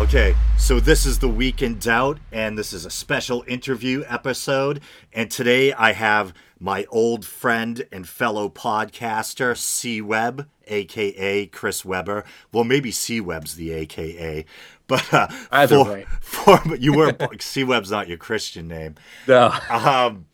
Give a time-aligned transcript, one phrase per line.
[0.00, 4.80] Okay, so this is the Week in Doubt, and this is a special interview episode.
[5.12, 12.24] And today I have my old friend and fellow podcaster, CWebb, aka Chris Webber.
[12.50, 14.46] Well, maybe CWebb's the AKA,
[14.86, 16.06] but uh, Either for, way.
[16.22, 18.94] for you were CWebb's not your Christian name.
[19.28, 19.52] No.
[19.68, 20.24] Um,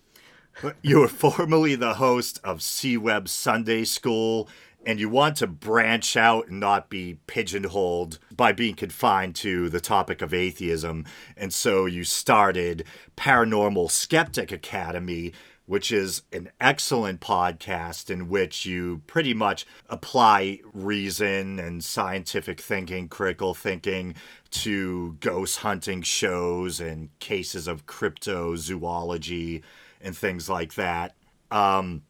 [0.81, 4.49] you were formerly the host of CWebb Sunday School,
[4.87, 9.81] and you want to branch out and not be pigeonholed by being confined to the
[9.81, 11.05] topic of atheism.
[11.37, 12.85] And so you started
[13.17, 15.33] Paranormal Skeptic Academy,
[15.67, 23.09] which is an excellent podcast in which you pretty much apply reason and scientific thinking,
[23.09, 24.15] critical thinking
[24.51, 29.63] to ghost hunting shows and cases of cryptozoology
[30.01, 31.15] and things like that.
[31.51, 32.03] Um,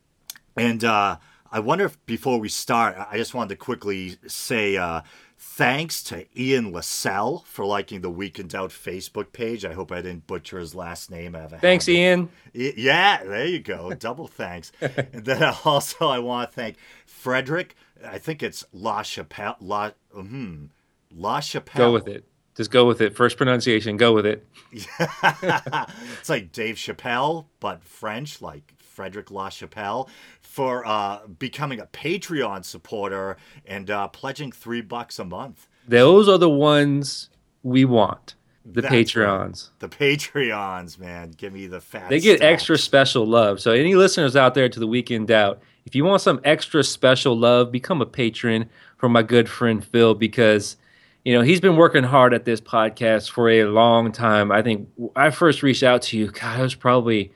[0.57, 1.17] and uh,
[1.51, 5.03] I wonder if before we start, I just wanted to quickly say uh,
[5.39, 9.65] thanks to Ian Lascelle for liking the Week Out Facebook page.
[9.65, 11.35] I hope I didn't butcher his last name.
[11.35, 11.99] I have a Thanks, habit.
[11.99, 12.29] Ian.
[12.53, 13.93] Yeah, there you go.
[13.95, 14.73] Double thanks.
[14.81, 17.75] and then also I want to thank Frederick.
[18.05, 19.57] I think it's La Chapelle.
[19.61, 20.67] La, hmm,
[21.15, 21.87] La Chapelle.
[21.89, 22.25] Go with it.
[22.57, 23.15] Just go with it.
[23.15, 24.47] First pronunciation, go with it.
[24.73, 30.09] it's like Dave Chappelle, but French, like Frederick La Chapelle,
[30.57, 35.69] for uh, becoming a Patreon supporter and uh, pledging three bucks a month.
[35.87, 37.29] Those are the ones
[37.63, 38.37] we want.
[38.65, 39.69] The That's Patreons.
[39.81, 42.09] The Patreons, man, give me the fat.
[42.09, 43.61] They get extra special love.
[43.61, 46.83] So any listeners out there to the Week in Doubt, if you want some extra
[46.83, 50.79] special love, become a patron for my good friend Phil because
[51.27, 54.51] you know he's been working hard at this podcast for a long time.
[54.51, 56.31] I think I first reached out to you.
[56.31, 57.31] God, it was probably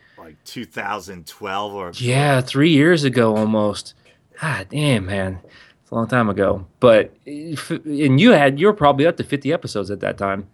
[0.44, 3.94] 2012 or Yeah, three years ago almost.
[4.40, 5.40] God damn, man,
[5.82, 6.66] it's a long time ago.
[6.80, 10.48] But and you had you were probably up to fifty episodes at that time.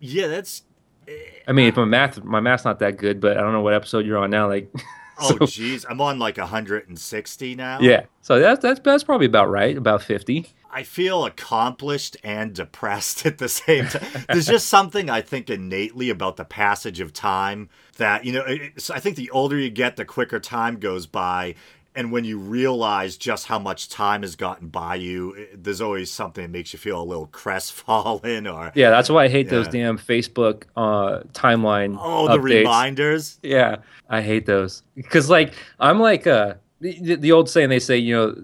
[0.00, 0.62] yeah, that's
[1.06, 1.12] eh,
[1.46, 3.74] I mean, if my math my math's not that good, but I don't know what
[3.74, 4.48] episode you're on now.
[4.48, 4.70] Like,
[5.20, 7.78] oh jeez, I'm on like 160 now.
[7.80, 10.46] yeah, so that's that's that's probably about right, about fifty.
[10.74, 14.24] I feel accomplished and depressed at the same time.
[14.28, 17.68] There's just something I think innately about the passage of time
[18.02, 21.54] that, you know, I think the older you get, the quicker time goes by.
[21.94, 26.10] And when you realize just how much time has gotten by you, it- there's always
[26.10, 29.68] something that makes you feel a little crestfallen or, Yeah, that's why I hate those
[29.68, 31.96] damn Facebook uh, timeline.
[32.00, 33.38] oh, the reminders.
[33.42, 33.76] Yeah,
[34.08, 38.14] I hate those because like I'm like uh the, the old saying they say you
[38.14, 38.34] know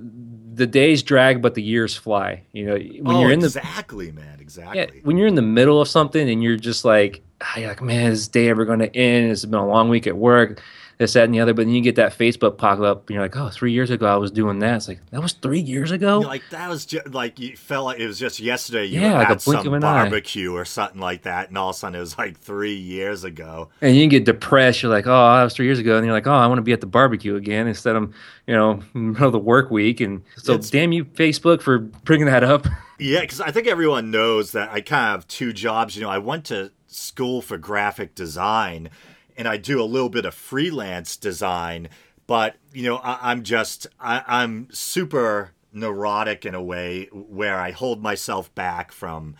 [0.55, 2.43] the days drag but the years fly.
[2.53, 4.79] You know when oh, you're in the exactly, man, exactly.
[4.79, 7.83] Yeah, when you're in the middle of something and you're just like, Ah, you're like,
[7.83, 9.31] man, is this day ever going to end?
[9.31, 10.61] It's been a long week at work,
[10.99, 11.55] this, that, and the other.
[11.55, 14.07] But then you get that Facebook pop up, and you're like, oh, three years ago
[14.13, 14.75] I was doing that.
[14.77, 16.19] It's like that was three years ago.
[16.19, 18.87] Like that was just like you felt like it was just yesterday.
[18.87, 20.03] You Yeah, like a blink some of an eye.
[20.03, 23.23] barbecue or something like that, and all of a sudden it was like three years
[23.23, 23.69] ago.
[23.81, 24.83] and you get depressed.
[24.83, 26.63] You're like, oh, that was three years ago, and you're like, oh, I want to
[26.63, 28.13] be at the barbecue again instead of
[28.49, 30.01] you know middle of the work week.
[30.01, 32.67] And so, It's- damn you, Facebook, for bringing that up.
[33.01, 35.95] Yeah, because I think everyone knows that I kind of have two jobs.
[35.95, 38.91] You know, I went to school for graphic design,
[39.37, 41.89] and I do a little bit of freelance design.
[42.27, 47.71] But you know, I, I'm just I, I'm super neurotic in a way where I
[47.71, 49.37] hold myself back from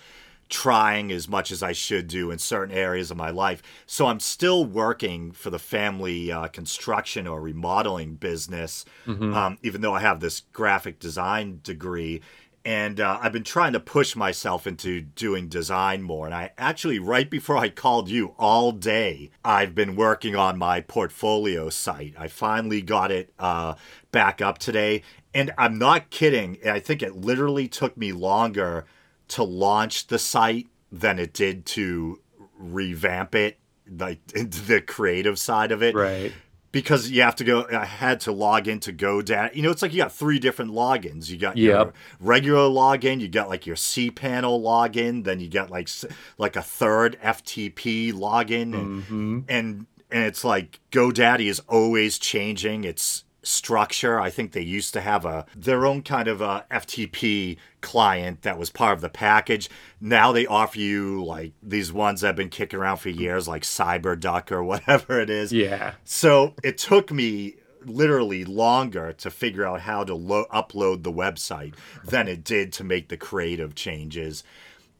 [0.49, 3.63] trying as much as I should do in certain areas of my life.
[3.85, 8.87] So I'm still working for the family uh, construction or remodeling business,
[9.35, 12.23] um, even though I have this graphic design degree.
[12.65, 16.27] And uh, I've been trying to push myself into doing design more.
[16.27, 20.81] And I actually, right before I called you all day, I've been working on my
[20.81, 22.15] portfolio site.
[22.19, 23.75] I finally got it uh,
[24.13, 25.03] back up today.
[25.33, 26.59] And I'm not kidding.
[26.67, 28.85] I think it literally took me longer
[29.29, 32.21] to launch the site than it did to
[32.59, 33.59] revamp it,
[33.91, 36.33] like into the creative side of it Right.
[36.73, 39.55] Because you have to go i had to log into godaddy.
[39.55, 41.29] You know it's like you got three different logins.
[41.31, 45.89] You got your regular login you got like your cpanel login then you got like
[46.37, 52.85] like a third ftp login and hmm and and it's like godaddy is always changing
[52.85, 57.57] its structure i think they used to have a their own kind of a ftp
[57.81, 59.71] client that was part of the package
[60.01, 63.63] now they offer you like these ones that have been kicking around for years like
[63.63, 65.93] cyberduck or whatever it is Yeah.
[66.05, 67.55] so it took me
[67.85, 71.75] literally longer to figure out how to lo- upload the website
[72.05, 74.43] than it did to make the creative changes.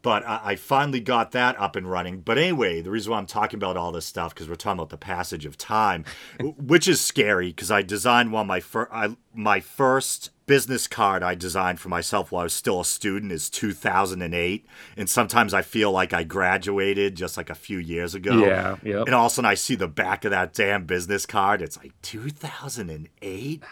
[0.03, 2.21] But I, I finally got that up and running.
[2.21, 4.91] But anyway, the reason why I'm talking about all this stuff because we're talking about
[4.91, 6.05] the passage of time,
[6.41, 8.91] which is scary because I designed one my first
[9.35, 13.51] my first business card I designed for myself while I was still a student is
[13.51, 14.67] 2008,
[14.97, 18.45] and sometimes I feel like I graduated just like a few years ago.
[18.45, 19.03] Yeah, yeah.
[19.03, 21.63] And all of a sudden I see the back of that damn business card.
[21.63, 23.63] It's like 2008.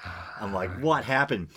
[0.40, 1.48] I'm like, what happened?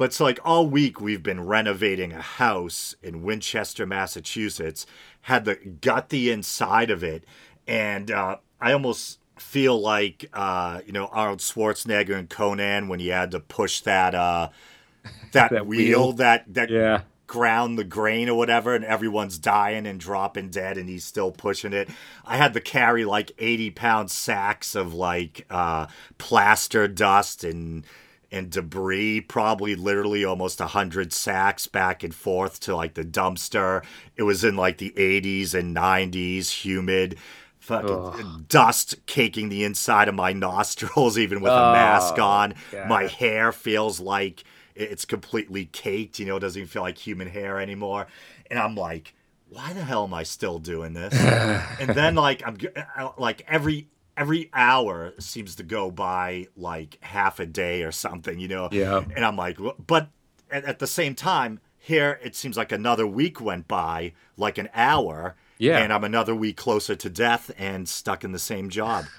[0.00, 4.86] But it's like all week we've been renovating a house in Winchester, Massachusetts.
[5.20, 7.22] Had the got the inside of it,
[7.68, 13.08] and uh, I almost feel like uh, you know Arnold Schwarzenegger and Conan when he
[13.08, 14.48] had to push that uh,
[15.32, 16.12] that, That wheel, wheel.
[16.14, 17.02] that that Yeah.
[17.26, 21.74] ground the grain or whatever, and everyone's dying and dropping dead, and he's still pushing
[21.74, 21.90] it.
[22.24, 27.84] I had to carry like eighty pound sacks of like uh, plaster dust and
[28.32, 33.84] and debris, probably literally almost a hundred sacks back and forth to like the dumpster.
[34.16, 37.16] It was in like the eighties and nineties, humid.
[37.58, 42.54] Fucking dust caking the inside of my nostrils, even with a mask Oh, on.
[42.72, 42.88] God.
[42.88, 44.44] My hair feels like
[44.74, 48.06] it's completely caked, you know, it doesn't even feel like human hair anymore.
[48.50, 49.14] And I'm like,
[49.50, 51.12] why the hell am I still doing this?
[51.80, 52.56] and then like I'm
[52.96, 58.38] uh, like every every hour seems to go by like half a day or something,
[58.38, 58.68] you know.
[58.70, 59.04] Yeah.
[59.14, 60.08] And I'm like, but
[60.50, 64.68] at, at the same time, here it seems like another week went by, like an
[64.74, 65.36] hour.
[65.58, 65.78] Yeah.
[65.78, 69.06] And I'm another week closer to death and stuck in the same job.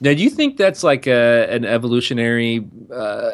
[0.00, 3.30] Now, do you think that's like a, an evolutionary uh,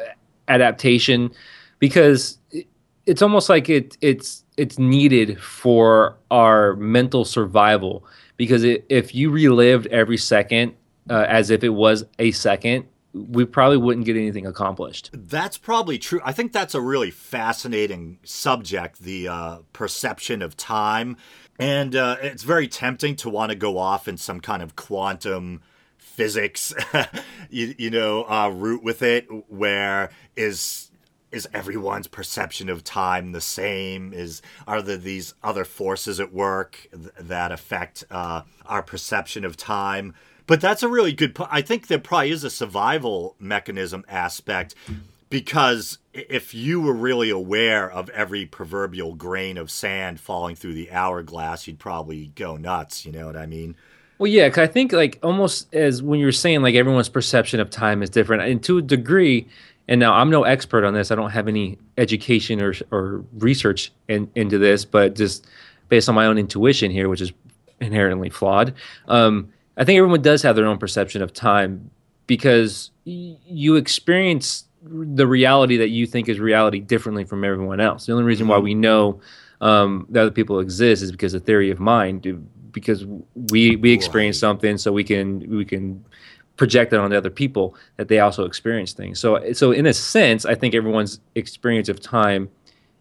[0.48, 1.30] adaptation?
[1.78, 2.66] Because it,
[3.06, 8.04] it's almost like it, it's it's needed for our mental survival.
[8.36, 10.74] Because it, if you relived every second
[11.10, 15.10] uh, as if it was a second, we probably wouldn't get anything accomplished.
[15.12, 16.20] That's probably true.
[16.24, 21.16] I think that's a really fascinating subject, the uh, perception of time.
[21.58, 25.60] And uh, it's very tempting to want to go off in some kind of quantum
[25.98, 26.72] physics,
[27.50, 30.86] you, you know, uh, route with it, where is
[31.32, 34.12] is everyone's perception of time the same?
[34.12, 39.56] Is are there these other forces at work th- that affect uh, our perception of
[39.56, 40.14] time?
[40.50, 41.36] But that's a really good.
[41.36, 44.74] po- I think there probably is a survival mechanism aspect
[45.28, 50.90] because if you were really aware of every proverbial grain of sand falling through the
[50.90, 53.06] hourglass, you'd probably go nuts.
[53.06, 53.76] You know what I mean?
[54.18, 57.70] Well, yeah, because I think like almost as when you're saying like everyone's perception of
[57.70, 59.46] time is different, and to a degree.
[59.86, 61.12] And now I'm no expert on this.
[61.12, 65.46] I don't have any education or or research in, into this, but just
[65.88, 67.32] based on my own intuition here, which is
[67.80, 68.74] inherently flawed.
[69.06, 71.90] Um, I think everyone does have their own perception of time
[72.26, 78.06] because y- you experience the reality that you think is reality differently from everyone else.
[78.06, 79.20] The only reason why we know
[79.62, 84.36] um, that other people exist is because of theory of mind, because we we experience
[84.36, 84.40] Right.
[84.48, 86.04] something, so we can we can
[86.56, 89.18] project that on the other people that they also experience things.
[89.18, 92.50] So so in a sense, I think everyone's experience of time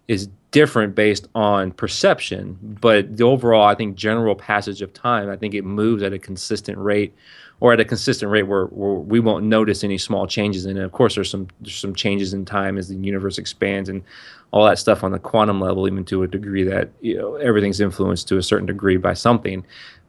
[0.07, 5.35] is different based on perception, but the overall, I think, general passage of time, I
[5.35, 7.13] think it moves at a consistent rate,
[7.59, 10.65] or at a consistent rate where, where we won't notice any small changes.
[10.65, 14.03] And of course, there's some there's some changes in time as the universe expands and
[14.51, 17.79] all that stuff on the quantum level, even to a degree that you know everything's
[17.79, 19.63] influenced to a certain degree by something.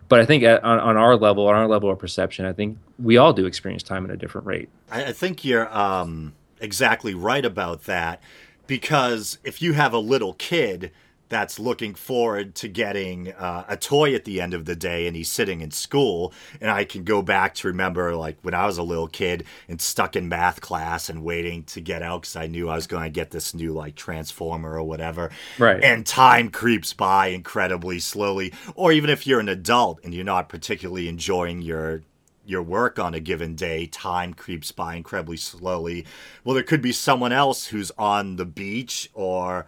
[0.09, 2.79] But I think at, on, on our level, on our level of perception, I think
[2.99, 4.69] we all do experience time at a different rate.
[4.91, 8.21] I, I think you're um, exactly right about that
[8.71, 10.93] because if you have a little kid
[11.29, 15.17] that's looking forward to getting uh, a toy at the end of the day and
[15.17, 18.79] he's sitting in school and i can go back to remember like when i was
[18.79, 22.47] a little kid and stuck in math class and waiting to get out because i
[22.47, 25.83] knew i was going to get this new like transformer or whatever Right.
[25.83, 30.49] and time creeps by incredibly slowly or even if you're an adult and you're not
[30.49, 32.03] particularly enjoying your
[32.51, 36.05] your work on a given day, time creeps by incredibly slowly.
[36.45, 39.67] Well, there could be someone else who's on the beach or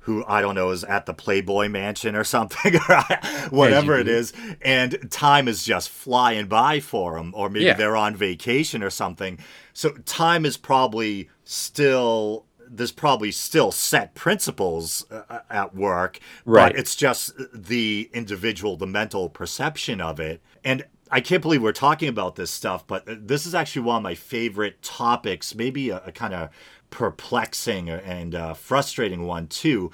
[0.00, 3.04] who I don't know is at the Playboy Mansion or something, or
[3.50, 7.74] whatever it is, and time is just flying by for them, or maybe Yeah.
[7.74, 9.38] they're on vacation or something.
[9.72, 16.70] So time is probably still there's probably still set principles uh, at work, Right.
[16.72, 20.40] but it's just the individual, the mental perception of it.
[20.64, 24.02] And I can't believe we're talking about this stuff, but this is actually one of
[24.02, 26.48] my favorite topics, maybe a, a kind of
[26.88, 29.90] perplexing and uh, frustrating one too.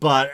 [0.00, 0.30] But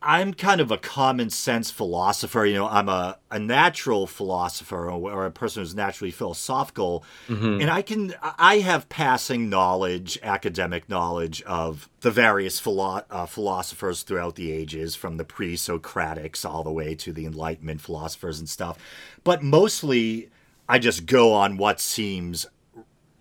[0.00, 2.44] I'm kind of a common sense philosopher.
[2.44, 7.04] You know, I'm a, a natural philosopher or, a person who's naturally philosophical.
[7.28, 7.60] Mm-hmm.
[7.60, 14.02] And I can, I have passing knowledge, academic knowledge of the various philo- uh, philosophers
[14.02, 18.48] throughout the ages, from the pre Socratics all the way to the Enlightenment philosophers and
[18.48, 18.78] stuff.
[19.24, 20.30] But mostly,
[20.68, 22.46] I just go on what seems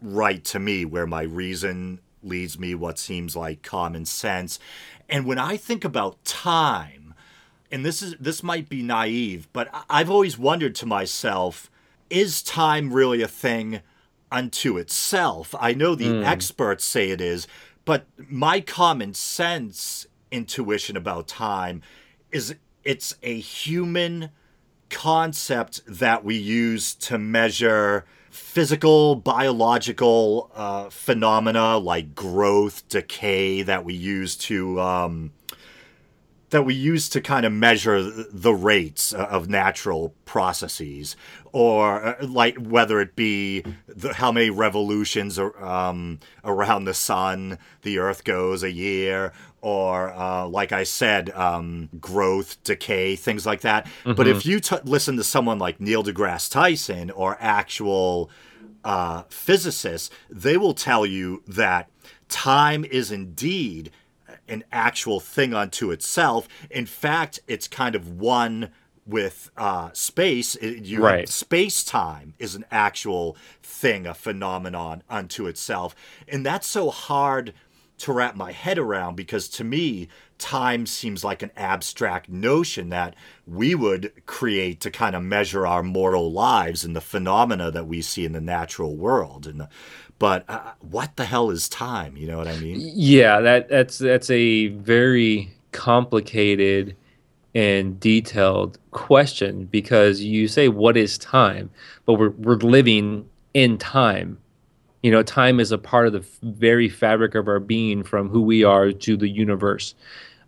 [0.01, 4.59] right to me, where my reason leads me, what seems like common sense.
[5.11, 7.13] And when I think about time,
[7.69, 11.69] and this is this might be naive, but I've always wondered to myself,
[12.09, 13.81] is time really a thing
[14.31, 15.53] unto itself?
[15.59, 16.25] I know the mm.
[16.25, 17.45] experts say it is,
[17.83, 21.81] but my common sense intuition about time
[22.31, 24.29] is it's a human
[24.89, 33.93] concept that we use to measure physical, biological uh, phenomena like growth, decay that we
[33.93, 35.31] use to um,
[36.51, 41.15] that we use to kind of measure the rates of natural processes,
[41.51, 47.97] or uh, like whether it be the, how many revolutions um, around the sun the
[47.97, 53.85] Earth goes a year, or uh, like I said, um, growth, decay, things like that.
[53.85, 54.13] Mm-hmm.
[54.13, 58.29] But if you t- listen to someone like Neil deGrasse Tyson or actual
[58.83, 61.89] uh, physicists, they will tell you that
[62.27, 63.91] time is indeed
[64.47, 66.47] an actual thing unto itself.
[66.69, 68.69] In fact, it's kind of one
[69.05, 70.55] with uh, space.
[70.61, 71.27] You, right.
[71.27, 75.95] Space time is an actual thing, a phenomenon unto itself.
[76.27, 77.53] And that's so hard
[77.99, 80.07] to wrap my head around because to me,
[80.39, 85.83] time seems like an abstract notion that we would create to kind of measure our
[85.83, 89.45] mortal lives and the phenomena that we see in the natural world.
[89.45, 89.69] And the,
[90.21, 92.15] but uh, what the hell is time?
[92.15, 92.77] You know what I mean?
[92.79, 96.95] Yeah, that that's that's a very complicated
[97.55, 101.71] and detailed question because you say what is time,
[102.05, 104.37] but we're we're living in time
[105.01, 108.41] you know, time is a part of the very fabric of our being from who
[108.41, 109.95] we are to the universe.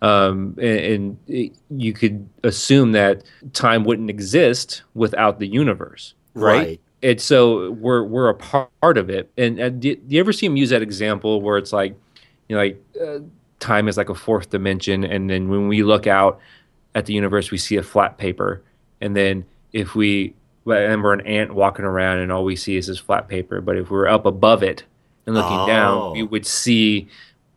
[0.03, 6.58] Um, and, and it, you could assume that time wouldn't exist without the universe, right?
[6.58, 6.82] right.
[7.03, 9.29] And so we're we're a part of it.
[9.38, 11.95] And, and do, do, you ever see him use that example where it's like,
[12.48, 13.19] you know, like uh,
[13.60, 16.39] time is like a fourth dimension, and then when we look out
[16.95, 18.63] at the universe, we see a flat paper,
[19.01, 20.33] and then if we
[20.65, 23.60] and we're an ant walking around and all we see is this flat paper.
[23.60, 24.86] But if we are up above it
[25.25, 25.67] and looking oh.
[25.67, 27.10] down, we would see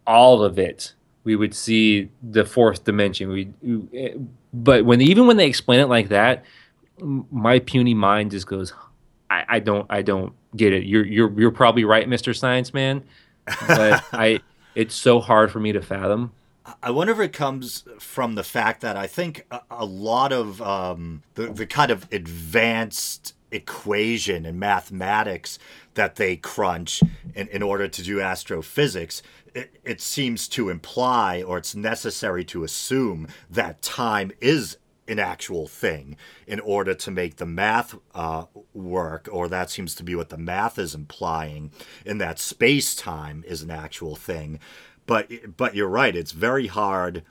[0.06, 0.92] all of it.
[1.22, 3.28] We would see the fourth dimension.
[3.28, 4.16] We,
[4.52, 6.44] but when even when they explain it like that,
[6.98, 8.72] my puny mind just goes,
[9.36, 10.84] I, I don't, I don't get it.
[10.84, 13.02] You're, you're, you're probably right, Mister Science Man,
[13.66, 14.40] but I,
[14.74, 16.32] it's so hard for me to fathom.
[16.82, 20.60] I wonder if it comes from the fact that I think a, a lot of
[20.60, 25.58] um, the, the kind of advanced equation and mathematics
[25.94, 27.02] that they crunch
[27.34, 29.22] in, in order to do astrophysics,
[29.54, 34.76] it, it seems to imply or it's necessary to assume that time is
[35.08, 38.44] an actual thing in order to make the math uh,
[38.74, 41.70] work, or that seems to be what the math is implying,
[42.04, 44.58] in that space time is an actual thing.
[45.06, 46.16] But but you're right.
[46.16, 47.22] It's very hard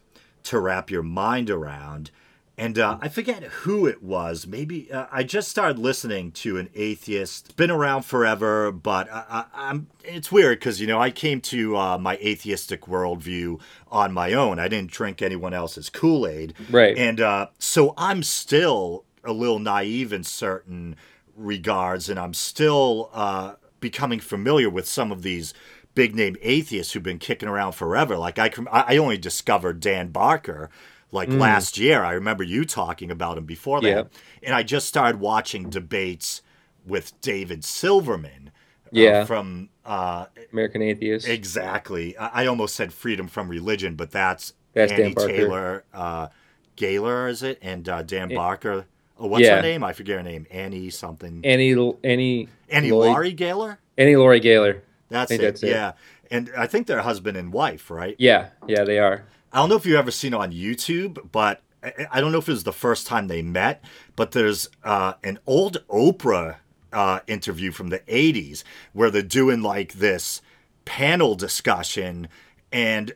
[0.43, 2.11] to wrap your mind around.
[2.57, 4.47] And uh, I forget who it was.
[4.47, 7.47] Maybe uh, I just started listening to an atheist.
[7.47, 11.75] It's been around forever, but I, am It's weird because you know I came to
[11.75, 13.59] uh, my atheistic worldview
[13.91, 14.59] on my own.
[14.59, 16.97] I didn't drink anyone else's Kool Aid, right?
[16.97, 20.95] And uh, so I'm still a little naive in certain
[21.35, 25.53] regards, and I'm still uh, becoming familiar with some of these
[25.93, 28.17] big name atheists who've been kicking around forever.
[28.17, 30.69] Like I, I only discovered Dan Barker
[31.11, 31.39] like mm.
[31.39, 32.03] last year.
[32.03, 34.09] I remember you talking about him before that,
[34.43, 36.41] and I just started watching debates
[36.85, 38.51] with David Silverman.
[38.85, 41.27] Uh, yeah, uh, from uh, American Atheist.
[41.27, 42.15] Exactly.
[42.17, 46.27] I, I, almost said Freedom from Religion, but that's, that's Annie Taylor uh,
[46.75, 47.57] Gaylor, is it?
[47.61, 48.85] And uh, Dan Barker.
[49.17, 49.57] Oh, what's yeah.
[49.57, 49.83] her name?
[49.83, 50.45] I forget her name.
[50.51, 51.41] Annie something.
[51.43, 53.79] Annie Annie Annie Laurie Gaylor.
[53.97, 54.83] Annie Laurie Gaylor.
[55.09, 55.41] That's it.
[55.41, 55.93] That's yeah.
[56.31, 58.15] And I think they're husband and wife, right?
[58.17, 59.25] Yeah, yeah, they are.
[59.55, 61.61] I don't know if you've ever seen it on YouTube, but
[62.11, 63.81] I don't know if it was the first time they met,
[64.17, 66.57] but there's uh, an old Oprah
[66.91, 70.41] uh, interview from the 80s where they're doing like this
[70.83, 72.27] panel discussion
[72.69, 73.13] and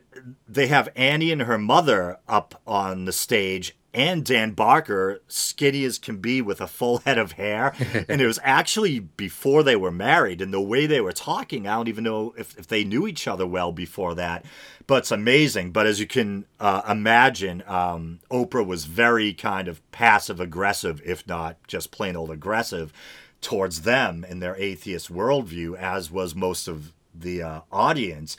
[0.48, 5.98] they have Annie and her mother up on the stage and Dan Barker, skinny as
[5.98, 7.74] can be with a full head of hair.
[8.08, 10.40] and it was actually before they were married.
[10.40, 13.26] And the way they were talking, I don't even know if, if they knew each
[13.26, 14.44] other well before that.
[14.86, 15.72] But it's amazing.
[15.72, 21.26] But as you can uh, imagine, um, Oprah was very kind of passive aggressive, if
[21.26, 22.92] not just plain old aggressive,
[23.40, 28.36] towards them in their atheist worldview, as was most of the uh, audience.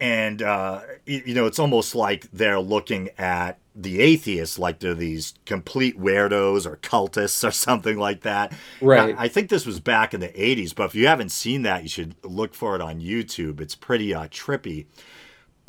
[0.00, 5.34] And, uh, you know, it's almost like they're looking at the atheists like they're these
[5.46, 8.52] complete weirdos or cultists or something like that.
[8.80, 9.16] Right.
[9.16, 11.82] I, I think this was back in the 80s, but if you haven't seen that,
[11.82, 13.60] you should look for it on YouTube.
[13.60, 14.86] It's pretty uh, trippy.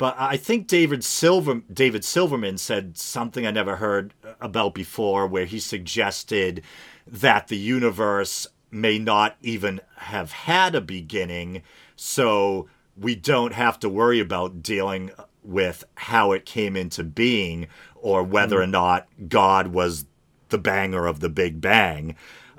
[0.00, 5.44] But I think David Silver David Silverman said something I never heard about before, where
[5.44, 6.62] he suggested
[7.06, 11.60] that the universe may not even have had a beginning,
[11.96, 12.66] so
[13.00, 15.10] we don't have to worry about dealing
[15.42, 17.66] with how it came into being
[17.96, 18.64] or whether mm.
[18.64, 20.04] or not God was
[20.50, 22.14] the banger of the Big Bang.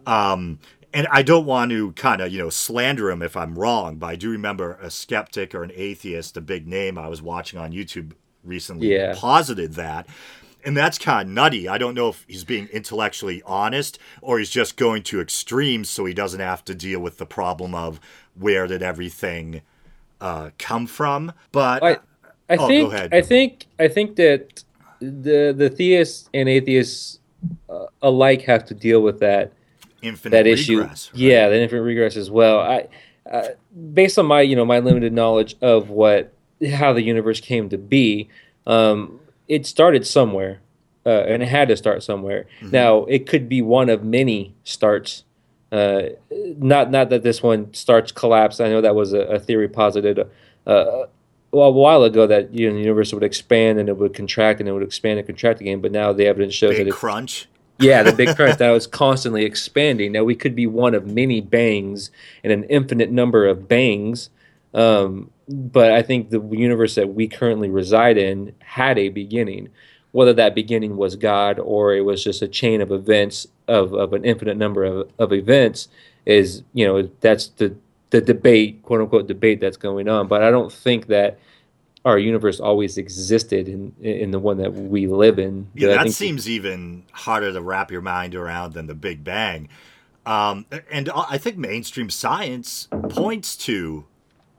[0.05, 0.60] Um,
[0.93, 4.07] and I don't want to kind of, you know, slander him if I'm wrong, but
[4.07, 7.71] I do remember a skeptic or an atheist, a big name I was watching on
[7.71, 9.13] YouTube recently, yeah.
[9.15, 10.07] posited that.
[10.63, 11.67] And that's kind of nutty.
[11.67, 16.05] I don't know if he's being intellectually honest or he's just going to extremes so
[16.05, 18.00] he doesn't have to deal with the problem of
[18.36, 19.62] where did everything
[20.21, 21.33] uh, come from.
[21.51, 21.91] But I,
[22.49, 24.63] I oh, think I think I think that
[24.99, 27.19] the the theists and atheists
[27.69, 29.51] uh, alike have to deal with that
[30.01, 30.81] infinite that regress, issue.
[30.81, 31.09] Right?
[31.13, 32.59] Yeah, the infinite regress as well.
[32.59, 32.87] I
[33.29, 33.49] uh,
[33.93, 36.33] based on my you know my limited knowledge of what
[36.73, 38.29] how the universe came to be,
[38.67, 40.61] um, it started somewhere,
[41.05, 42.45] uh, and it had to start somewhere.
[42.59, 42.71] Mm-hmm.
[42.71, 45.23] Now it could be one of many starts.
[45.71, 48.59] Uh, not not that this one starts collapse.
[48.59, 50.19] I know that was a, a theory posited
[50.67, 51.05] uh,
[51.51, 54.59] well, a while ago that you know, the universe would expand and it would contract
[54.59, 56.93] and it would expand and contract again, but now the evidence shows big that it
[56.93, 57.47] crunch.
[57.79, 60.11] Yeah, the big crunch that was constantly expanding.
[60.11, 62.11] Now we could be one of many bangs
[62.43, 64.29] and an infinite number of bangs.
[64.73, 69.69] Um, but I think the universe that we currently reside in had a beginning.
[70.11, 74.13] Whether that beginning was God or it was just a chain of events of, of
[74.13, 75.87] an infinite number of, of events
[76.25, 77.75] is, you know, that's the
[78.11, 80.27] the debate, quote unquote debate that's going on.
[80.27, 81.39] But I don't think that
[82.03, 85.67] our universe always existed in in the one that we live in.
[85.73, 89.69] Yeah, that seems even harder to wrap your mind around than the Big Bang.
[90.25, 94.05] Um, and I think mainstream science points to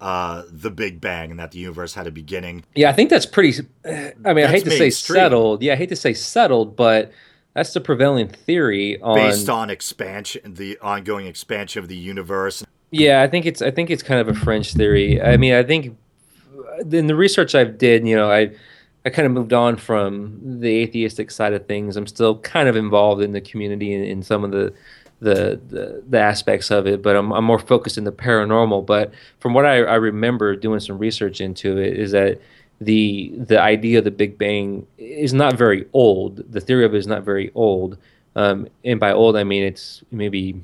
[0.00, 2.64] uh, the Big Bang and that the universe had a beginning.
[2.74, 3.64] Yeah, I think that's pretty.
[3.84, 4.78] I mean, that's I hate to mainstream.
[4.78, 5.62] say settled.
[5.62, 7.12] Yeah, I hate to say settled, but
[7.54, 12.64] that's the prevailing theory on based on expansion, the ongoing expansion of the universe.
[12.90, 15.20] Yeah, I think it's I think it's kind of a French theory.
[15.20, 15.96] I mean, I think
[16.56, 18.50] uh, in the research I've did, you know, I
[19.04, 21.96] I kind of moved on from the atheistic side of things.
[21.96, 24.72] I'm still kind of involved in the community in, in some of the,
[25.20, 28.86] the, the the aspects of it, but I'm I'm more focused in the paranormal.
[28.86, 32.40] But from what I, I remember doing some research into it, is that
[32.84, 36.52] the the idea of the Big Bang is not very old.
[36.52, 37.98] The theory of it is not very old.
[38.34, 40.62] Um, and by old, I mean it's maybe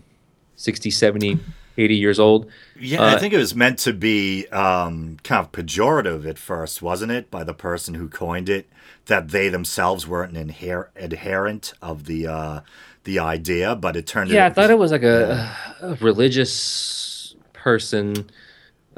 [0.57, 1.39] 60, 70
[1.79, 2.51] 80 years old.
[2.79, 6.83] Yeah, uh, I think it was meant to be um, kind of pejorative at first,
[6.83, 8.69] wasn't it, by the person who coined it,
[9.07, 12.61] that they themselves weren't an inher- adherent of the uh,
[13.05, 14.31] the idea, but it turned.
[14.31, 15.93] Yeah, I thought it was like a, yeah.
[15.93, 18.29] a religious person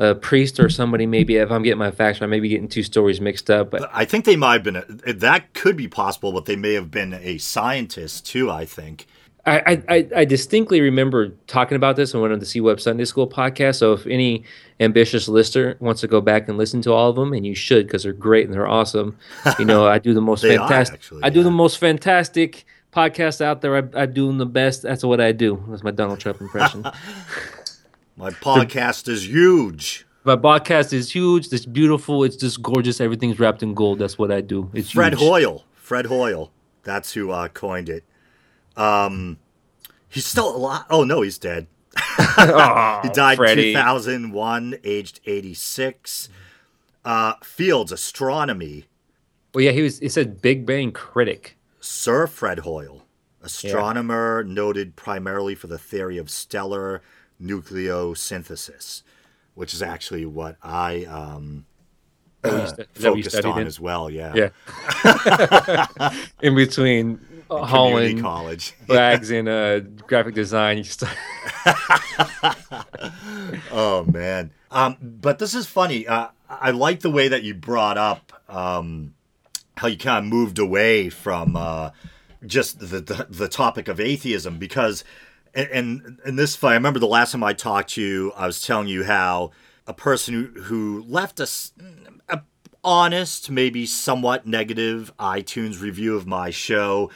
[0.00, 2.82] a priest or somebody maybe if i'm getting my facts i may be getting two
[2.82, 6.32] stories mixed up but i think they might have been a, that could be possible
[6.32, 9.06] but they may have been a scientist too i think
[9.46, 13.26] I, I, I distinctly remember talking about this on one of the CWebb Sunday School
[13.26, 13.76] podcasts.
[13.76, 14.44] So if any
[14.80, 17.86] ambitious listener wants to go back and listen to all of them, and you should
[17.86, 19.16] because they're great and they're awesome.
[19.58, 20.96] You know, I do the most fantastic.
[20.96, 23.76] Actually, I do the most fantastic podcast out there.
[23.76, 24.82] I, I do them the best.
[24.82, 25.62] That's what I do.
[25.68, 26.84] That's my Donald Trump impression.
[28.20, 30.06] my podcast is huge.
[30.24, 31.50] My podcast is huge.
[31.50, 32.22] It's beautiful.
[32.22, 33.00] It's just gorgeous.
[33.00, 33.98] Everything's wrapped in gold.
[33.98, 34.70] That's what I do.
[34.74, 35.22] It's Fred huge.
[35.22, 35.64] Hoyle.
[35.72, 36.52] Fred Hoyle.
[36.82, 38.04] That's who uh, coined it.
[38.76, 39.38] Um,
[40.06, 40.84] he's still alive.
[40.90, 41.66] Oh no, he's dead.
[42.18, 43.72] oh, he died Freddie.
[43.72, 46.28] 2001, aged 86.
[47.02, 48.84] Uh, Fields Astronomy.
[49.54, 49.98] Well, yeah, he was.
[49.98, 51.56] He said Big Bang critic.
[51.80, 53.06] Sir Fred Hoyle,
[53.42, 54.52] astronomer yeah.
[54.52, 57.00] noted primarily for the theory of stellar
[57.42, 59.02] nucleosynthesis,
[59.54, 61.66] which is actually what I um,
[62.44, 63.66] uh, focused on in?
[63.66, 64.10] as well.
[64.10, 64.50] Yeah.
[65.04, 65.86] Yeah.
[66.42, 70.84] in between Holland College bags in uh, graphic design.
[73.72, 76.06] oh man, um, but this is funny.
[76.06, 79.14] Uh, I like the way that you brought up um,
[79.76, 81.90] how you kind of moved away from uh,
[82.46, 85.04] just the, the, the topic of atheism because
[85.54, 88.46] and and in this fight, I remember the last time I talked to you, I
[88.46, 89.50] was telling you how
[89.86, 91.72] a person who, who left us
[92.28, 92.42] a
[92.84, 97.10] honest, maybe somewhat negative iTunes review of my show,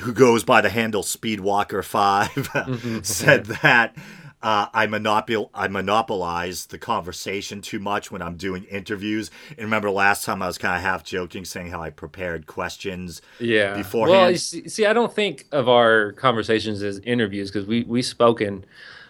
[0.00, 3.00] who goes by the handle Speedwalker Five, mm-hmm.
[3.02, 3.96] said that
[4.42, 9.30] uh, I monopol I monopolize the conversation too much when I'm doing interviews.
[9.50, 13.22] And remember last time I was kind of half joking, saying how I prepared questions.
[13.40, 13.74] Yeah.
[13.74, 14.20] Beforehand.
[14.20, 18.64] Well, see, see, I don't think of our conversations as interviews because we we've spoken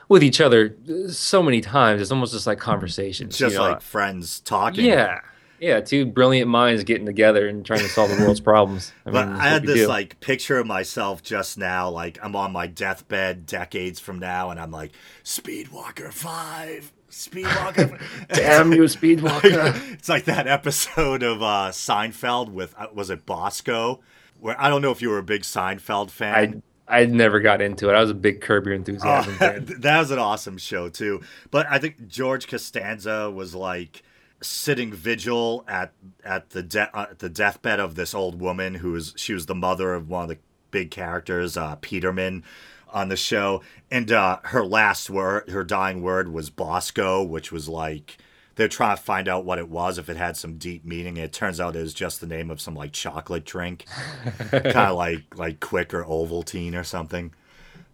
[0.08, 0.76] with each other
[1.08, 2.00] so many times.
[2.00, 3.36] It's almost just like conversations.
[3.36, 3.68] Just you know?
[3.70, 4.84] like friends talking.
[4.84, 5.20] Yeah.
[5.60, 8.92] Yeah, two brilliant minds getting together and trying to solve the world's problems.
[9.04, 9.86] I but mean, I had this do.
[9.86, 14.60] like picture of myself just now, like I'm on my deathbed decades from now, and
[14.60, 14.92] I'm like
[15.24, 18.00] Speedwalker Five, Speedwalker.
[18.28, 19.92] Damn you, Speedwalker!
[19.92, 24.00] it's like that episode of uh, Seinfeld with uh, was it Bosco?
[24.40, 26.62] where I don't know if you were a big Seinfeld fan.
[26.88, 27.94] I I never got into it.
[27.94, 29.66] I was a big Curb Your Enthusiasm uh, fan.
[29.80, 31.20] That was an awesome show too.
[31.50, 34.02] But I think George Costanza was like
[34.40, 35.92] sitting vigil at
[36.24, 39.54] at the de- uh, the deathbed of this old woman who was she was the
[39.54, 40.38] mother of one of the
[40.70, 42.44] big characters, uh, Peterman,
[42.88, 47.68] on the show, and uh, her last word, her dying word was Bosco, which was
[47.68, 48.18] like
[48.56, 51.16] they're trying to find out what it was if it had some deep meaning.
[51.16, 53.86] It turns out it was just the name of some like chocolate drink,
[54.50, 57.32] kind of like like Quik or Ovaltine or something.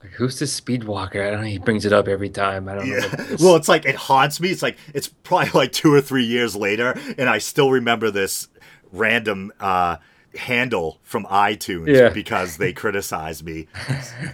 [0.03, 1.27] Like, who's this speedwalker?
[1.27, 1.47] I don't know.
[1.47, 2.69] He brings it up every time.
[2.69, 2.99] I don't yeah.
[2.99, 3.37] know.
[3.41, 4.51] Well, it's like it haunts me.
[4.51, 8.49] It's like it's probably like two or three years later, and I still remember this
[8.93, 9.97] random uh,
[10.37, 12.09] handle from iTunes yeah.
[12.09, 13.69] because they criticized me.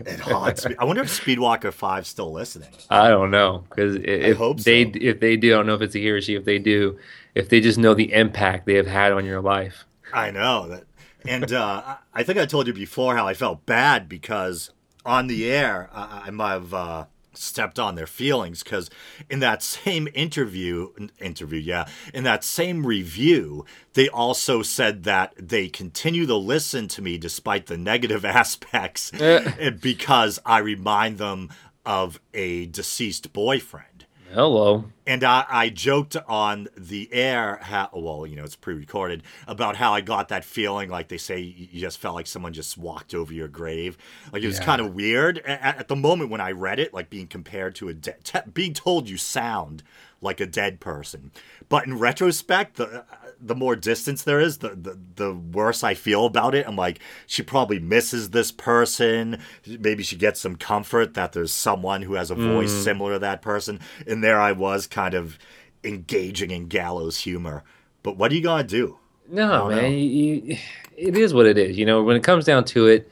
[0.06, 0.74] It haunts me.
[0.78, 2.70] I wonder if Speedwalker Five still listening.
[2.88, 4.90] I don't know because if they so.
[4.94, 6.34] if they do, I don't know if it's a he or she.
[6.34, 6.98] If they do,
[7.34, 9.84] if they just know the impact they have had on your life.
[10.12, 10.84] I know that,
[11.26, 14.70] and uh, I think I told you before how I felt bad because
[15.08, 18.90] on the air, I, I might have uh, stepped on their feelings because
[19.30, 25.68] in that same interview, interview, yeah, in that same review, they also said that they
[25.68, 29.70] continue to listen to me despite the negative aspects eh.
[29.70, 31.50] because I remind them
[31.86, 33.97] of a deceased boyfriend.
[34.32, 34.84] Hello.
[35.06, 39.76] And I, I joked on the air, how, well, you know, it's pre recorded, about
[39.76, 43.14] how I got that feeling like they say you just felt like someone just walked
[43.14, 43.96] over your grave.
[44.32, 44.64] Like it was yeah.
[44.64, 45.38] kind of weird.
[45.38, 48.50] At, at, the moment when I read it, like being compared to a dead, te-
[48.52, 49.82] being told you sound
[50.20, 51.30] like a dead person.
[51.68, 53.04] But in retrospect, the
[53.40, 56.66] the more distance there is, the, the the worse I feel about it.
[56.66, 59.40] I'm like, she probably misses this person.
[59.66, 62.82] Maybe she gets some comfort that there's someone who has a voice mm.
[62.82, 63.80] similar to that person.
[64.06, 65.38] And there I was, kind of
[65.84, 67.64] engaging in gallows humor.
[68.02, 68.98] But what are you gonna do?
[69.30, 70.56] No, man, you,
[70.96, 71.76] it is what it is.
[71.76, 73.10] You know, when it comes down to it,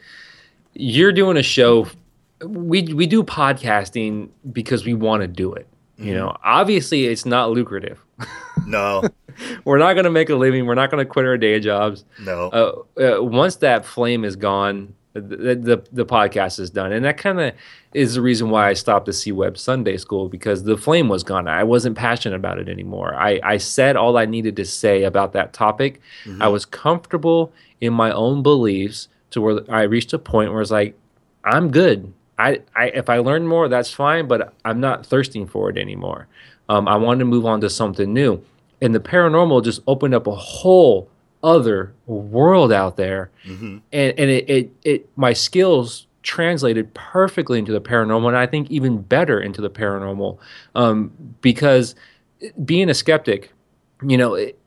[0.75, 1.87] you're doing a show.
[2.45, 5.69] We we do podcasting because we want to do it.
[5.99, 6.43] You know, mm-hmm.
[6.45, 8.03] obviously it's not lucrative.
[8.67, 9.05] No.
[9.65, 10.67] we're not going to make a living.
[10.67, 12.05] We're not going to quit our day jobs.
[12.21, 12.49] No.
[12.99, 16.93] Uh, uh, once that flame is gone, the, the, the podcast is done.
[16.93, 17.55] And that kind of
[17.95, 21.49] is the reason why I stopped the CWebb Sunday School because the flame was gone.
[21.49, 23.15] I wasn't passionate about it anymore.
[23.15, 26.01] I, I said all I needed to say about that topic.
[26.25, 26.43] Mm-hmm.
[26.43, 30.71] I was comfortable in my own beliefs to where I reached a point where it's
[30.71, 30.97] like,
[31.45, 32.13] I'm good.
[32.39, 36.27] I, I if I learn more, that's fine, but I'm not thirsting for it anymore.
[36.69, 38.43] Um, I wanted to move on to something new,
[38.81, 41.09] and the paranormal just opened up a whole
[41.43, 43.79] other world out there, mm-hmm.
[43.93, 48.71] and and it, it it my skills translated perfectly into the paranormal, and I think
[48.71, 50.39] even better into the paranormal,
[50.75, 51.95] um, because
[52.65, 53.53] being a skeptic,
[54.03, 54.35] you know.
[54.35, 54.59] It,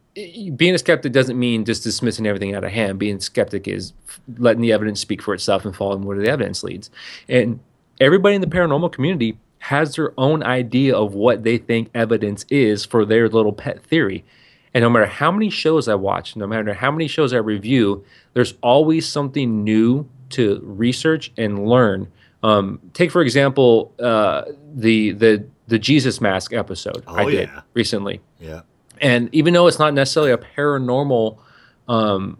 [0.58, 3.00] being a skeptic doesn't mean just dismissing everything out of hand.
[3.00, 3.93] Being skeptic is
[4.38, 6.89] letting the evidence speak for itself and following where the evidence leads.
[7.30, 7.62] And
[8.02, 12.86] everybody in the paranormal community has their own idea of what they think evidence is
[12.86, 14.24] for their little pet theory.
[14.74, 18.06] And no matter how many shows I watch, no matter how many shows I review,
[18.34, 22.08] there's always something new to research and learn.
[22.43, 24.43] Um, take for example uh,
[24.74, 27.62] the the the Jesus mask episode oh, I did yeah.
[27.74, 28.22] recently.
[28.39, 28.62] Yeah.
[29.02, 31.38] And even though it's not necessarily a paranormal
[31.88, 32.38] um,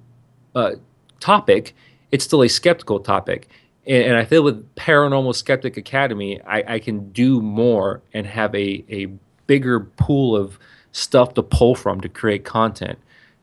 [0.56, 0.72] uh,
[1.20, 1.76] topic,
[2.12, 3.50] it's still a skeptical topic
[3.90, 8.54] and, and I feel with Paranormal Skeptic Academy, I, I can do more and have
[8.56, 9.08] a, a
[9.48, 10.60] bigger pool of
[10.92, 13.00] stuff to pull from to create content.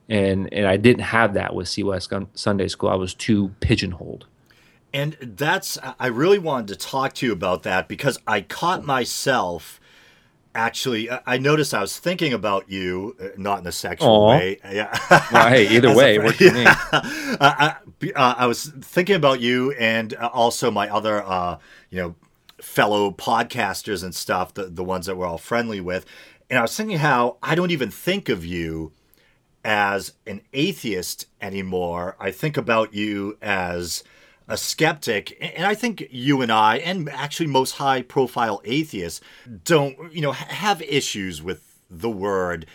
[0.08, 2.88] And and I didn't have that with CWebb Sunday School.
[2.88, 4.26] I was too pigeonholed.
[4.94, 9.80] And that's I really wanted to talk to you about that because I caught myself
[10.56, 14.28] Actually, I noticed I was thinking about you, uh, not in a sexual Aw.
[14.30, 14.58] way.
[14.64, 14.98] Yeah.
[15.32, 16.66] Well, hey, either way, what do you mean?
[16.92, 21.58] I, I, uh, I was thinking about you and uh, also my other, uh,
[21.90, 22.14] you know,
[22.60, 26.06] fellow podcasters and stuff, the, the ones that we're all friendly with.
[26.48, 28.92] And I was thinking how I don't even think of you
[29.64, 32.16] as an atheist anymore.
[32.18, 34.04] I think about you as
[34.48, 35.36] a skeptic.
[35.40, 39.20] And I think you and I, and actually most high profile atheists,
[39.64, 42.66] don't, you know, have issues with the word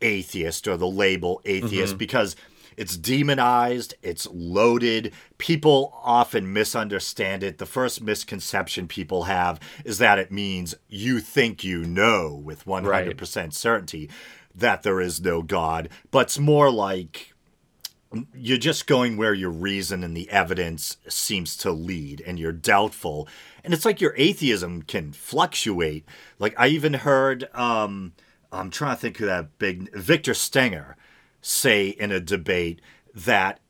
[0.00, 1.98] atheist or the label atheist mm-hmm.
[1.98, 2.36] because
[2.76, 5.12] it's demonized, it's loaded.
[5.38, 7.58] People often misunderstand it.
[7.58, 13.52] The first misconception people have is that it means you think you know with 100%
[13.52, 14.08] certainty
[14.54, 17.34] that there is no God, but it's more like
[18.34, 23.28] you're just going where your reason and the evidence seems to lead and you're doubtful.
[23.62, 26.06] And it's like your atheism can fluctuate.
[26.38, 28.12] Like i even heard um
[28.50, 30.96] i'm trying to think who that big victor stenger
[31.42, 32.80] say in a debate
[33.14, 33.60] that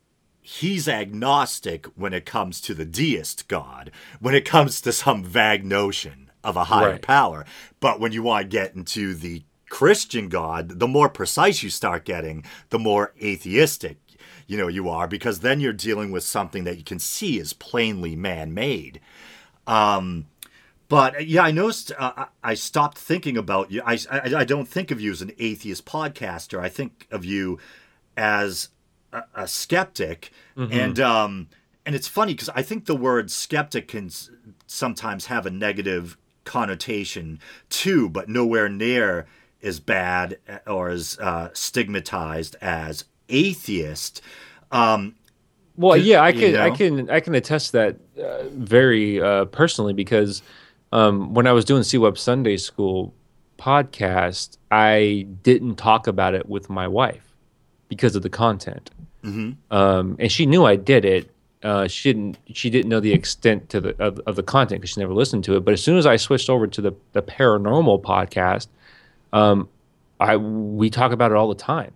[0.40, 5.64] he's agnostic when it comes to the deist god when it comes to some vague
[5.64, 7.02] notion of a higher Right.
[7.02, 7.44] power.
[7.80, 12.04] But when you want to get into the christian god the more precise you start
[12.06, 13.98] getting the more atheistic
[14.48, 17.52] you know you are because then you're dealing with something that you can see is
[17.52, 19.00] plainly man-made.
[19.68, 20.26] Um
[20.88, 23.82] but yeah i noticed uh, I- stopped thinking about you.
[23.84, 26.58] I, I i don't think of you as an atheist podcaster.
[26.58, 27.58] I think of you
[28.16, 28.70] as
[29.12, 30.30] a, a skeptic.
[30.56, 31.48] And um
[31.86, 34.30] and it's funny because i think the word skeptic can s-
[34.66, 37.38] sometimes have a negative connotation
[37.70, 39.26] too but nowhere near
[39.62, 44.22] as bad uh, or as uh, stigmatized as atheist
[44.72, 45.14] um
[45.76, 49.92] Well, yeah, I you can, I can, I can attest that uh, very uh, personally
[49.92, 50.42] because
[50.90, 53.14] um, when I was doing CWebb Sunday School
[53.58, 57.34] podcast, I didn't talk about it with my wife
[57.88, 58.90] because of the content,
[59.22, 59.52] mm-hmm.
[59.72, 61.30] um, and she knew I did it.
[61.62, 62.38] Uh, she didn't.
[62.52, 65.44] She didn't know the extent to the of, of the content because she never listened
[65.44, 65.64] to it.
[65.64, 68.68] But as soon as I switched over to the the paranormal podcast,
[69.32, 69.68] um,
[70.18, 71.92] I we talk about it all the time.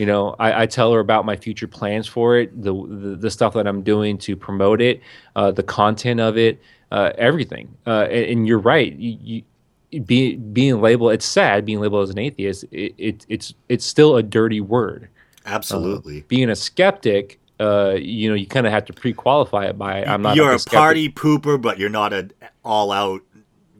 [0.00, 3.30] You know, I, I tell her about my future plans for it, the the, the
[3.30, 5.02] stuff that I'm doing to promote it,
[5.36, 6.58] uh, the content of it,
[6.90, 7.76] uh, everything.
[7.86, 8.94] Uh, and, and you're right.
[8.94, 9.44] You,
[9.90, 12.64] you, be, being labeled, it's sad being labeled as an atheist.
[12.70, 15.10] It, it, it's it's still a dirty word.
[15.44, 20.02] absolutely Being a skeptic, uh, you know, you kind of have to pre-qualify it by
[20.02, 20.34] I'm not.
[20.34, 20.78] you're a skeptic.
[20.78, 22.32] party pooper, but you're not an
[22.64, 23.20] all out.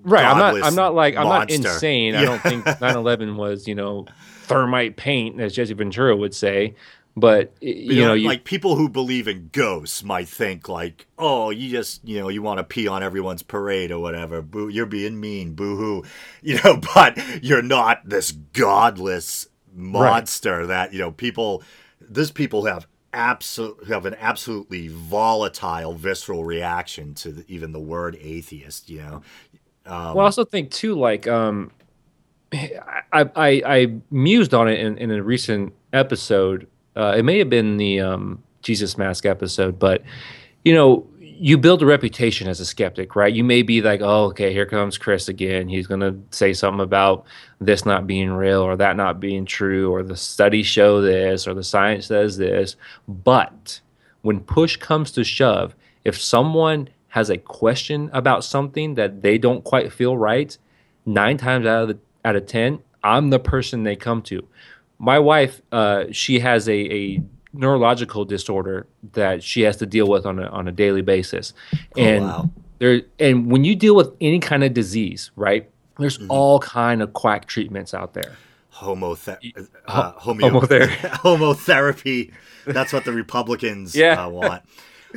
[0.03, 3.75] right i'm not i'm not like i'm not insane i don't think 9-11 was you
[3.75, 4.07] know
[4.51, 6.75] thermite paint as jesse ventura would say
[7.17, 11.07] but you, You, know know, you, like people who believe in ghosts might think like,
[11.19, 14.41] oh, you just, you know, you want to pee on everyone's parade or whatever.
[14.43, 15.55] Boo, you're being mean.
[15.55, 16.05] Boo hoo.
[16.43, 21.63] You know, but you're not this godless monster that you know people.
[22.01, 28.17] These people have absolute have an absolutely volatile, visceral reaction to the, even the word
[28.21, 28.89] atheist.
[28.89, 29.23] You know,
[29.85, 31.71] Um, well, I also think too, like, um,
[32.53, 36.67] I, I, I mused on it in, in a recent episode.
[36.97, 40.03] Uh, it may have been the um, Jesus Mask episode, but
[40.65, 43.33] you know, you build a reputation as a skeptic, right?
[43.33, 45.69] You may be like, oh, okay, here comes Chris again.
[45.69, 47.25] He's going to say something about
[47.61, 51.55] this not being real or that not being true, or the studies show this or
[51.55, 52.77] the science says this.
[53.09, 53.81] But
[54.21, 59.65] when push comes to shove, if someone has a question about something that they don't
[59.65, 60.59] quite feel right,
[61.07, 64.47] nine times out of the, out of ten, I'm the person they come to.
[64.99, 70.27] My wife, uh, she has a, a neurological disorder that she has to deal with
[70.27, 71.53] on a on a daily basis,
[71.97, 72.51] and wow.
[72.79, 75.69] there and when you deal with any kind of disease, right?
[75.99, 78.33] There's all kind of quack treatments out there.
[78.73, 80.89] homothe- uh, homeo- homother-
[81.25, 82.33] homotherapy.
[82.67, 84.25] That's what the Republicans Yeah.
[84.25, 84.63] uh, want.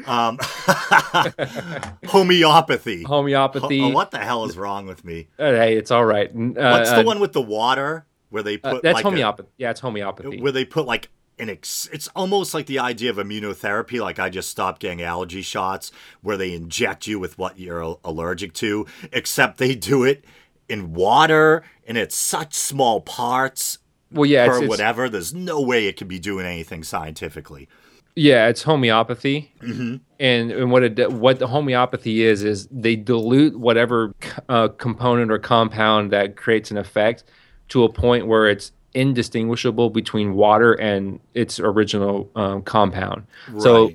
[0.06, 0.40] Um,
[2.06, 3.04] homeopathy.
[3.04, 3.80] Homeopathy.
[3.80, 5.28] Ho- oh, what the hell is wrong with me?
[5.38, 6.30] Uh, hey, it's all right.
[6.30, 9.10] Uh, What's the uh, one with the water where they uh, put that's like a-
[9.10, 9.50] homeopathy.
[9.58, 10.42] yeah, it's homeopathy.
[10.42, 14.30] where they put like an ex- it's almost like the idea of immunotherapy like i
[14.30, 19.58] just stopped getting allergy shots where they inject you with what you're allergic to except
[19.58, 20.24] they do it
[20.70, 23.80] in water and it's such small parts
[24.12, 27.68] well, yeah, or whatever there's no way it could be doing anything scientifically
[28.16, 29.96] Yeah, it's homeopathy, Mm-hmm.
[30.20, 34.14] and and what it what the homeopathy is is they dilute whatever
[34.50, 37.24] uh, component or compound that creates an effect
[37.70, 43.26] to a point where it's indistinguishable between water and its original um, compound.
[43.60, 43.92] So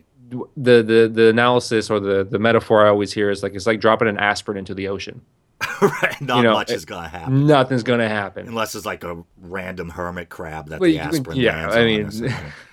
[0.57, 3.81] the, the the analysis or the the metaphor I always hear is like it's like
[3.81, 5.23] dropping an aspirin into the ocean.
[5.83, 8.47] right, not You know, much it- is gonna happen Nothing's going to happen.
[8.47, 12.11] unless it's like a random hermit crab that Well, the aspirin yeah, I mean.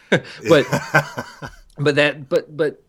[0.49, 0.65] but
[1.77, 2.81] but that but but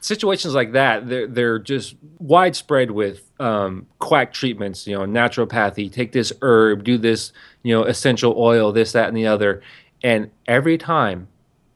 [0.00, 6.12] situations like that they're they're just widespread with um, quack treatments you know naturopathy take
[6.12, 7.32] this herb do this
[7.62, 9.62] you know essential oil this that and the other.
[10.02, 11.28] And every time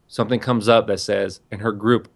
[0.08, 2.08] something comes up that says in her group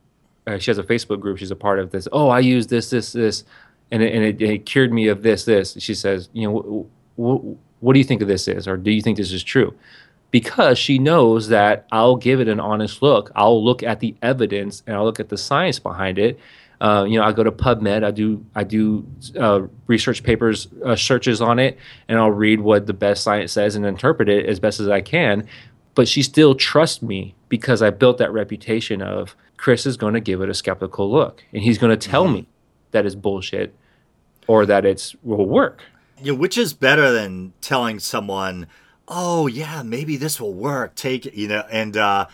[0.46, 2.90] uh, she has a facebook group she's a part of this oh i use this
[2.90, 3.44] this this
[3.90, 7.20] and it, and it, it cured me of this this she says you know wh-
[7.20, 8.66] wh- what do you think of this is?
[8.66, 9.74] Or do you think this is true
[10.30, 13.30] because she knows that I'll give it an honest look.
[13.34, 16.38] I'll look at the evidence and I'll look at the science behind it.
[16.80, 18.04] Uh, you know, I go to PubMed.
[18.04, 19.04] I do I do
[19.36, 23.74] uh, research papers uh, searches on it, and I'll read what the best science says
[23.74, 25.48] and interpret it as best as I can.
[25.96, 30.20] But she still trusts me because I built that reputation of Chris is going to
[30.20, 32.46] give it a skeptical look, and he's going to tell me
[32.92, 33.74] that it's bullshit
[34.46, 35.82] or that it's will work.
[36.22, 38.68] Yeah, which is better than telling someone,
[39.08, 40.94] "Oh, yeah, maybe this will work.
[40.94, 42.26] Take it," you know, and uh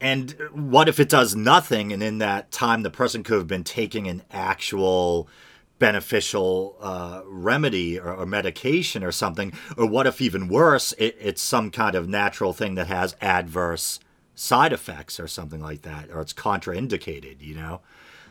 [0.00, 1.92] and what if it does nothing?
[1.92, 5.28] And in that time the person could have been taking an actual
[5.78, 9.52] beneficial uh, remedy or, or medication or something.
[9.76, 14.00] Or what if even worse it, it's some kind of natural thing that has adverse
[14.34, 17.80] side effects or something like that or it's contraindicated you know?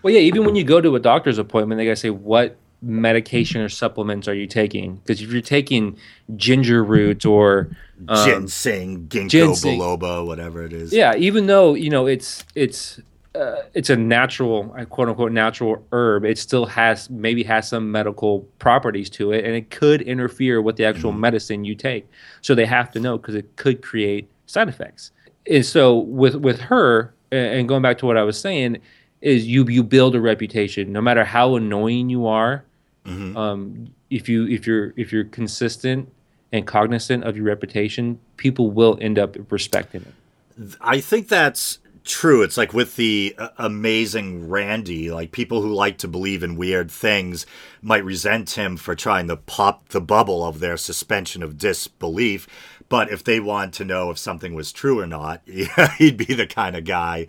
[0.04, 3.62] Well, yeah, even when you go to a doctor's appointment, they gotta say what medication
[3.62, 4.96] or supplements are you taking?
[4.96, 5.98] Because if you're taking
[6.36, 7.70] ginger root or
[8.08, 9.80] um, ginseng ginkgo ginseng.
[9.80, 13.00] biloba whatever it is yeah, even though you know it's it's
[13.34, 18.42] uh, it's a natural quote unquote natural herb, it still has maybe has some medical
[18.60, 22.10] properties to it, and it could interfere with the actual medicine you take.
[22.42, 25.12] So they have to know because it could create side effects.
[25.50, 28.80] And so with with her, and going back to what I was saying,
[29.22, 32.66] is you you build a reputation, no matter how annoying you are.
[33.06, 36.12] Um, if you if you're if you're consistent
[36.52, 40.78] and cognizant of your reputation, people will end up respecting it.
[40.82, 42.42] I think that's true.
[42.42, 46.92] It's like with the uh, amazing Randi, like people who like to believe in weird
[46.92, 47.46] things
[47.82, 52.48] might resent him for trying to pop the bubble of their suspension of disbelief.
[52.90, 55.42] But if they want to know if something was true or not,
[55.98, 57.28] he'd be the kind of guy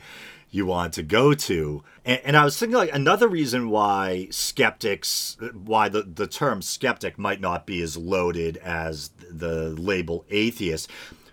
[0.52, 1.82] you want to go to.
[2.04, 7.18] And, and I was thinking like another reason why skeptics, why the, the term skeptic
[7.18, 10.88] might not be as loaded as the label atheist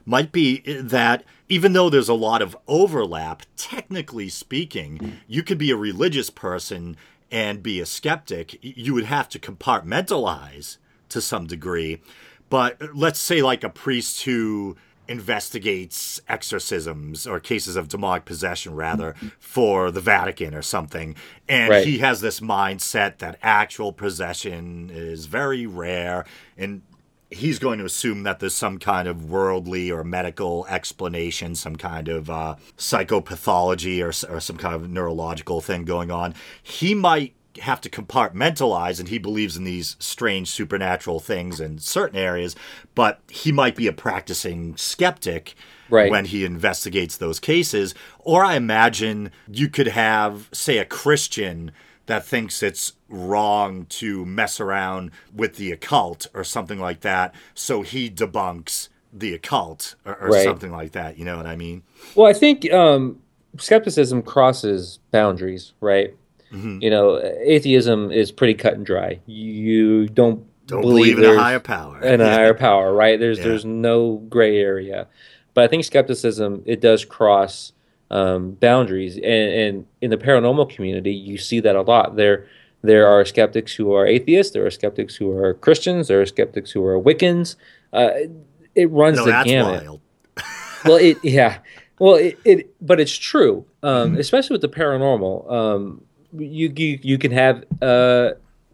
[0.05, 5.57] might be eh, that even though there's a lot of overlap, technically speaking, you could
[5.57, 6.95] be a religious person
[7.29, 8.57] and be a skeptic.
[8.61, 10.77] You would have to compartmentalize
[11.09, 12.01] to some degree.
[12.49, 14.77] But eh, let's say, like a priest who
[15.09, 21.15] investigates exorcisms or cases of demonic possession, rather, for the Vatican or something.
[21.47, 21.85] And Right.
[21.85, 26.25] he has this mindset that actual possession is very rare.
[26.57, 26.83] And
[27.31, 32.07] he's going to assume that there's some kind of worldly or medical explanation, some kind
[32.07, 36.33] of uh, psychopathology or, or some kind of neurological thing going on.
[36.61, 42.17] He might have to compartmentalize, and he believes in these strange supernatural things in certain
[42.17, 42.55] areas,
[42.95, 45.55] but he might be a practicing skeptic
[45.91, 46.11] Right.
[46.11, 47.95] when he investigates those cases.
[48.19, 51.71] Or I imagine you could have, say, a Christian
[52.05, 57.33] that thinks it's wrong to mess around with the occult or something like that.
[57.55, 60.43] So he debunks the occult or, or Right.
[60.43, 61.17] something like that.
[61.17, 61.81] You know what I mean?
[62.15, 63.19] Well, I think um,
[63.57, 66.15] skepticism crosses boundaries, right?
[66.51, 66.79] Mm-hmm.
[66.81, 69.19] You know, atheism is pretty cut and dry.
[69.27, 71.99] You don't, Don't believe, in a higher power.
[72.01, 72.33] in a Yeah.
[72.33, 73.19] higher power, right?
[73.19, 73.45] There's Yeah.
[73.45, 75.07] there's no gray area,
[75.53, 77.73] but I think skepticism it does cross
[78.11, 82.15] um, boundaries, and, and in the paranormal community, you see that a lot.
[82.15, 82.47] There
[82.81, 86.71] there are skeptics who are atheists, there are skeptics who are Christians, there are skeptics
[86.71, 87.55] who are Wiccans.
[87.93, 88.31] Uh, it,
[88.73, 90.01] it runs No, the that's gamut wild.
[90.85, 91.59] well, it yeah,
[91.99, 94.19] well, it, it but it's true, um, Mm-hmm.
[94.21, 95.51] especially with the paranormal.
[95.51, 96.01] Um,
[96.33, 98.31] you you you can have uh,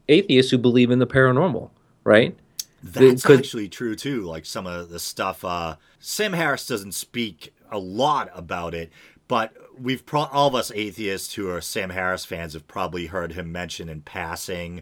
[0.08, 1.70] atheists who believe in the paranormal,
[2.04, 2.36] right?
[2.84, 4.22] That's could- actually true too.
[4.22, 5.44] Like some of the stuff.
[5.44, 8.92] Uh, Sam Harris doesn't speak a lot about it,
[9.28, 13.34] but we've pro- all of us atheists who are Sam Harris fans have probably heard
[13.34, 14.82] him mention in passing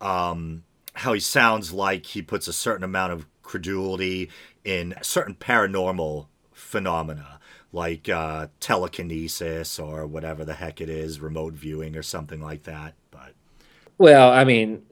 [0.00, 4.30] um, how he sounds like he puts a certain amount of credulity
[4.64, 7.38] in certain paranormal phenomena.
[7.72, 12.94] Like uh, telekinesis or whatever the heck it is, remote viewing or something like that.
[13.10, 13.34] But
[13.98, 14.82] Well, I mean,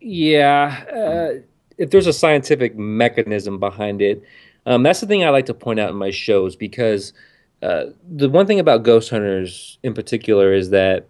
[0.00, 1.40] yeah, uh,
[1.76, 4.22] if there's a scientific mechanism behind it,
[4.66, 7.12] um, that's the thing I like to point out in my shows because
[7.62, 11.06] uh, the one thing about ghost hunters in particular is that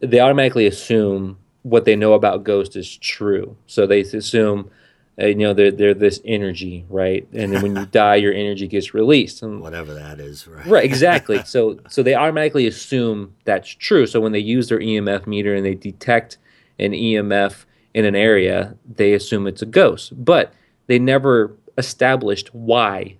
[0.00, 3.56] they automatically assume what they know about ghosts is true.
[3.66, 4.70] So they assume,
[5.18, 7.26] Uh, you know, they're they're this energy, right?
[7.32, 9.42] And then when you die, your energy gets released.
[9.42, 10.66] And, Whatever that is, right?
[10.66, 11.42] right, exactly.
[11.44, 14.06] so so they automatically assume that's true.
[14.06, 16.38] So when they use their EMF meter and they detect
[16.78, 20.12] an EMF in an area, they assume it's a ghost.
[20.24, 20.54] But
[20.86, 23.16] they never established why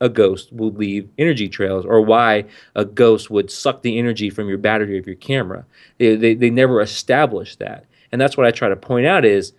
[0.00, 4.48] a ghost would leave energy trails or why a ghost would suck the energy from
[4.48, 5.64] your battery of your camera.
[5.98, 7.86] They, they, they never established that.
[8.10, 9.52] And that's what I try to point out is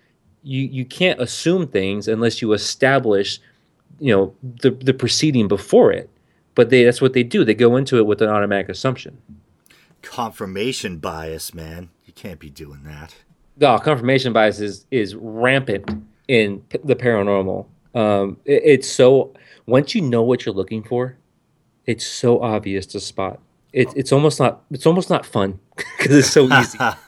[0.44, 3.40] you, you can't assume things unless you establish,
[4.00, 6.10] you know, the, the proceeding before it.
[6.56, 7.44] But they, that's what they do.
[7.44, 9.18] They go into it with an automatic assumption.
[10.02, 11.90] Confirmation bias, man.
[12.06, 13.16] You can't be doing that.
[13.62, 15.90] Oh, confirmation bias is, is rampant
[16.28, 17.66] in p- the paranormal.
[17.96, 19.34] Um, it, it's so
[19.66, 21.18] once you know what you're looking for,
[21.86, 23.40] it's so obvious to spot.
[23.72, 25.60] It, it's almost not it's almost not fun
[25.98, 26.78] because it's so easy.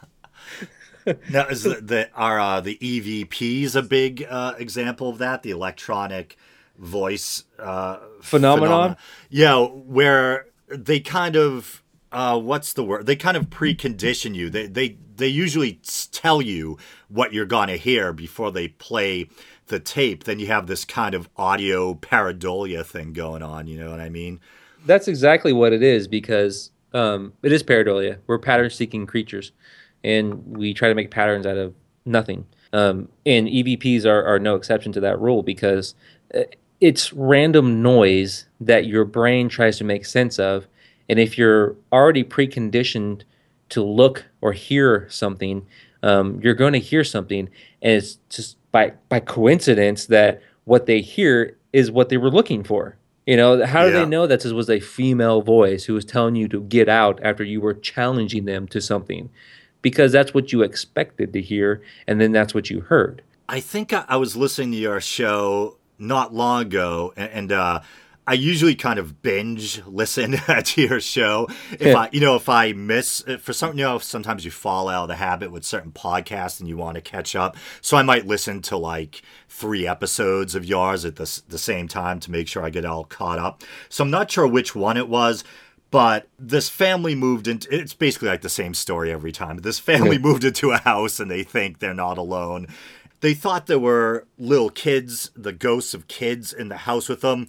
[1.29, 5.43] now, is the, the are uh, the EVPs a big uh, example of that?
[5.43, 6.37] The electronic
[6.77, 8.97] voice uh, Phenomenon?
[9.29, 13.05] Yeah, where they kind of uh, what's the word?
[13.05, 14.49] They kind of precondition you.
[14.49, 15.79] They they they usually
[16.11, 16.77] tell you
[17.09, 19.29] what you're gonna hear before they play
[19.67, 20.23] the tape.
[20.23, 23.67] Then you have this kind of audio pareidolia thing going on.
[23.67, 24.39] You know what I mean?
[24.85, 28.19] That's exactly what it is because um, it is pareidolia.
[28.27, 29.51] We're pattern seeking creatures,
[30.05, 31.73] and we try to make patterns out of
[32.05, 32.45] nothing.
[32.71, 35.95] Um, and EVPs are, are no exception to that rule because
[36.33, 36.41] uh,
[36.81, 40.67] it's random noise that your brain tries to make sense of.
[41.09, 43.23] And if you're already preconditioned
[43.69, 45.65] to look or hear something,
[46.03, 47.49] um, you're going to hear something,
[47.81, 52.63] and it's just by by coincidence that what they hear is what they were looking
[52.63, 52.95] for.
[53.25, 53.99] You know, how do Yeah.
[54.01, 57.19] they know that this was a female voice who was telling you to get out
[57.23, 59.29] after you were challenging them to something?
[59.85, 63.21] Because that's what you expected to hear, and then that's what you heard.
[63.47, 67.81] I think I, was listening to your show not long ago, and, and uh,
[68.25, 70.31] I usually kind of binge listen
[70.63, 71.47] to your show.
[71.79, 75.03] If I, you know, if I miss for some, you know, sometimes you fall out
[75.03, 77.55] of the habit with certain podcasts and you want to catch up.
[77.81, 82.19] So I might listen to like three episodes of yours at the the same time
[82.21, 83.61] to make sure I get all caught up.
[83.89, 85.43] So I'm not sure which one it was.
[85.95, 89.59] But this family moved into it's basically like the same story every time.
[89.59, 92.67] This family moved into a house and they think they're not alone.
[93.21, 97.47] They thought there were little kids, the ghosts of kids in the house with them.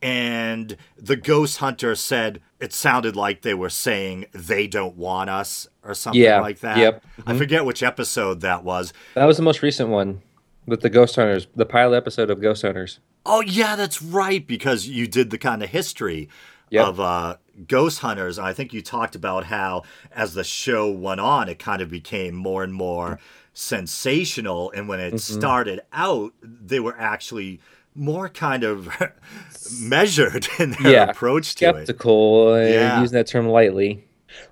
[0.00, 5.66] And the ghost hunter said it sounded like they were saying they don't want us
[5.82, 6.78] or something Yeah, like that.
[6.78, 7.02] yep.
[7.26, 7.38] I mm-hmm.
[7.38, 8.92] forget which episode that was.
[9.14, 10.22] That was the most recent one
[10.66, 13.00] with the Ghost Hunters, the pilot episode of Ghost Hunters.
[13.26, 16.28] Oh yeah, that's right because you did the kind of history
[16.70, 16.86] Yep.
[16.86, 21.20] of uh, ghost hunters, and I think you talked about how as the show went
[21.20, 23.18] on, it kind of became more and more
[23.54, 25.40] sensational, and when it Mm-hmm.
[25.40, 27.60] started out, they were actually
[27.94, 28.88] more kind of
[29.80, 31.74] measured in their Yeah, approach to it.
[31.86, 33.00] skeptical, uh, Yeah.
[33.00, 34.04] using that term lightly.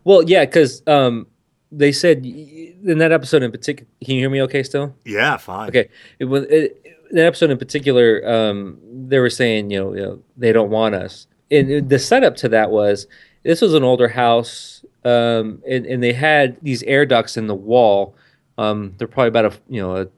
[0.05, 1.27] Well, yeah, because um,
[1.71, 3.89] they said in that episode in particular.
[4.05, 4.43] Can you hear me?
[4.43, 4.95] Okay, still.
[5.05, 5.69] Yeah, fine.
[5.69, 5.89] Okay,
[6.19, 8.23] it was it, that episode in particular.
[8.29, 12.37] Um, they were saying, you know, you know, they don't want us, and the setup
[12.39, 13.07] to that was
[13.43, 17.55] this was an older house, um, and, and they had these air ducts in the
[17.55, 18.15] wall.
[18.59, 20.09] Um, they're probably about a you know a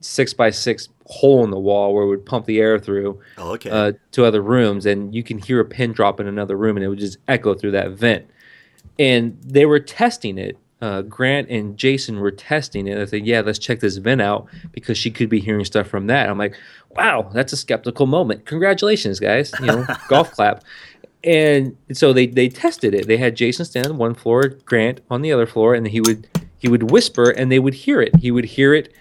[0.00, 3.52] six by six hole in the wall where it would pump the air through Oh,
[3.54, 3.70] okay.
[3.70, 6.84] uh, to other rooms, and you can hear a pin drop in another room, and
[6.84, 8.26] it would just echo through that vent.
[8.98, 10.56] And they were testing it.
[10.80, 12.98] Uh, Grant and Jason were testing it.
[12.98, 16.06] I said, "Yeah, let's check this vent out because she could be hearing stuff from
[16.06, 16.56] that." I'm like,
[16.90, 18.46] "Wow, that's a skeptical moment.
[18.46, 19.52] Congratulations, guys!
[19.60, 20.62] You know, golf clap."
[21.24, 23.08] And so they they tested it.
[23.08, 26.28] They had Jason stand on one floor, Grant on the other floor, and he would
[26.58, 28.14] he would whisper, and they would hear it.
[28.16, 28.92] He would hear it.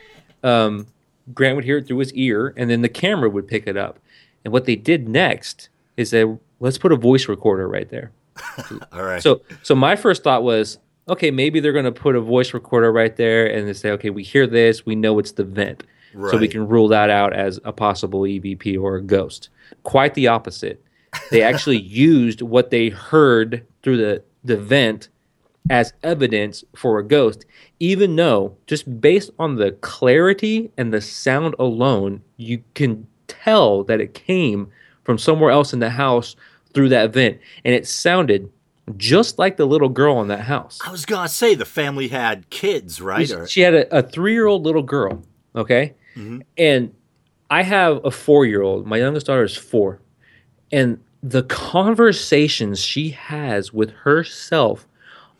[0.44, 0.88] Um,
[1.34, 4.00] Grant would hear it through his ear, and then the camera would pick it up.
[4.44, 8.12] And what they did next is that let's put a voice recorder right there.
[8.92, 9.22] All right.
[9.22, 10.78] So, so my first thought was,
[11.08, 14.10] okay, maybe they're going to put a voice recorder right there, and they say, okay,
[14.10, 15.84] we hear this, we know it's the vent,
[16.14, 19.50] so we can rule that out as a possible EVP or a ghost.
[19.84, 20.84] Quite the opposite.
[21.32, 25.10] They actually used what they heard through the the vent
[25.70, 27.46] as evidence for a ghost,
[27.80, 34.00] even though just based on the clarity and the sound alone, you can tell that
[34.00, 34.70] it came
[35.04, 36.36] from somewhere else in the house
[36.74, 37.40] through that vent.
[37.66, 38.50] And it sounded
[38.96, 40.80] just like the little girl in that house.
[40.86, 43.30] I was gonna say the family had kids, right?
[43.32, 45.24] Or, She had a, a three year old little girl,
[45.56, 45.94] okay?
[46.16, 46.42] Mm-hmm.
[46.58, 46.94] And
[47.50, 48.88] I have a four year old.
[48.88, 50.00] My youngest daughter is four.
[50.72, 54.88] And the conversations she has with herself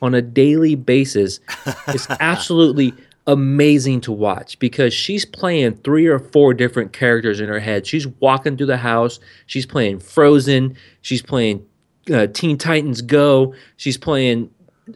[0.02, 1.40] on a daily basis
[1.88, 2.94] is absolutely
[3.26, 7.86] amazing to watch because she's playing three or four different characters in her head.
[7.86, 9.20] She's walking through the house.
[9.48, 10.78] She's playing Frozen.
[11.02, 11.66] She's playing
[12.12, 13.54] uh, Teen Titans Go.
[13.76, 14.50] She's playing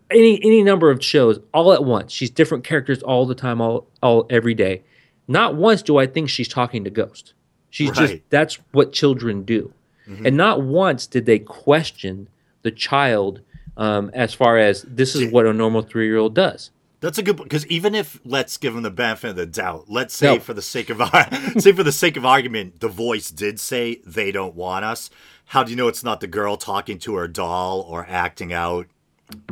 [0.10, 2.12] any any number of shows all at once.
[2.12, 4.84] She's different characters all the time, all all every day.
[5.28, 7.34] Not once do I think she's talking to Ghost.
[7.70, 7.98] She's right.
[7.98, 9.74] just that's what children do,
[10.08, 10.26] mm-hmm.
[10.26, 12.28] and not once did they question
[12.64, 13.42] the child
[13.78, 16.72] um, as far as this is what a normal three year old does.
[17.00, 20.14] That's a good because even if let's give them the benefit of the doubt, let's
[20.14, 20.40] say no.
[20.40, 20.98] for the sake of
[21.58, 25.10] say for the sake of argument, the voice did say they don't want us.
[25.52, 28.88] How do you know it's not the girl talking to her doll or acting out,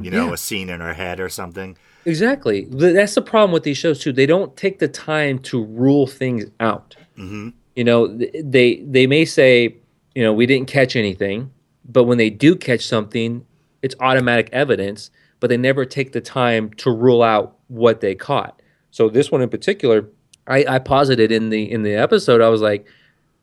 [0.01, 0.33] you know, yeah.
[0.33, 1.77] a scene in her head or something?
[2.05, 2.65] Exactly.
[2.69, 4.11] That's the problem with these shows too.
[4.11, 6.95] They don't take the time to rule things out.
[7.17, 7.49] Mm-hmm.
[7.75, 8.07] You know,
[8.43, 9.75] they they may say,
[10.15, 11.51] you know, we didn't catch anything,
[11.87, 13.45] but when they do catch something,
[13.81, 18.61] it's automatic evidence but they never take the time to rule out what they caught.
[18.91, 20.07] So this one in particular,
[20.47, 22.85] I, I posited in the in the episode, I was like,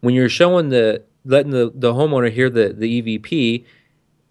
[0.00, 3.64] when you're showing the letting the, the homeowner hear the, the EVP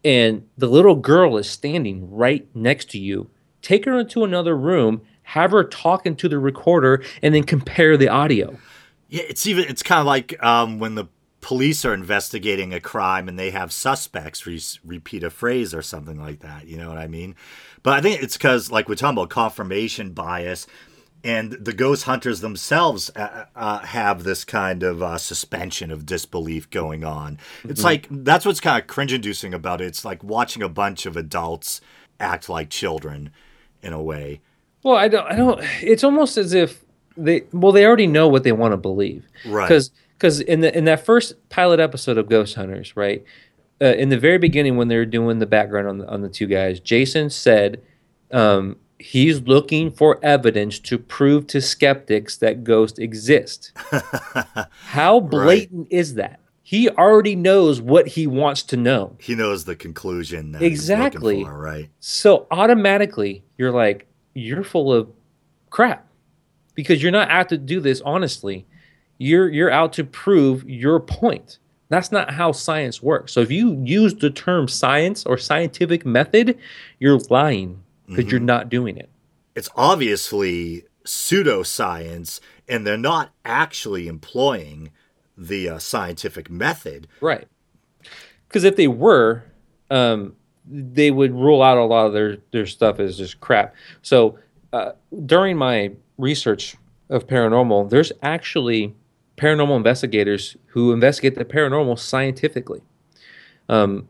[0.03, 3.29] and the little girl is standing right next to you,
[3.61, 8.07] take her into another room, have her talk into the recorder, and then compare the
[8.07, 8.57] audio.
[9.09, 11.07] Yeah, it's even it's kind of like um, when the
[11.41, 16.19] police are investigating a crime and they have suspects re- repeat a phrase or something
[16.19, 16.67] like that.
[16.67, 17.35] You know what I mean?
[17.83, 20.65] But I think it's because, like we're talking about confirmation bias,
[21.25, 26.69] and the ghost hunters themselves uh, uh, have this kind of uh, suspension of disbelief
[26.69, 27.39] going on.
[27.63, 27.83] It's mm-hmm.
[27.83, 29.85] like that's what's kind of cringe inducing about it.
[29.85, 31.81] It's like watching a bunch of adults
[32.19, 33.31] act like children
[33.81, 34.41] in a way.
[34.83, 35.25] Well, I don't.
[35.25, 35.59] I don't.
[35.81, 36.85] It's almost as if
[37.17, 37.41] they.
[37.51, 39.67] Well, they already know what they want to believe, right?
[39.67, 43.23] Because because in the in that first pilot episode of Ghost Hunters, right,
[43.81, 46.29] uh, in the very beginning when they were doing the background on the, on the
[46.29, 47.81] two guys, Jason said
[48.31, 53.71] um, he's looking for evidence to prove to skeptics that ghosts exist.
[54.85, 55.99] How blatant right.
[55.99, 56.39] is that?
[56.63, 59.15] He already knows what he wants to know.
[59.19, 60.55] He knows the conclusion.
[60.59, 61.43] exactly.
[61.43, 61.89] For, right.
[61.99, 65.09] So automatically, you're like, you're full of
[65.69, 66.07] crap
[66.73, 68.65] because you're not out to do this honestly
[69.17, 71.59] you're you're out to prove your point.
[71.89, 73.31] That's not how science works.
[73.31, 76.57] So if you use the term science or scientific method,
[76.99, 78.31] you're lying because mm-hmm.
[78.31, 79.09] you're not doing it.
[79.55, 84.91] It's obviously pseudoscience, and they're not actually employing
[85.37, 87.07] the uh, scientific method.
[87.21, 87.47] Right.
[88.47, 89.43] Because if they were,
[89.89, 90.35] um,
[90.67, 93.75] they would rule out a lot of their, their stuff as just crap.
[94.01, 94.37] So
[94.73, 94.93] uh,
[95.25, 96.75] during my research
[97.09, 98.95] of paranormal, there's actually
[99.37, 102.81] paranormal investigators who investigate the paranormal scientifically.
[103.69, 104.07] Um,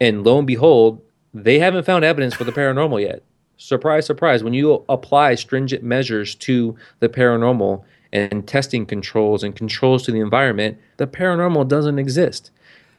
[0.00, 1.00] and lo and behold,
[1.42, 3.22] they haven't found evidence for the paranormal yet.
[3.58, 4.44] Surprise, surprise.
[4.44, 7.82] When you apply stringent measures to the paranormal
[8.12, 12.50] and testing controls and controls to the environment, the paranormal doesn't exist.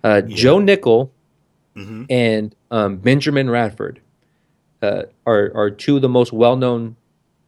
[0.03, 0.35] Uh, yeah.
[0.35, 1.11] Joe Nickell
[1.75, 2.03] mm-hmm.
[2.09, 4.01] and um, Benjamin Radford
[4.81, 6.95] uh, are, are two of the most well known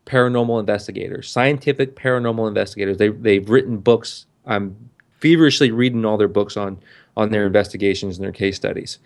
[0.05, 2.97] paranormal investigators, scientific paranormal investigators.
[2.97, 4.25] They they've written books.
[4.45, 6.79] I'm feverishly reading all their books on
[7.15, 8.97] on their investigations and their case studies,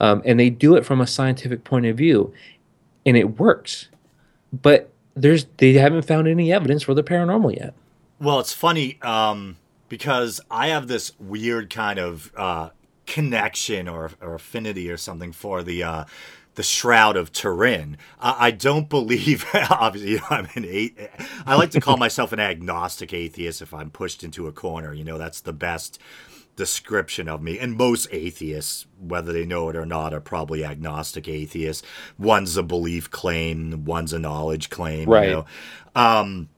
[0.00, 2.32] um, and they do it from a scientific point of view,
[3.04, 3.88] and it works.
[4.52, 7.74] But there's they haven't found any evidence for the paranormal yet.
[8.20, 9.56] Well, it's funny um,
[9.88, 12.70] because I have this weird kind of uh,
[13.06, 16.04] connection or, or affinity or something for the uh,
[16.58, 17.96] the Shroud of Turin.
[18.20, 20.98] I, I don't believe, obviously, you know, I'm an eight.
[21.46, 24.92] I like to call myself an agnostic atheist if I'm pushed into a corner.
[24.92, 26.00] You know, that's the best
[26.58, 27.58] description of me.
[27.58, 31.86] And most atheists, whether they know it or not, are probably agnostic atheists.
[32.18, 35.08] One's a belief claim, one's a knowledge claim.
[35.08, 35.28] Right.
[35.28, 35.46] You know?
[35.94, 36.48] um,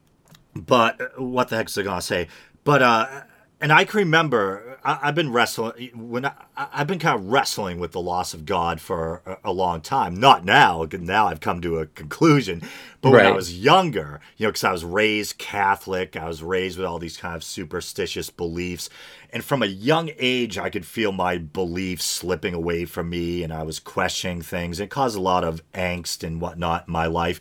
[0.55, 2.27] but what the heck's I gonna say?
[2.63, 3.21] But uh,
[3.61, 7.79] and I can remember I, have been wrestling when I, have been kind of wrestling
[7.79, 10.15] with the loss of God for a, a, long time.
[10.15, 10.87] Not now.
[10.91, 12.61] Now I've come to a conclusion.
[13.01, 13.23] But right.
[13.23, 16.87] when I was younger, you know, because I was raised Catholic, I was raised with
[16.87, 18.89] all these kind of superstitious beliefs,
[19.31, 23.53] and from a young age, I could feel my beliefs slipping away from me, and
[23.53, 24.79] I was questioning things.
[24.79, 27.39] It caused a lot of angst and whatnot in my life.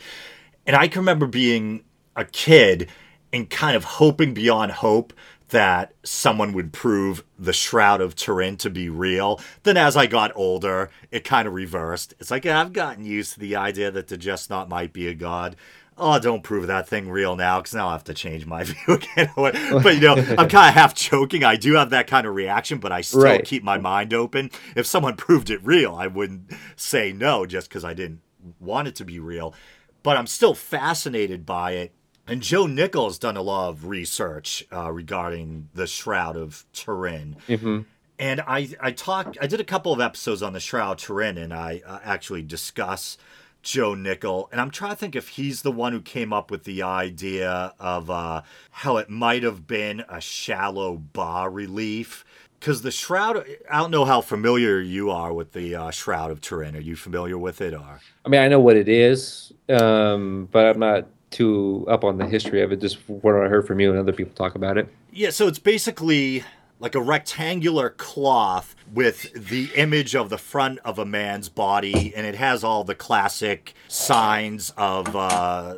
[0.66, 1.84] And I can remember being
[2.14, 2.88] a kid
[3.32, 5.12] and kind of hoping beyond hope
[5.50, 9.40] that someone would prove the Shroud of Turin to be real.
[9.62, 12.14] Then as I got older, it kind of reversed.
[12.18, 15.14] It's like I've gotten used to the idea that the just not might be a
[15.14, 15.56] god.
[15.98, 18.94] Oh, don't prove that thing real now, because now I have to change my view
[18.94, 19.30] again.
[19.36, 21.44] but you know, I'm kind of half joking.
[21.44, 23.44] I do have that kind of reaction, but I still right.
[23.44, 24.50] keep my mind open.
[24.74, 28.20] If someone proved it real, I wouldn't say no just because I didn't
[28.58, 29.54] want it to be real.
[30.02, 31.92] But I'm still fascinated by it
[32.26, 37.36] And Joe Nickell's done a lot of research uh, regarding the Shroud of Turin.
[37.48, 37.80] Mm-hmm.
[38.18, 41.38] And I, I talked, I did a couple of episodes on the Shroud of Turin,
[41.38, 43.16] and I uh, actually discuss
[43.62, 44.48] Joe Nickell.
[44.52, 47.72] And I'm trying to think if he's the one who came up with the idea
[47.80, 52.24] of uh, how it might have been a shallow bas relief.
[52.58, 56.42] Because the Shroud, I don't know how familiar you are with the uh, Shroud of
[56.42, 56.76] Turin.
[56.76, 57.72] Are you familiar with it?
[57.72, 62.18] Or I mean, I know what it is, um, but I'm not too up on
[62.18, 62.80] the history of it.
[62.80, 64.88] Just what I heard from you and other people talk about it.
[65.12, 66.44] Yeah, so it's basically
[66.78, 72.26] like a rectangular cloth with the image of the front of a man's body, and
[72.26, 75.76] it has all the classic signs of, uh,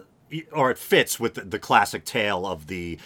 [0.52, 2.98] or it fits with the, the classic tale of the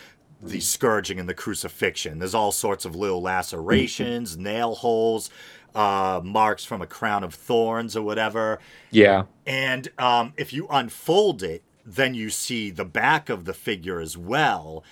[0.43, 2.19] the scourging and the crucifixion.
[2.19, 5.31] There's all sorts of little lacerations, nail holes,
[5.75, 8.59] uh, marks from a crown of thorns or whatever.
[8.91, 9.25] Yeah.
[9.47, 14.17] And um, if you unfold it, then you see the back of the figure as
[14.19, 14.83] well.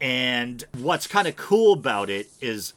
[0.00, 2.74] And what's kind of cool about it is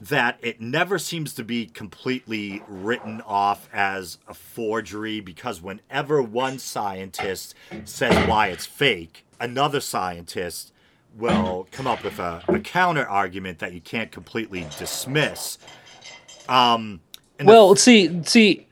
[0.00, 6.58] that it never seems to be completely written off as a forgery because whenever one
[6.58, 10.72] scientist says why it's fake, another scientist
[11.16, 15.58] will come up with a, a counter argument that you can't completely dismiss.
[16.48, 17.00] Um,
[17.38, 18.66] and the- Well, see, see,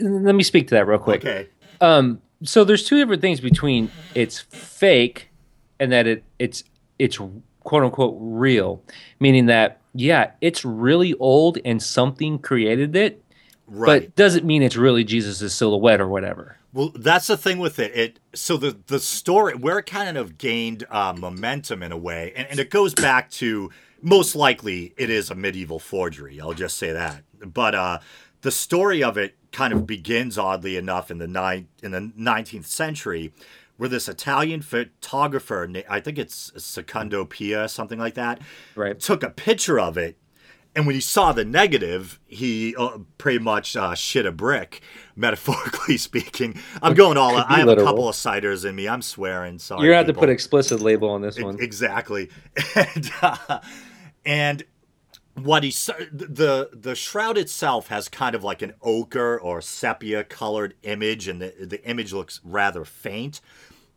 [0.00, 1.24] let me speak to that real quick.
[1.24, 1.48] okay.
[1.80, 5.28] Um, so there's two different things between it's fake
[5.80, 6.64] and that it it's
[6.98, 7.18] it's
[7.64, 8.82] quote unquote real,
[9.20, 13.22] meaning that yeah, it's really old and something created it,
[13.66, 14.02] Right.
[14.02, 16.56] but doesn't mean it's really Jesus' silhouette or whatever.
[16.72, 17.92] Well, that's the thing with it.
[17.94, 22.32] It so the the story where it kind of gained uh, momentum in a way,
[22.36, 23.70] and, and it goes back to
[24.00, 26.40] most likely it is a medieval forgery.
[26.40, 27.22] I'll just say that.
[27.44, 27.98] But uh,
[28.42, 32.66] the story of it kind of begins oddly enough in the nine in the nineteenth
[32.66, 33.32] century,
[33.76, 38.40] where this Italian photographer, I think it's Secondo Pia, something like that,
[38.74, 38.98] Right.
[38.98, 40.16] took a picture of it.
[40.76, 44.80] And when he saw the negative, he uh, pretty much uh, shit a brick,
[45.16, 46.60] metaphorically speaking.
[46.82, 47.32] I'm going all.
[47.34, 48.86] Be I have a couple of ciders in me.
[48.88, 49.58] I'm swearing.
[49.58, 49.80] Sorry.
[49.82, 51.58] You're gonna have to put explicit label on this one.
[51.60, 52.28] Exactly.
[52.76, 53.60] And, uh,
[54.24, 54.62] and
[55.44, 60.74] what he the the shroud itself has kind of like an ochre or sepia colored
[60.82, 63.40] image, and the the image looks rather faint.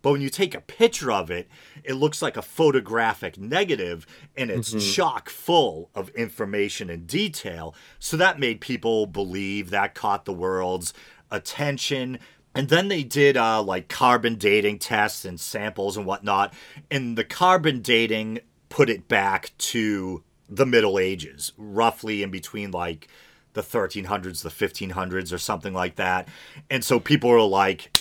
[0.01, 1.47] But when you take a picture of it,
[1.83, 7.75] it looks like a photographic negative, and it's chock full of information and detail.
[7.99, 10.93] So that made people believe that caught the world's
[11.29, 12.19] attention.
[12.55, 16.53] And then they did uh, like carbon dating tests and samples and whatnot.
[16.89, 18.39] And the carbon dating
[18.69, 23.07] put it back to the Middle Ages, roughly in between like
[23.53, 26.27] the 1300s, the 1500s, or something like that.
[26.69, 27.97] And so people were like,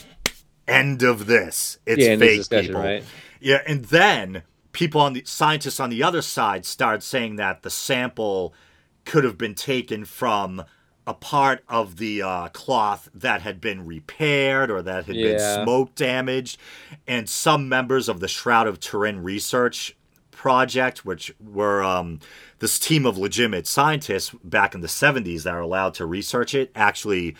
[0.66, 1.78] end of this.
[1.86, 2.80] It's Yeah, fake people.
[2.80, 3.04] right?
[3.40, 4.42] Yeah, and then
[4.72, 8.52] people on the scientists on the other side started saying that the sample
[9.04, 10.64] could have been taken from
[11.06, 15.94] a part of the uh, cloth that had been repaired or that had been smoke
[15.94, 16.58] damaged,
[17.06, 19.96] and some members of the Shroud of Turin research
[20.40, 22.18] project, which were um,
[22.60, 26.72] this team of legitimate scientists back in the 70s that are allowed to research it,
[26.74, 27.36] actually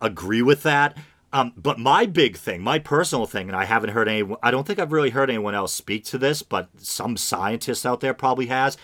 [0.00, 0.96] agree with that.
[1.32, 4.64] Um, but my big thing, my personal thing, and I haven't heard any, I don't
[4.64, 8.46] think I've really heard anyone else speak to this, but some scientist out there probably
[8.46, 8.76] has,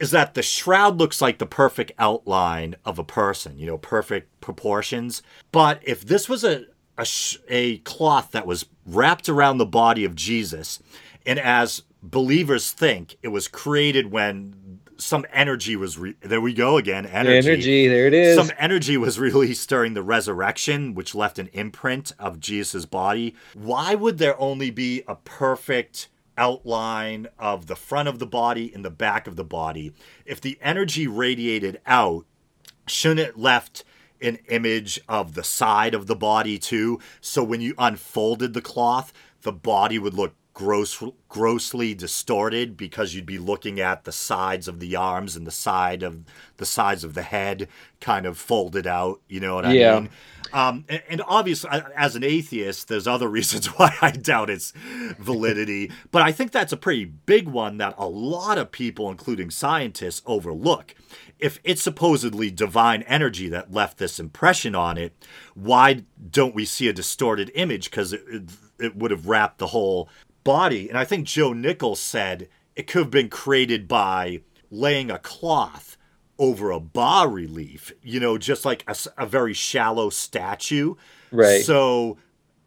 [0.00, 4.40] is that the shroud looks like the perfect outline of a person, you know, perfect
[4.40, 5.22] proportions.
[5.52, 6.64] But if this was a,
[6.98, 10.82] a, sh- a cloth that was wrapped around the body of Jesus,
[11.24, 16.76] and as believers think, it was created when some energy was, re- there we go
[16.76, 18.36] again, energy Energy, there it is.
[18.36, 23.34] some energy was released during the resurrection, which left an imprint of Jesus' body.
[23.54, 28.84] Why would there only be a perfect outline of the front of the body and
[28.84, 29.92] the back of the body?
[30.24, 32.26] If the energy radiated out,
[32.86, 33.84] shouldn't it left
[34.20, 36.98] an image of the side of the body too?
[37.20, 43.24] So when you unfolded the cloth, the body would look gross, grossly distorted because you'd
[43.24, 46.24] be looking at the sides of the arms and the side of
[46.56, 47.68] the sides of the head
[48.00, 49.20] kind of folded out.
[49.28, 50.00] You know what I Yeah.
[50.00, 50.10] mean?
[50.52, 54.72] Um, and, and obviously, as an atheist, there's other reasons why I doubt its
[55.20, 55.92] validity.
[56.10, 60.22] But I think that's a pretty big one that a lot of people, including scientists,
[60.26, 60.94] overlook.
[61.38, 65.12] If it's supposedly divine energy that left this impression on it,
[65.54, 66.02] why
[66.32, 67.90] don't we see a distorted image?
[67.90, 68.42] Because it, it,
[68.80, 70.08] it would have wrapped the whole
[70.48, 70.88] body.
[70.88, 74.40] And I think Joe Nickell's said it could have been created by
[74.70, 75.98] laying a cloth
[76.38, 78.82] over a bas relief, you know, just like
[79.18, 80.94] a very shallow statue.
[81.30, 81.62] Right.
[81.62, 82.16] So,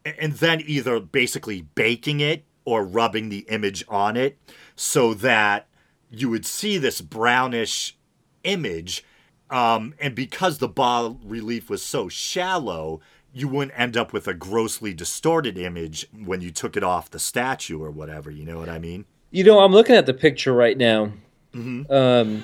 [0.05, 4.37] and then either basically baking it or rubbing the image on it
[4.75, 5.67] so that
[6.11, 7.97] you would see this brownish
[8.43, 9.03] image.
[9.49, 13.01] Um, and because the bas relief was so shallow,
[13.33, 17.19] you wouldn't end up with a grossly distorted image when you took it off the
[17.19, 18.29] statue or whatever.
[18.29, 19.05] You know what I mean?
[19.31, 21.13] You know, I'm looking at the picture right now.
[21.53, 21.91] Mm-hmm.
[21.91, 22.43] Um,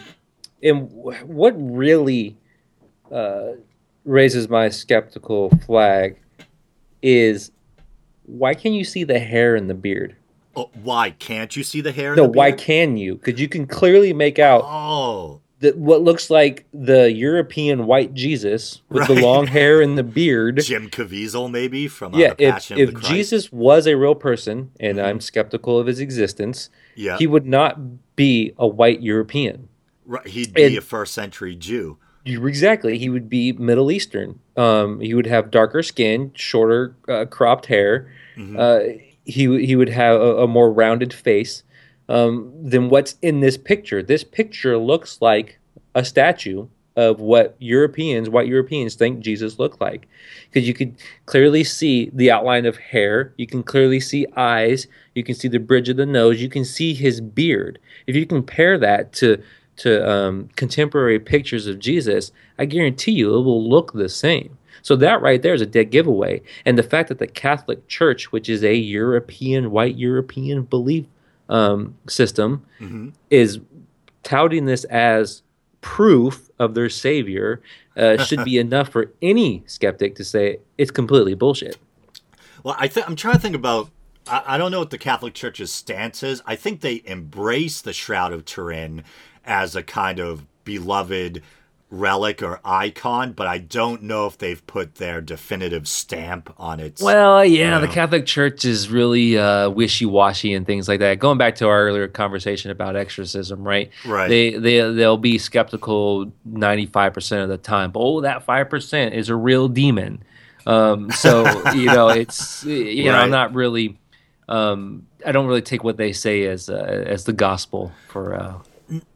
[0.63, 2.37] and wh- what really
[3.11, 3.53] uh,
[4.05, 6.17] raises my skeptical flag
[7.01, 7.51] is
[8.25, 10.15] why can't you see the hair and the beard?
[10.55, 12.13] Oh, why can't you see the hair?
[12.13, 13.15] in No, the why can you?
[13.15, 18.81] Because you can clearly make out Oh, the, what looks like the European white Jesus
[18.89, 20.57] with the long hair and the beard.
[20.63, 23.13] Jim Caviezel maybe from uh, yeah, the if, Passion if of the Christ.
[23.13, 28.15] Jesus was a real person, and I'm skeptical of his existence, yeah, he would not
[28.15, 29.69] be a white European.
[30.05, 31.97] right, he'd be and- a first century Jew.
[32.25, 32.97] Exactly.
[32.97, 34.39] He would be Middle Eastern.
[34.57, 38.11] Um, he would have darker skin, shorter uh, cropped hair.
[38.35, 38.57] Mhm.
[38.59, 41.63] Uh, he he would have a, a more rounded face
[42.09, 44.01] um, than what's in this picture.
[44.01, 45.59] This picture looks like
[45.95, 50.07] a statue of what Europeans, white Europeans, think Jesus looked like,
[50.49, 50.95] because you could
[51.27, 53.33] clearly see the outline of hair.
[53.37, 54.87] You can clearly see eyes.
[55.13, 56.41] You can see the bridge of the nose.
[56.41, 57.77] You can see his beard.
[58.07, 59.41] If you compare that to
[59.77, 64.57] to um, contemporary pictures of Jesus, I guarantee you it will look the same.
[64.81, 66.41] So that right there is a dead giveaway.
[66.65, 71.05] And the fact that the Catholic Church, which is a European, white European belief
[71.49, 73.13] um, system, Mhm.
[73.29, 73.59] is
[74.23, 75.41] touting this as
[75.81, 77.61] proof of their savior,
[77.95, 81.77] uh, should be enough for any skeptic to say it's completely bullshit.
[82.63, 83.89] Well, I think I'm trying to think about.
[84.27, 86.41] I, I don't know what the Catholic Church's stance is.
[86.45, 89.03] I think they embrace the Shroud of Turin
[89.45, 91.41] as a kind of beloved
[91.89, 96.99] relic or icon, but I don't know if they've put their definitive stamp on it.
[97.01, 101.19] Well, yeah, the Catholic Church is really uh, wishy-washy and things like that.
[101.19, 103.89] Going back to our earlier conversation about exorcism, right?
[104.05, 104.27] Right.
[104.27, 107.91] They they they'll be skeptical ninety-five percent of the time.
[107.91, 110.23] But oh, that five percent is a real demon.
[110.65, 113.23] Um, so you know, it's you know, Right.
[113.23, 113.97] I'm not really.
[114.49, 118.53] Um, I don't really take what they say as uh, as the gospel for uh,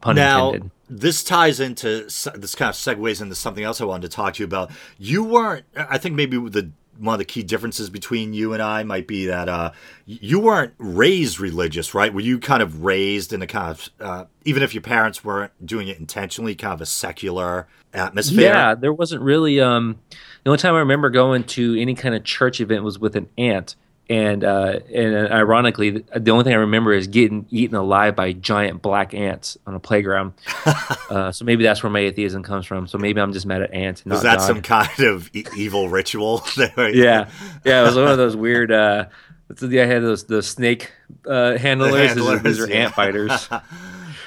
[0.01, 0.71] pun now, intended.
[0.91, 2.03] This ties into
[2.35, 4.71] this kind of segues into something else I wanted to talk to you about.
[4.99, 5.65] You weren't.
[5.75, 6.69] I think maybe the
[6.99, 9.71] one of the key differences between you and I might be that uh,
[10.05, 12.13] you weren't raised religious, right?
[12.13, 15.51] Were you kind of raised in a kind of, uh, even if your parents weren't
[15.65, 18.41] doing it intentionally, kind of a secular atmosphere?
[18.41, 19.59] Yeah, there wasn't really.
[19.59, 19.99] Um,
[20.43, 23.29] the only time I remember going to any kind of church event was with an
[23.37, 23.75] aunt,
[24.09, 28.81] and uh, and ironically, the only thing I remember is getting eaten alive by giant
[28.81, 30.33] black ants on a playground.
[31.09, 32.87] uh, so maybe that's where my atheism comes from.
[32.87, 34.03] So maybe I'm just mad at ants.
[34.03, 34.47] And Was that God.
[34.47, 36.43] some kind of e- evil ritual?
[36.57, 37.29] Yeah,
[37.63, 37.81] yeah.
[37.81, 38.71] It was one of those weird.
[38.71, 39.05] Uh,
[39.49, 40.91] I had those the snake
[41.25, 42.15] uh, handlers.
[42.15, 42.75] These are- These are yeah.
[42.75, 43.49] ant fighters.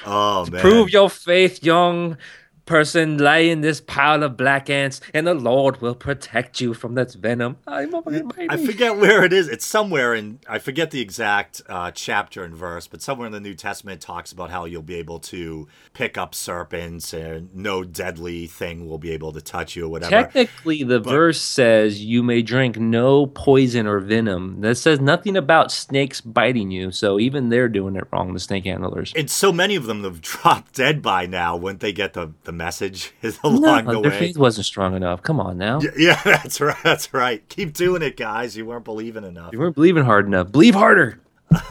[0.07, 0.61] Oh man.
[0.61, 2.17] Prove your faith, young
[2.65, 3.17] person.
[3.17, 7.15] Lay in this pile of black ants, and the Lord will protect you from this
[7.15, 7.57] venom.
[7.67, 9.47] Motherfucking I forget where it is.
[9.47, 13.39] It's somewhere in I forget the exact uh, chapter and verse, but somewhere in the
[13.39, 17.83] New Testament it talks about how you'll be able to pick up serpents and no
[17.83, 20.11] deadly thing will be able to touch you or whatever.
[20.11, 24.61] Technically, the verse says you may drink no poison or venom.
[24.61, 26.91] That says nothing about snakes biting you.
[26.91, 28.33] So even they're doing it wrong.
[28.33, 29.13] The snake handlers.
[29.15, 31.55] and so many of them have dropped dead by now.
[31.55, 34.19] Wouldn't they get the, the message is along No, the their way?
[34.19, 35.21] faith wasn't strong enough.
[35.21, 35.79] Come on now.
[35.79, 36.75] Y- Yeah, that's right.
[36.83, 37.47] That's right.
[37.49, 38.57] Keep doing it, guys.
[38.57, 39.53] You weren't believing enough.
[39.53, 40.51] You weren't believing hard enough.
[40.51, 41.19] Believe harder.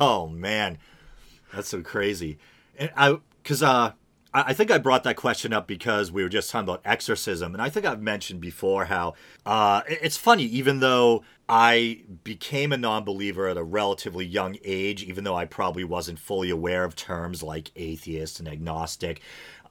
[0.00, 0.78] oh man,
[1.54, 2.38] that's so crazy.
[2.78, 3.92] And I, because uh,
[4.34, 7.54] I I think I brought that question up because we were just talking about exorcism,
[7.54, 9.14] and I think I've mentioned before how
[9.46, 10.44] uh, it- it's funny.
[10.44, 15.84] Even though I became a non-believer at a relatively young age, even though I probably
[15.84, 19.20] wasn't fully aware of terms like atheist and agnostic.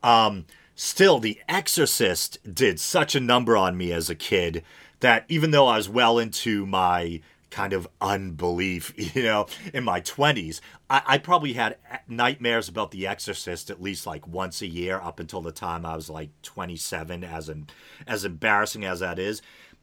[0.04, 0.46] Um,
[0.82, 4.64] still, The Exorcist did such a number on me as a kid
[5.00, 7.22] that even though I was well into my
[7.52, 10.60] kind of unbelief, you know, in my 20s,
[10.90, 11.78] I, I probably had
[12.08, 15.96] nightmares about The Exorcist at least like once a year up until the time I
[15.96, 17.68] was like 27, as, in,
[18.08, 19.42] as embarrassing as that is.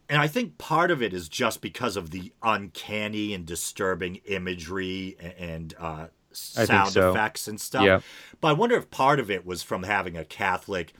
[0.09, 5.17] And I think part of it is just because of the uncanny and disturbing imagery
[5.21, 6.07] a- and uh,
[6.39, 7.11] sound so.
[7.11, 7.85] effects and stuff.
[7.85, 8.01] Yeah.
[8.41, 10.93] But I wonder if part of it was from having a Catholic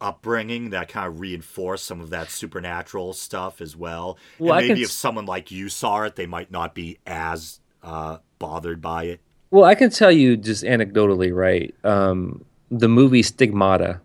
[0.00, 4.18] upbringing that kind of reinforced some of that supernatural stuff as well.
[4.38, 7.60] Well, and can maybe if someone like you saw it, they might not be as
[7.82, 9.20] uh, bothered by it.
[9.50, 11.74] Well, I can tell you just anecdotally, right?
[11.84, 14.00] Um, the movie Stigmata.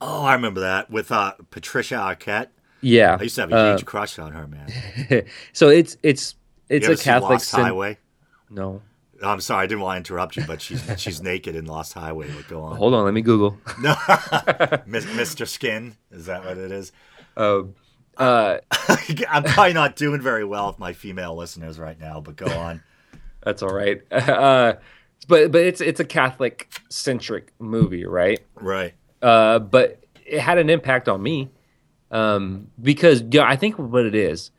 [0.00, 2.48] Oh, I remember that with uh, Patricia Arquette.
[2.80, 3.16] Yeah.
[3.18, 5.24] I used to have a Uh, huge crush on her, man.
[5.52, 6.36] so it's it's
[6.68, 7.98] it's a Catholic cen- Highway?
[8.50, 8.82] No.
[9.26, 12.28] I'm sorry, I didn't want to interrupt you, but she's she's naked in Lost Highway.
[12.48, 12.76] Go on.
[12.76, 13.58] Hold on, let me Google.
[13.80, 15.46] No, Mr.
[15.46, 16.92] Skin, is that what it is?
[17.36, 17.74] Um,
[18.16, 18.58] uh,
[19.28, 22.82] I'm probably not doing very well with my female listeners right now, but go on.
[23.42, 24.00] that's all right.
[24.12, 24.74] Uh,
[25.28, 28.40] but but it's it's a Catholic centric movie, right?
[28.54, 28.94] Right.
[29.20, 31.50] Uh, but it had an impact on me
[32.10, 34.50] um, because yeah, I think what it is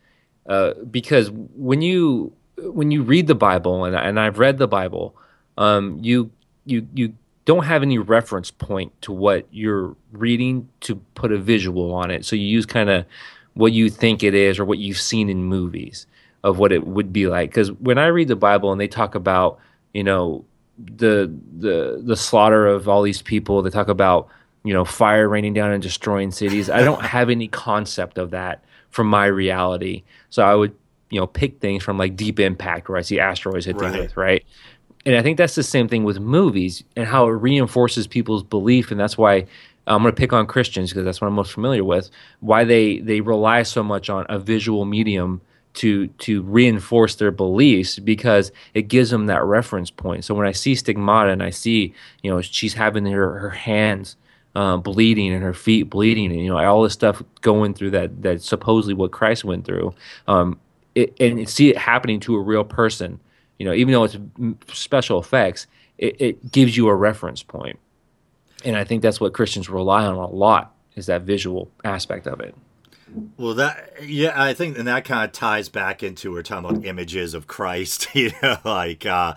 [0.47, 5.15] uh, because when you when you read the Bible and and I've read the Bible,
[5.57, 6.31] um, you
[6.65, 7.13] you you
[7.45, 12.25] don't have any reference point to what you're reading to put a visual on it.
[12.25, 13.05] So you use kind of
[13.53, 16.07] what you think it is or what you've seen in movies
[16.43, 17.49] of what it would be like.
[17.49, 19.59] Because when I read the Bible and they talk about
[19.93, 20.45] you know
[20.77, 24.27] the the the slaughter of all these people, they talk about
[24.63, 26.69] you know fire raining down and destroying cities.
[26.69, 30.03] I don't have any concept of that from my reality.
[30.29, 30.75] So I would
[31.09, 33.91] you know pick things from like Deep Impact where I see asteroids hit Right.
[33.93, 34.43] the earth, right?
[35.05, 38.91] And I think that's the same thing with movies and how it reinforces people's belief,
[38.91, 39.45] and that's why
[39.87, 42.09] I'm going to pick on Christians because that's what I'm most familiar with.
[42.39, 45.41] Why they they rely so much on a visual medium
[45.75, 50.25] to to reinforce their beliefs because it gives them that reference point.
[50.25, 51.93] So when I see stigmata and I see
[52.23, 54.15] you know she's having her her hands
[54.55, 58.21] uh, bleeding and her feet bleeding and you know all this stuff going through that
[58.23, 59.93] that supposedly what Christ went through,
[60.27, 60.59] um,
[60.95, 63.19] it, and see it happening to a real person.
[63.59, 64.17] You know, even though it's
[64.73, 65.67] special effects,
[65.97, 67.79] it, it gives you a reference point,
[68.63, 72.39] and I think that's what Christians rely on a lot is that visual aspect of
[72.39, 72.55] it.
[73.37, 76.85] Well, that yeah, I think, and that kind of ties back into we're talking about
[76.85, 78.07] images of Christ.
[78.15, 79.35] You know, like uh,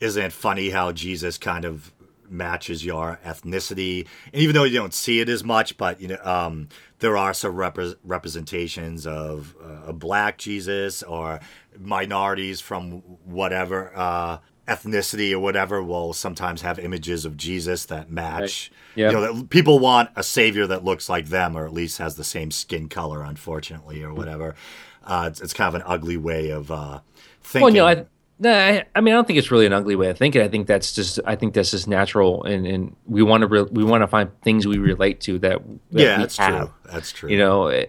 [0.00, 1.92] isn't it funny how Jesus kind of
[2.28, 6.18] matches your ethnicity, and even though you don't see it as much, but you know,
[6.24, 6.68] um,
[7.00, 11.40] there are some repre- representations of uh, a black Jesus or
[11.78, 18.70] minorities from whatever uh, ethnicity or whatever will sometimes have images of Jesus that match.
[18.94, 19.08] Yeah.
[19.08, 22.16] You know, that people want a savior that looks like them or at least has
[22.16, 24.54] the same skin color, unfortunately, or whatever.
[25.02, 27.00] Uh, it's, it's kind of an ugly way of uh,
[27.42, 27.62] thinking.
[27.62, 28.06] Well, you know, I,
[28.38, 30.42] nah, I, I mean, I don't think it's really an ugly way of thinking.
[30.42, 33.68] I think that's just, I think that's just natural, and, and we want to, re-
[33.70, 35.62] we want to find things we relate to that.
[35.92, 36.68] that yeah, that's have.
[36.68, 36.92] true.
[36.92, 37.30] That's true.
[37.30, 37.84] You know, uh,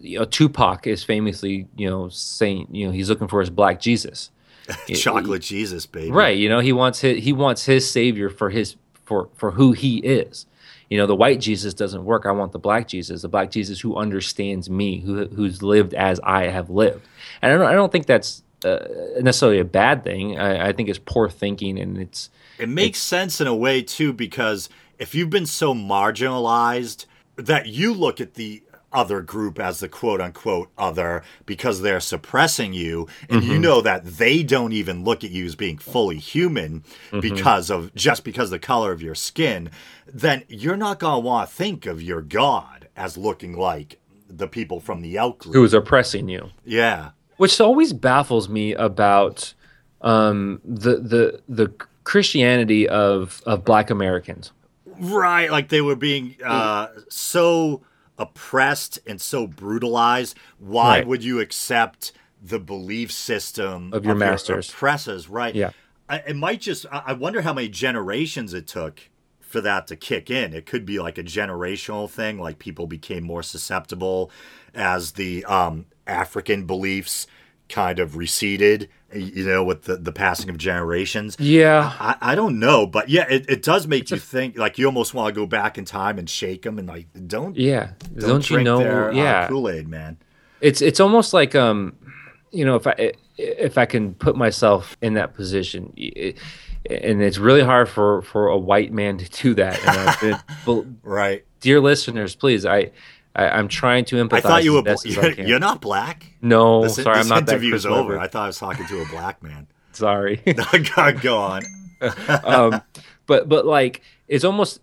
[0.00, 3.80] you know, Tupac is famously, you know, saying, you know, he's looking for his black
[3.80, 4.30] Jesus.
[4.94, 6.10] chocolate Jesus, baby.
[6.10, 6.36] Right.
[6.36, 9.98] You know, he wants his, he wants his savior for his for for who he
[9.98, 10.46] is.
[10.88, 12.26] You know, the white Jesus doesn't work.
[12.26, 16.20] I want the black Jesus, the black Jesus who understands me, who who's lived as
[16.20, 17.06] I have lived.
[17.42, 18.86] And I don't I don't think that's uh,
[19.20, 20.38] necessarily a bad thing.
[20.38, 24.12] I, I think it's poor thinking, and it's It makes sense in a way too
[24.12, 27.06] because if you've been so marginalized
[27.36, 32.72] that you look at the other group as the quote unquote other because they're suppressing
[32.72, 36.82] you and you know that they don't even look at you as being fully human
[37.20, 39.70] because of just because of the color of your skin
[40.12, 43.98] then you're not going to want to think of your god as looking like
[44.28, 46.50] the people from the out group who's oppressing you.
[46.64, 49.54] yeah which always baffles me about
[50.02, 51.72] um, the the the
[52.04, 54.52] Christianity of of Black Americans.
[54.84, 57.80] Right, like they were being uh, so
[58.18, 60.36] oppressed and so brutalized.
[60.58, 61.06] Why Right.
[61.06, 62.12] would you accept
[62.42, 64.68] the belief system Of your masters.
[64.68, 65.26] oppressors?
[65.30, 65.54] Right.
[65.54, 65.70] Yeah.
[66.10, 66.84] I, it might just.
[66.92, 69.00] I I wonder how many generations it took
[69.40, 70.52] for that to kick in.
[70.52, 74.30] It could be like a generational thing, like people became more susceptible
[74.74, 77.26] as the um, African beliefs
[77.68, 78.88] kind of receded.
[79.12, 81.36] You know, with the, the passing of generations.
[81.40, 84.56] Yeah, I, I don't know, but yeah, it, it does make you think.
[84.56, 87.56] Like you almost want to go back in time and shake them and like don't
[87.56, 87.94] yeah.
[88.14, 88.78] don't, Don't, you know?
[88.78, 90.16] their, uh, yeah, Kool Aid, man.
[90.60, 91.96] it's it's almost like um,
[92.52, 95.92] you know, if I if I can put myself in that position.
[95.96, 96.38] It,
[96.88, 99.78] and it's really hard for, for a white man to do that.
[99.80, 100.20] And I've
[100.64, 101.44] been- Right.
[101.60, 102.90] dear listeners, please, I,
[103.34, 104.32] I I'm trying to empathize.
[104.38, 104.82] I thought you were.
[104.88, 106.26] I You're, you're not black.
[106.40, 108.18] no, This, sorry, this I'm not that interview is over.
[108.18, 109.66] I thought I was talking to a black man.
[109.92, 110.36] Sorry.
[110.96, 111.62] go, go on.
[112.44, 112.80] um,
[113.26, 114.80] but but like it's almost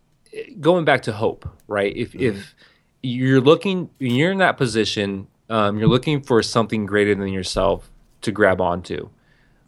[0.60, 1.95] going back to hope, right?
[1.95, 2.54] If if
[3.02, 7.89] you're looking, you're in that position, um, you're looking for something greater than yourself
[8.22, 9.10] to grab onto,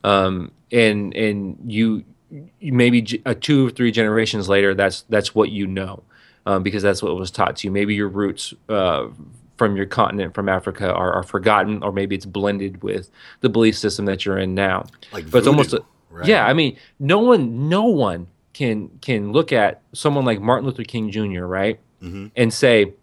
[0.03, 2.03] um, and and you,
[2.59, 6.03] you maybe j- uh, two or three generations later, that's that's what you know,
[6.49, 7.71] um, because that's what was taught to you.
[7.71, 8.53] Maybe your roots.
[8.67, 9.07] Uh,
[9.57, 13.09] from your continent, from Africa, are, are forgotten, or maybe it's blended with
[13.41, 14.85] the belief system that you're in now.
[15.11, 16.25] Like but it's almost a, right?
[16.25, 16.47] yeah.
[16.47, 21.11] I mean, no one, no one can can look at someone like Martin Luther King
[21.11, 21.43] Jr.
[21.43, 22.27] right Mm-hmm.
[22.37, 22.93] and say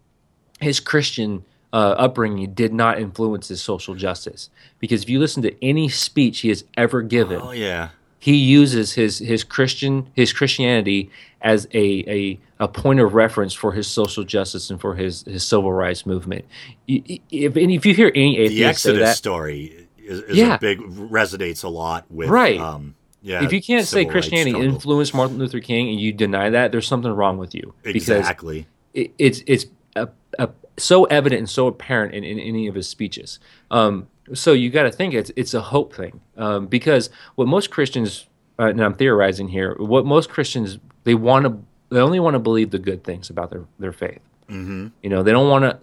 [0.59, 1.45] his Christian
[1.75, 6.41] uh, upbringing did not influence his social justice because if you listen to any speech
[6.41, 7.91] he has ever given, Oh yeah.
[8.27, 11.11] He uses his his Christian his Christianity
[11.43, 15.47] as a, a a point of reference for his social justice and for his his
[15.47, 16.45] civil rights movement.
[16.89, 20.57] If if you hear any atheist the Exodus say that, story is, is Yeah.
[20.57, 22.59] a big resonates a lot with Right.
[22.59, 26.73] Um, yeah, if you can't say Christianity influenced Martin Luther King and you deny that,
[26.73, 28.67] there's something wrong with you exactly.
[28.93, 30.09] it, it's it's a,
[30.41, 33.39] a, so evident and so apparent in, in any of his speeches.
[33.71, 37.71] Um, so you got to think it's it's a hope thing um, because what most
[37.71, 38.27] Christians,
[38.59, 41.59] uh, and I'm theorizing here, what most Christians they want to
[41.91, 44.21] they only want to believe the good things about their their faith.
[44.49, 45.79] hmm You know, they don't want to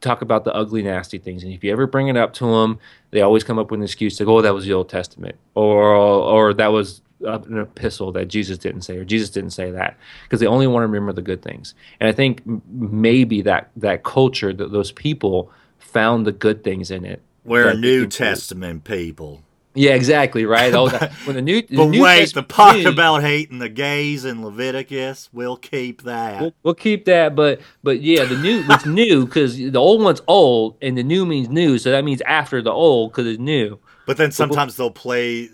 [0.00, 1.44] talk about the ugly, nasty things.
[1.44, 2.78] And if you ever bring it up to them,
[3.12, 5.36] they always come up with an excuse to go, "Oh, that was the Old Testament,"
[5.54, 9.96] or or that was an epistle that Jesus didn't say, or Jesus didn't say that,
[10.24, 11.72] because they only want to remember the good things.
[12.00, 16.90] And I think m- maybe that that culture, that those people found the good things
[16.90, 17.22] in it.
[17.44, 19.42] We're they New Testament people.
[19.74, 20.44] Yeah, exactly.
[20.44, 20.70] Right.
[20.70, 24.24] That, when the new, the But New wait, Testament the part about hating the gays
[24.24, 26.40] in Leviticus, we'll keep that.
[26.40, 30.20] We'll, we'll keep that, but but yeah, the new it's new because the old one's
[30.26, 33.78] old, and the new means new, so that means after the old because it's new.
[34.06, 35.48] But then sometimes they'll play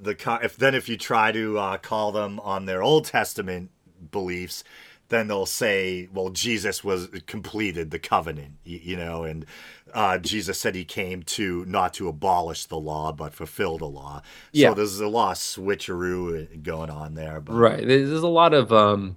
[0.00, 3.70] the if then if you try to uh, call them on their Old Testament
[4.10, 4.64] beliefs,
[5.08, 9.46] then they'll say, "Well, Jesus was completed the covenant," you, you know, and
[9.94, 14.22] uh, Jesus said he came to not to abolish the law but fulfill the law.
[14.52, 14.70] Yeah.
[14.70, 17.86] So there's a lot of switcheroo going on there, but Right.
[17.86, 19.16] There's, a lot of um,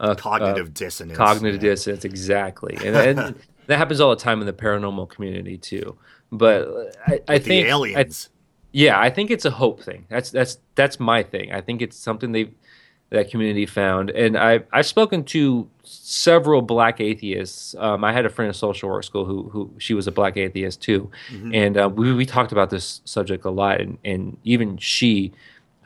[0.00, 1.16] uh, cognitive dissonance.
[1.16, 1.70] cognitive yeah.
[1.70, 3.34] dissonance, exactly, and, and
[3.66, 5.96] that happens all the time in the paranormal community too.
[6.30, 8.28] But I, I think I- aliens.
[8.74, 10.06] Yeah, I think it's a hope thing.
[10.08, 11.52] That's that's that's my thing.
[11.52, 12.52] I think it's something they
[13.12, 17.74] that community found, and I I've spoken to several black atheists.
[17.78, 20.36] Um, I had a friend in social work school who who she was a black
[20.36, 21.54] atheist too, Mm-hmm.
[21.54, 25.32] and uh, we we talked about this subject a lot, and and even she.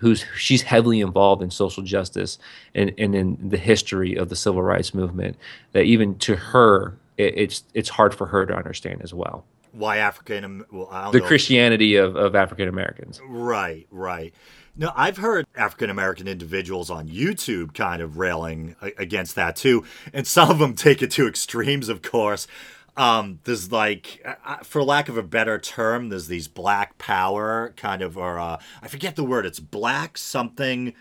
[0.00, 2.38] Who's she's heavily involved in social justice
[2.74, 5.38] and, and in the history of the civil rights movement.
[5.72, 9.46] That even to her, it, it's it's hard for her to understand as well.
[9.72, 10.66] Why African?
[10.70, 11.26] Well, The know.
[11.26, 13.22] Christianity of, of African Americans.
[13.26, 14.34] Right, right.
[14.78, 20.26] No, I've heard African American individuals on YouTube kind of railing against that too, and
[20.26, 21.88] some of them take it to extremes.
[21.88, 22.46] Of course,
[22.94, 27.72] um, there's like, uh, uh, for lack of a better term, there's these Black Power
[27.76, 29.46] kind of, or uh, I forget the word.
[29.46, 30.92] It's Black something.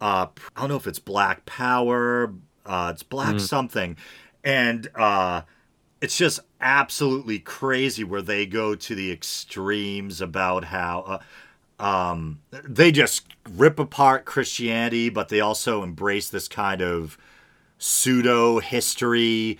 [0.00, 2.34] Uh, I don't know if it's Black Power.
[2.66, 3.96] Uh, it's Black something,
[4.42, 5.42] and uh,
[6.00, 11.18] it's just absolutely crazy where they go to the extremes about how uh,
[11.78, 17.18] um, they just rip apart Christianity, but they also embrace this kind of
[17.78, 19.58] pseudo history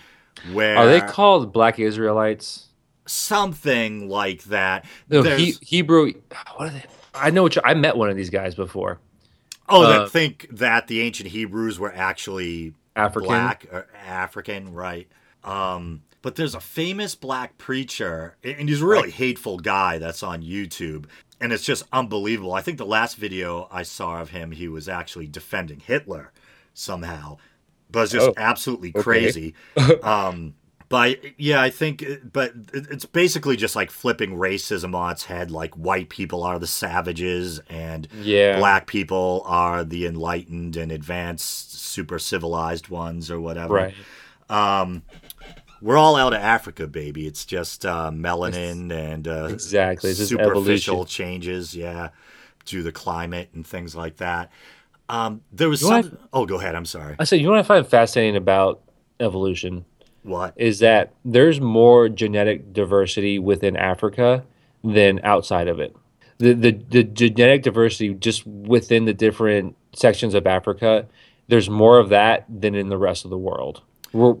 [0.51, 2.65] where Are they called Black Israelites?
[3.05, 4.85] something like that.
[5.09, 6.13] No, he, Hebrew.
[6.55, 6.83] What are they?
[7.13, 8.99] I know what I met one of these guys before.
[9.69, 13.27] oh, uh, that think that the ancient Hebrews were actually African.
[13.27, 15.07] black or African, right?
[15.43, 20.41] Um, but there's a famous black preacher, and he's a really hateful guy that's on
[20.41, 21.05] YouTube,
[21.41, 22.53] and it's just unbelievable.
[22.53, 26.31] I think the last video I saw of him, he was actually defending Hitler
[26.73, 27.37] somehow,
[27.91, 29.01] but it's just Oh, absolutely okay.
[29.01, 29.53] crazy.
[30.03, 30.55] um,
[30.87, 35.49] but yeah, I think, but it's basically just like flipping racism on its head.
[35.49, 38.59] Like white people are the savages, and Yeah.
[38.59, 43.73] black people are the enlightened and advanced, super civilized ones, or whatever.
[43.73, 43.95] Right.
[44.47, 45.01] Um,
[45.81, 47.27] we're all out of Africa, baby.
[47.27, 50.11] It's just uh, melanin and uh, Exactly.
[50.11, 52.09] It's superficial changes, yeah,
[52.65, 54.51] to the climate and things like that.
[55.09, 56.17] Um, there was You some.
[56.33, 56.75] Oh, go ahead.
[56.75, 57.15] I'm sorry.
[57.19, 58.81] I said, you know what I find fascinating about
[59.19, 59.85] evolution
[60.23, 60.53] What?
[60.55, 64.43] is that there's more genetic diversity within Africa
[64.83, 65.95] than outside of it.
[66.37, 71.07] The, the the genetic diversity just within the different sections of Africa,
[71.47, 73.81] there's more of that than in the rest of the world.
[74.11, 74.35] We're,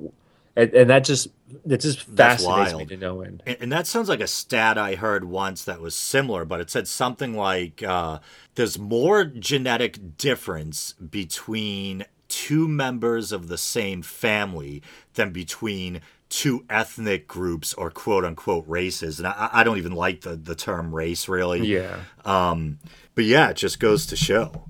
[0.55, 1.27] and, and that just
[1.65, 3.43] that just fascinates me to no end.
[3.45, 6.69] And, and that sounds like a stat I heard once that was similar, but it
[6.69, 8.19] said something like uh,
[8.55, 14.81] there's more genetic difference between two members of the same family
[15.13, 19.19] than between two ethnic groups or quote unquote races.
[19.19, 21.65] And I, I don't even like the, the term race really.
[21.65, 21.99] Yeah.
[22.23, 22.79] Um,
[23.13, 24.69] but yeah, it just goes to show.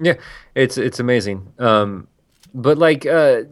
[0.00, 0.14] Yeah,
[0.54, 1.52] it's it's amazing.
[1.58, 2.08] Um,
[2.52, 3.42] but like uh,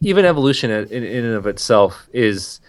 [0.00, 2.60] even evolution in, in and of itself is,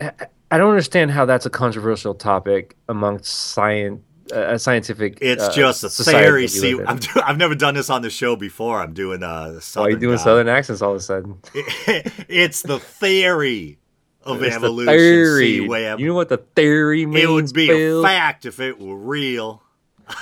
[0.00, 4.00] I don't understand how that's a controversial topic amongst science,
[4.32, 5.18] uh, scientific.
[5.20, 6.48] It's uh, just a theory.
[6.48, 6.78] See.
[6.86, 8.80] I'm do- I've never done this on the show before.
[8.80, 11.38] I'm doing uh, Why are southern you doing southern accents all of a sudden?
[11.54, 13.78] it's the theory
[14.22, 14.94] of It's the evolution.
[14.94, 15.46] theory.
[15.68, 17.24] See, You know what the theory means?
[17.24, 18.00] it would be Bill?
[18.04, 19.61] a fact if it were real.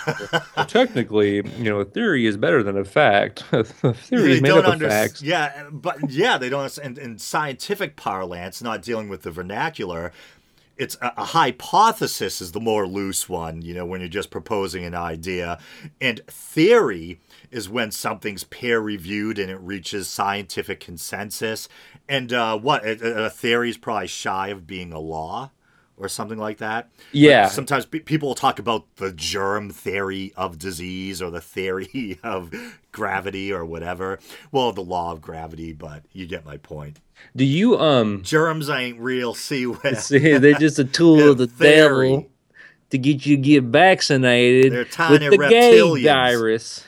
[0.06, 3.44] Well, technically, you know, a theory is better than a fact.
[3.52, 5.22] a theory is made up of facts.
[5.22, 6.76] Yeah, but yeah, they don't.
[6.78, 10.12] In, in scientific parlance, not dealing with the vernacular,
[10.76, 13.62] it's a, a, hypothesis is the more loose one.
[13.62, 15.58] You know, when you're just proposing an idea,
[16.00, 17.18] and theory
[17.50, 21.68] is when something's peer reviewed and it reaches scientific consensus.
[22.08, 25.50] And uh, what a, a theory is probably shy of being a law
[26.00, 26.88] or something like that.
[27.12, 27.46] Yeah.
[27.48, 32.52] Sometimes people will talk about the germ theory of disease or the theory of
[32.90, 34.18] gravity or whatever.
[34.50, 37.00] Well, the law of gravity, but you get my point.
[37.36, 39.34] Do you um germs ain't real?
[39.40, 42.10] See, see they're just a tool of the theory.
[42.10, 42.30] devil
[42.88, 46.02] to get you get vaccinated with the reptilians.
[46.02, 46.84] gay virus.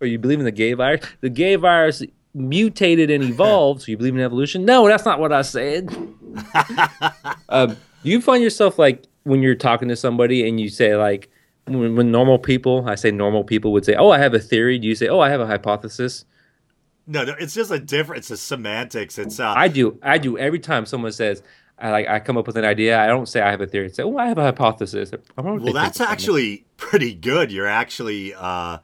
[0.00, 1.04] or you believe in the gay virus?
[1.20, 2.02] The gay virus
[2.34, 3.82] mutated and evolved.
[3.82, 4.64] so you believe in evolution?
[4.64, 5.90] No, that's not what I said.
[7.48, 11.30] um, do you find yourself like when you're talking to somebody and you say like
[11.66, 14.78] when, when, normal people, I say normal people would say, "Oh, I have a theory."
[14.78, 16.24] Do you say, "Oh, I have a hypothesis"?
[17.06, 18.20] No, no, it's just a different.
[18.20, 19.18] It's a semantics.
[19.18, 19.98] It's uh, I do.
[20.02, 21.42] I do every time someone says.
[21.80, 22.98] I like I come up with an idea.
[22.98, 23.86] I don't say I have a theory.
[23.86, 27.52] I say, "Oh, I have a hypothesis." well, that's actually pretty good.
[27.52, 28.78] You're actually uh,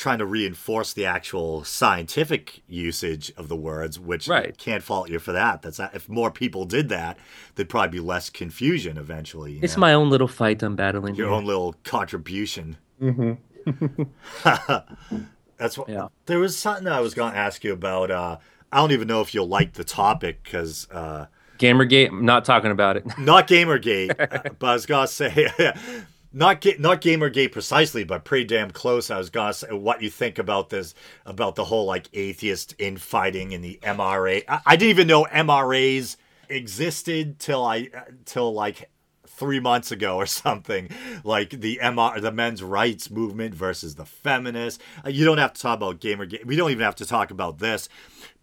[0.00, 4.56] trying to reinforce the actual scientific usage of the words, which right.
[4.56, 5.60] can't fault you for that.
[5.60, 7.18] That's if more people did that,
[7.54, 9.60] there'd probably be less confusion eventually.
[9.62, 9.82] It's know?
[9.82, 11.14] my own little fight I'm battling.
[11.16, 11.36] Your here.
[11.36, 12.78] own little contribution.
[13.00, 14.02] Mm-hmm.
[15.58, 15.88] That's what.
[15.90, 16.08] Yeah.
[16.24, 18.10] There was something I was going to ask you about.
[18.10, 18.38] Uh,
[18.72, 20.88] I don't even know if you'll like the topic because.
[20.90, 21.26] Uh,
[21.58, 22.08] Gamergate.
[22.08, 23.04] I'm not talking about it.
[23.18, 24.16] not Gamergate,
[24.58, 25.52] but I was gonna say
[26.32, 29.10] not ga- not gamergate precisely, but pretty damn close.
[29.10, 30.94] I was gonna say what you think about this
[31.26, 34.44] about the whole like atheist infighting in the MRA.
[34.48, 36.16] I, I didn't even know MRAs
[36.48, 37.88] existed till I
[38.24, 38.90] till like
[39.26, 40.90] three months ago or something.
[41.24, 44.82] Like the MR the men's rights movement versus the feminists.
[45.04, 46.44] Uh, you don't have to talk about gamergate.
[46.44, 47.88] We don't even have to talk about this.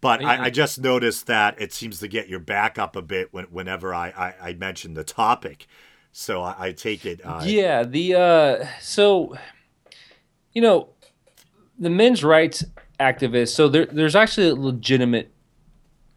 [0.00, 3.32] But I, I, just noticed that it seems to get your back up a bit
[3.32, 5.66] when, whenever I, I, I mention the topic.
[6.12, 7.20] So I, I take it.
[7.24, 7.84] Uh, yeah.
[7.84, 9.36] The uh, so
[10.52, 10.88] you know
[11.78, 12.64] the men's rights
[12.98, 13.54] activists.
[13.54, 15.32] So there, there's actually a legitimate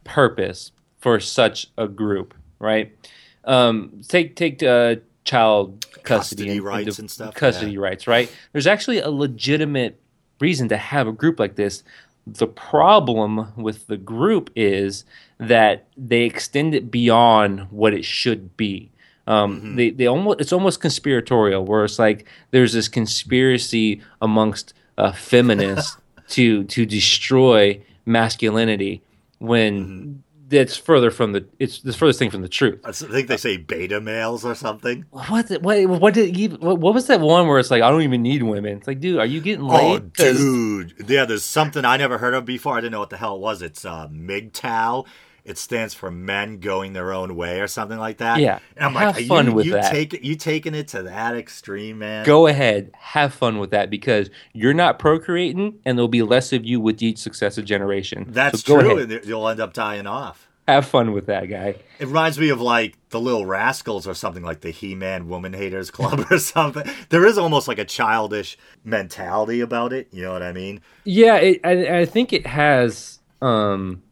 [0.03, 2.95] purpose for such a group, right?
[3.43, 7.33] Um, take take uh, child custody, custody and, rights and, stuff.
[7.35, 7.79] Custody yeah.
[7.79, 8.31] rights, right?
[8.51, 9.99] There's actually a legitimate
[10.39, 11.83] reason to have a group like this.
[12.27, 15.05] The problem with the group is
[15.39, 18.91] that they extend it beyond what it should be.
[19.31, 19.75] Um, mm-hmm.
[19.77, 25.95] they, they almost it's almost conspiratorial, where it's like there's this conspiracy amongst uh, feminists
[26.29, 29.01] to to destroy masculinity
[29.39, 30.13] when mm-hmm.
[30.49, 32.81] that's further from the it's the furthest thing from the truth.
[32.83, 35.05] I think they say beta males or something.
[35.11, 38.21] What what what did what, what was that one where it's like I don't even
[38.21, 38.79] need women?
[38.79, 40.11] It's like, dude, are you getting laid?
[40.19, 41.23] Oh, dude, yeah.
[41.23, 42.75] There's something I never heard of before.
[42.75, 43.61] I didn't know what the hell it was.
[43.61, 45.05] It's uh, MGTOW
[45.43, 48.39] it stands for men going their own way or something like that.
[48.39, 49.91] Yeah, and I'm have like, fun you, with you that.
[49.91, 52.25] Take, you taking it to that extreme, man?
[52.25, 56.65] Go ahead, have fun with that because you're not procreating, and there'll be less of
[56.65, 58.25] you with each successive generation.
[58.29, 60.47] That's so true, and you'll end up dying off.
[60.67, 61.75] Have fun with that guy.
[61.99, 65.89] It reminds me of like the Little Rascals or something like the He-Man Woman Haters
[65.89, 66.89] Club or something.
[67.09, 70.07] There is almost like a childish mentality about it.
[70.11, 70.81] You know what I mean?
[71.03, 74.03] Yeah, it, I, I think it has um,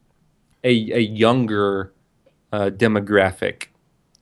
[0.64, 1.91] a, a younger
[2.51, 3.68] uh, demographic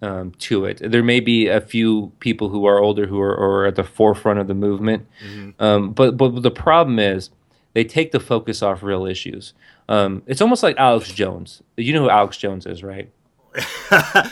[0.02, 0.82] um, to it.
[0.84, 4.40] There may be a few people who are older who are, are at the forefront
[4.40, 5.62] of the movement, mm-hmm.
[5.62, 7.30] um, but but the problem is
[7.74, 9.54] they take the focus off real issues.
[9.90, 11.64] Um, it's almost like Alex Jones.
[11.78, 13.10] You know who Alex Jones is, right?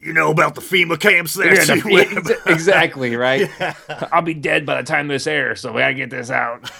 [0.00, 1.54] you know about the FEMA camps there.
[1.54, 3.50] Yeah, the, exactly, right?
[3.60, 3.74] Yeah.
[4.12, 6.70] I'll be dead by the time this airs, so we gotta get this out.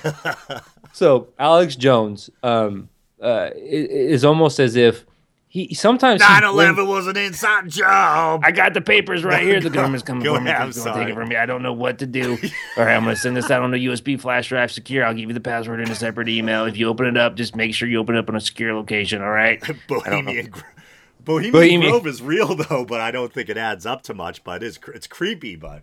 [0.93, 2.89] so Alex Jones um,
[3.23, 5.07] uh, is almost as if
[5.53, 8.41] he sometimes 9/11 was an inside job.
[8.43, 9.61] I got the papers right here.
[9.61, 10.51] The government's coming for me.
[10.51, 11.37] I'm take it from me.
[11.37, 12.39] I don't know what to do.
[12.79, 15.05] All right, I'm going to send this out on a USB flash drive, secure.
[15.05, 16.64] I'll give you the password in a separate email.
[16.64, 18.74] If you open it up, just make sure you open it up in a secure
[18.74, 19.20] location.
[19.20, 19.62] All right.
[19.89, 20.55] Bohemian.
[21.23, 24.43] Bohemian, Bohemian Grove is real though, but I don't think it adds up to much.
[24.44, 25.57] But it's it's creepy.
[25.57, 25.82] But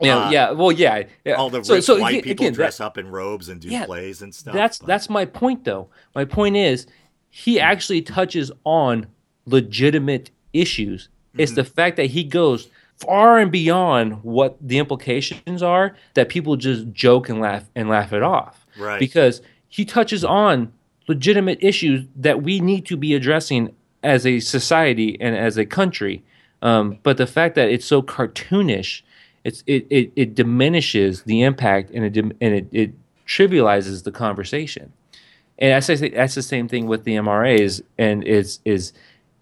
[0.00, 1.34] yeah, uh, yeah, well, yeah, yeah.
[1.34, 3.68] All the rich so, so, white again, people dress that, up in robes and do
[3.68, 4.54] yeah, plays and stuff.
[4.54, 4.86] That's but.
[4.86, 5.88] that's my point, though.
[6.14, 6.86] My point is
[7.30, 9.06] he actually touches on
[9.46, 11.08] legitimate issues.
[11.08, 11.40] Mm-hmm.
[11.40, 16.56] It's the fact that he goes far and beyond what the implications are that people
[16.56, 18.66] just joke and laugh and laugh it off.
[18.78, 19.00] Right.
[19.00, 20.72] Because he touches on
[21.08, 26.22] legitimate issues that we need to be addressing as a society and as a country.
[26.60, 29.02] Um, but the fact that it's so cartoonish
[29.44, 32.92] it's it it, it diminishes the impact and it and it, it
[33.26, 34.92] trivializes the conversation.
[35.58, 38.92] And that's that's the same thing with the MRAs, and is is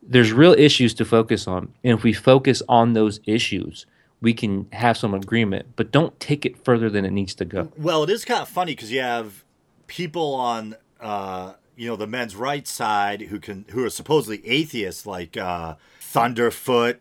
[0.03, 3.87] there's real issues to focus on, and if we focus on those issues,
[4.21, 5.69] we can have some agreement.
[5.77, 7.71] But don't take it further than it needs to go.
[7.79, 9.45] Well, it is kind of funny because you have
[9.87, 15.07] people on uh, you know the men's right side who can who are supposedly atheists,
[15.07, 16.99] like uh, Thunderfoot,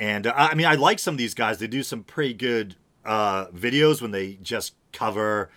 [0.00, 1.58] and uh, I mean I like some of these guys.
[1.58, 2.74] They do some pretty good
[3.04, 5.50] uh, videos when they just cover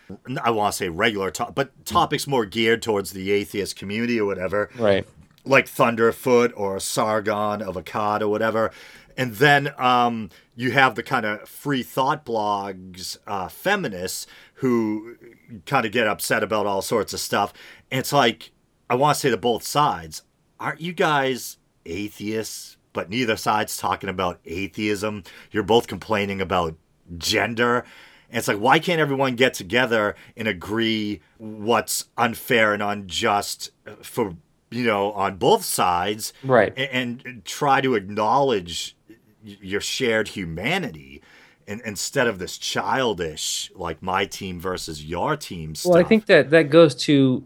[0.43, 4.25] I want to say regular to- but topics more geared towards the atheist community or
[4.25, 4.69] whatever.
[4.77, 5.07] Right.
[5.43, 8.71] Like Thunderfoot or Sargon of Akkad or whatever.
[9.17, 14.25] And then um, you have the kind of free thought blogs, uh, feminists
[14.55, 15.17] who
[15.65, 17.53] kind of get upset about all sorts of stuff.
[17.91, 18.51] And it's like,
[18.89, 20.23] I want to say to both sides,
[20.59, 22.72] aren't you guys atheists?
[22.93, 25.23] But neither side's talking about atheism.
[25.51, 26.75] You're both complaining about
[27.17, 27.85] gender.
[28.29, 33.71] And it's like, why can't everyone get together and agree what's unfair and unjust
[34.01, 34.35] for,
[34.71, 36.33] you know, on both sides?
[36.43, 36.73] Right.
[36.77, 38.95] And, and try to acknowledge
[39.43, 41.21] your shared humanity
[41.67, 45.93] and, instead of this childish, like my team versus your team stuff.
[45.93, 47.43] Well, I think that that goes to,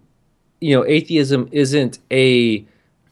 [0.61, 2.65] you know, atheism isn't a,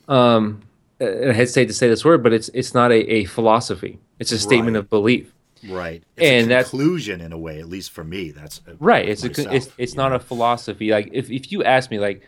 [0.07, 0.62] um,
[1.02, 4.00] I hesitate to say this word, but it's it's not a, a philosophy.
[4.20, 4.80] It's a statement Right.
[4.80, 5.34] of belief.
[5.68, 6.04] Right.
[6.16, 8.32] It's And a that's- conclusion in a way, at least for me.
[8.32, 9.08] That's uh, Right.
[9.10, 10.16] It's a, it's it's not know?
[10.16, 10.92] a philosophy.
[10.92, 12.22] Like if, if you ask me, like,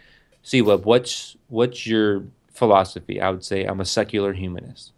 [0.44, 3.22] CWebb, what's what's your philosophy?
[3.22, 4.91] I would say I'm a secular humanist.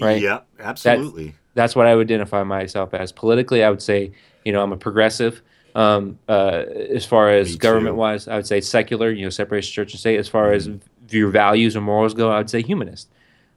[0.00, 0.22] Right.
[0.22, 1.34] Yeah, absolutely.
[1.54, 3.12] That's what I would identify myself as.
[3.12, 4.12] Politically, I would say,
[4.44, 5.42] you know, I'm a progressive.
[5.74, 6.64] Um, uh,
[6.94, 9.10] as far as government wise, I would say secular.
[9.10, 10.18] You know, separation church and state.
[10.18, 10.68] As far as
[11.12, 13.08] your values or morals go, I would say humanist.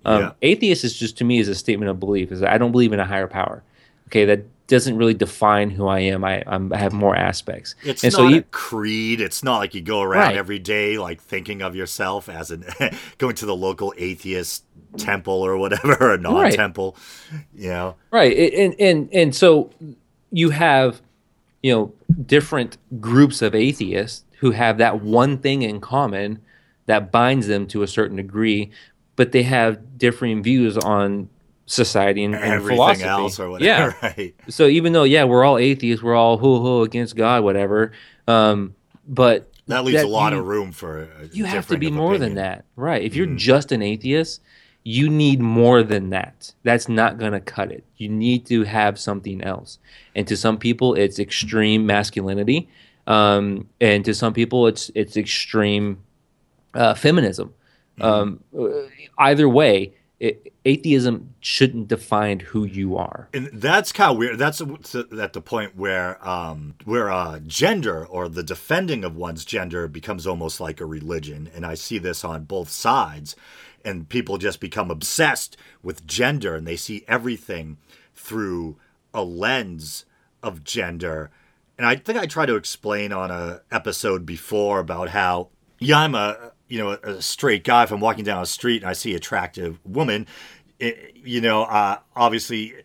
[0.05, 0.31] Um, Yeah.
[0.41, 2.31] Atheist is just to me is a statement of belief.
[2.31, 3.63] Is that I don't believe in a higher power.
[4.07, 6.23] Okay, that doesn't really define who I am.
[6.23, 7.75] I I'm, I have more aspects.
[7.84, 9.21] It's and not so a creed.
[9.21, 10.35] It's not like you go around Right.
[10.38, 12.65] every day like thinking of yourself as an
[13.17, 14.63] going to the local atheist
[14.97, 16.95] temple or whatever, or non-temple.
[17.55, 19.69] You know, Right, and and and so
[20.31, 21.01] you have,
[21.61, 21.93] you know,
[22.25, 26.39] different groups of atheists who have that one thing in common
[26.85, 28.72] that binds them to a certain degree,
[29.15, 31.30] but they have differing views on
[31.65, 33.07] society and, and everything philosophy.
[33.07, 33.95] else or whatever.
[34.01, 34.11] Yeah.
[34.18, 34.35] Right.
[34.49, 37.93] So even though yeah, we're all atheists, we're all hoo hoo against God, whatever.
[38.27, 38.76] Um,
[39.07, 41.03] but That leaves a lot you- of room for.
[41.03, 43.38] A you have to be more than that right if you're Mm.
[43.38, 44.41] just an atheist
[44.85, 48.99] you need more than that that's not going to cut it you need to have
[48.99, 49.80] something else
[50.15, 52.68] and to some people it's extreme masculinity
[53.07, 55.97] um, and to some people it's it's extreme
[56.73, 57.53] uh, feminism
[57.99, 58.03] Mm-hmm.
[58.03, 58.89] um, uh,
[59.19, 64.37] either way it, atheism shouldn't define who you are and that's kind of weird.
[64.39, 69.87] That's at the point where um, where uh, gender or the defending of one's gender
[69.87, 73.35] becomes almost like a religion, and I see this on both sides.
[73.85, 77.77] And people just become obsessed with gender, and they see everything
[78.15, 78.77] through
[79.13, 80.05] a lens
[80.41, 81.31] of gender.
[81.77, 86.15] And I think I tried to explain on a episode before about how yeah, I'm
[86.15, 87.83] a you know a straight guy.
[87.83, 90.25] If I'm walking down a street and I see attractive woman,
[90.79, 92.81] it, you know, uh, obviously your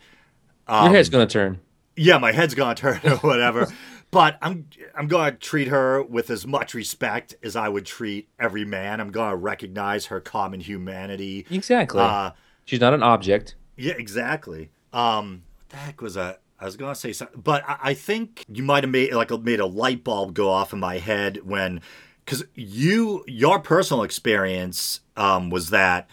[0.68, 1.60] Um, head's going to turn
[1.96, 3.66] yeah, my head's gonna turn or whatever.
[4.10, 8.64] but I'm I'm gonna treat her with as much respect as I would treat every
[8.64, 9.00] man.
[9.00, 11.46] I'm gonna recognize her common humanity.
[11.50, 12.30] exactly Uh,
[12.64, 14.70] she's not an object yeah, exactly.
[14.92, 16.38] Um, what the heck was a?
[16.60, 19.60] I was gonna say something, but I, I think you might have made like made
[19.60, 21.80] a light bulb go off in my head when,
[22.28, 26.06] because you your personal experience um, was that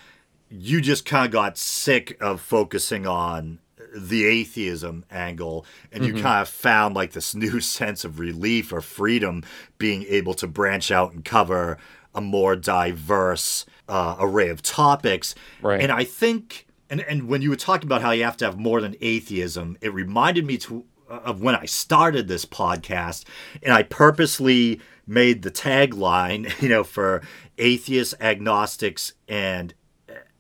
[0.50, 3.60] you just kind of got sick of focusing on
[3.98, 8.80] the atheism angle and you kind of found like this new sense of relief or
[8.80, 9.44] freedom
[9.78, 11.78] being able to branch out and cover
[12.14, 15.82] a more diverse uh, array of topics Right.
[15.82, 18.58] and i think and, and when you were talking about how you have to have
[18.58, 23.26] more than atheism it reminded me to of when i started this podcast
[23.64, 27.22] and i purposely made the tagline you know for
[27.58, 29.74] atheists agnostics and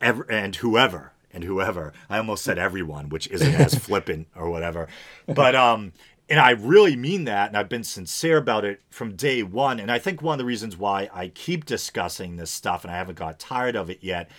[0.01, 1.91] ev- and whoever and whoever.
[2.09, 4.87] I almost said everyone, which isn't as flippant or whatever.
[5.27, 5.93] But um
[6.27, 9.91] and I really mean that and I've been sincere about it from day 1 and
[9.91, 13.19] I think one of the reasons why I keep discussing this stuff and I haven't
[13.19, 14.29] got tired of it yet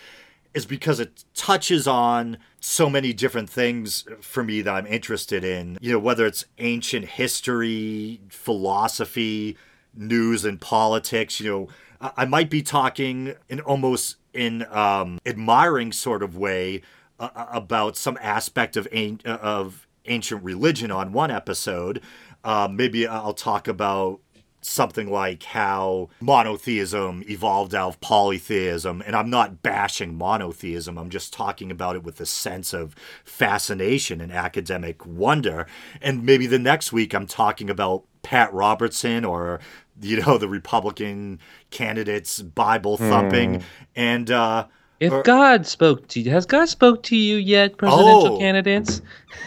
[0.55, 5.77] is because it touches on so many different things for me that I'm interested in.
[5.83, 9.59] You know, whether it's ancient history, philosophy,
[9.97, 11.69] news and politics, you know,
[12.01, 16.83] I might be talking in almost in um, admiring sort of way
[17.19, 22.01] uh, about some aspect of an- of ancient religion on one episode.
[22.45, 24.21] Um, maybe I'll talk about
[24.61, 29.03] something like how monotheism evolved out of polytheism.
[29.07, 32.95] And I'm not bashing monotheism, I'm just talking about it with a sense of
[33.25, 35.67] fascination and academic wonder.
[36.03, 39.61] And maybe the next week I'm talking about Pat Robertson or
[40.01, 41.39] you know the Republican
[41.71, 43.63] candidates Bible thumping mm.
[43.95, 44.67] and uh
[44.99, 49.03] if or, God spoke to you, has God spoke to you yet, presidential oh, candidates?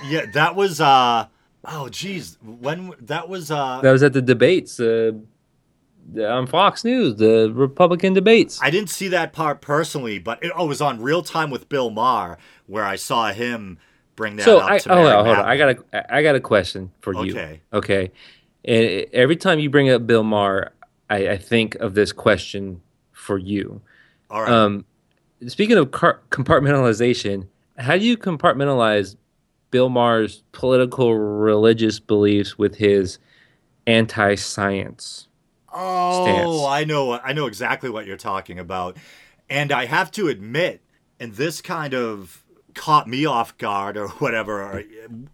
[0.05, 1.25] Yeah, that was uh
[1.65, 5.11] Oh, geez, when that was uh that was at the debates uh,
[6.17, 8.59] on Fox News, the Republican debates.
[8.61, 11.67] I didn't see that part personally, but it, oh, it was on Real Time with
[11.67, 13.77] Bill Maher where I saw him
[14.15, 14.71] bring that so up.
[14.71, 17.31] I, to oh, hold on, I got a I got a question for you.
[17.31, 18.11] Okay, okay.
[18.65, 20.73] And every time you bring up Bill Maher,
[21.09, 22.81] I, I think of this question
[23.11, 23.81] for you.
[24.29, 24.51] All right.
[24.51, 24.85] Um,
[25.47, 29.15] speaking of car- compartmentalization, how do you compartmentalize
[29.71, 33.19] Bill Maher's political religious beliefs with his
[33.89, 35.27] anti-science.
[35.73, 36.65] Oh, stance.
[36.67, 38.97] I know I know exactly what you're talking about.
[39.49, 40.81] And I have to admit,
[41.19, 42.43] and this kind of
[42.75, 44.83] caught me off guard or whatever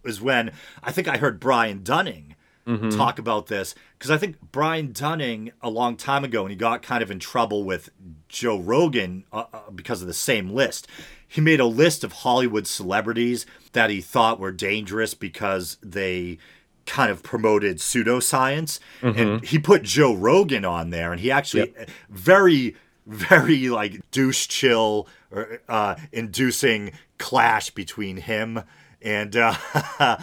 [0.04, 2.34] is when I think I heard Brian Dunning
[2.66, 2.90] mm-hmm.
[2.90, 6.82] talk about this because I think Brian Dunning a long time ago and he got
[6.82, 7.90] kind of in trouble with
[8.28, 10.88] Joe Rogan uh, uh because of the same list
[11.28, 16.38] he made a list of Hollywood celebrities that he thought were dangerous because they
[16.86, 18.78] kind of promoted pseudoscience.
[19.02, 19.18] Mm-hmm.
[19.18, 21.90] And he put Joe Rogan on there, and he actually yep.
[22.08, 22.76] very,
[23.06, 28.62] very like douche chill or uh, inducing clash between him
[29.02, 29.54] and uh,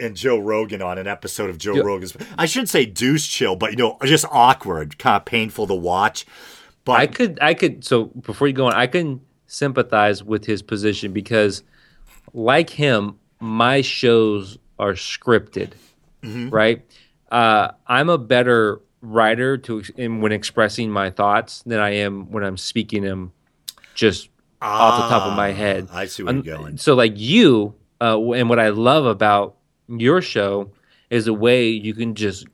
[0.00, 1.84] and Joe Rogan on an episode of Joe yep.
[1.84, 2.16] Rogan's.
[2.36, 6.26] I shouldn't say douche chill, but you know, just awkward, kind of painful to watch.
[6.84, 7.84] But I could, I could.
[7.84, 11.62] So before you go on, I can sympathize with his position because,
[12.32, 15.72] like him, my shows are scripted,
[16.22, 16.50] mm-hmm.
[16.50, 16.84] right?
[17.30, 22.42] Uh, I'm a better writer to in, when expressing my thoughts than I am when
[22.42, 23.32] I'm speaking them
[23.94, 24.28] just
[24.62, 25.88] ah, off the top of my ah, head.
[25.92, 26.78] I see where you're going.
[26.78, 29.56] So, like you, uh, and what I love about
[29.88, 30.70] your show
[31.10, 32.46] is a way you can just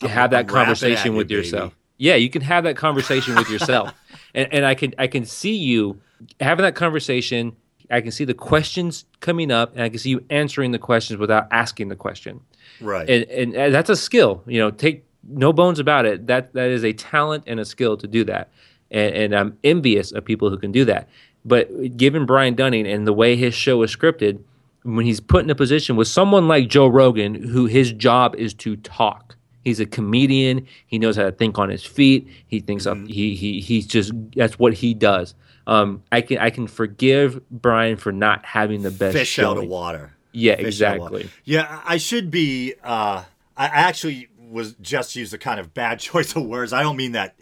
[0.00, 1.70] have that conversation with yourself.
[1.70, 1.80] Baby.
[1.96, 3.92] Yeah, you can have that conversation with yourself,
[4.34, 6.00] and, and I can I can see you
[6.40, 7.54] having that conversation.
[7.90, 11.20] I can see the questions coming up, and I can see you answering the questions
[11.20, 12.40] without asking the question.
[12.80, 14.42] Right, and, and, and that's a skill.
[14.46, 16.26] You know, take no bones about it.
[16.26, 18.50] That that is a talent and a skill to do that,
[18.90, 21.08] and, and I'm envious of people who can do that.
[21.44, 24.40] But given Brian Dunning and the way his show is scripted,
[24.84, 28.54] when he's put in a position with someone like Joe Rogan, who his job is
[28.54, 29.36] to talk.
[29.62, 30.66] He's a comedian.
[30.86, 32.28] He knows how to think on his feet.
[32.46, 33.04] He thinks mm-hmm.
[33.04, 33.08] up.
[33.08, 35.34] He he he's just that's what he does.
[35.66, 39.58] Um, I can I can forgive Brian for not having the best fish showing.
[39.58, 40.12] out of water.
[40.32, 41.30] Yeah, fish exactly.
[41.44, 42.74] Yeah, I should be.
[42.82, 43.24] Uh,
[43.56, 46.74] I actually was just used a kind of bad choice of words.
[46.74, 47.36] I don't mean that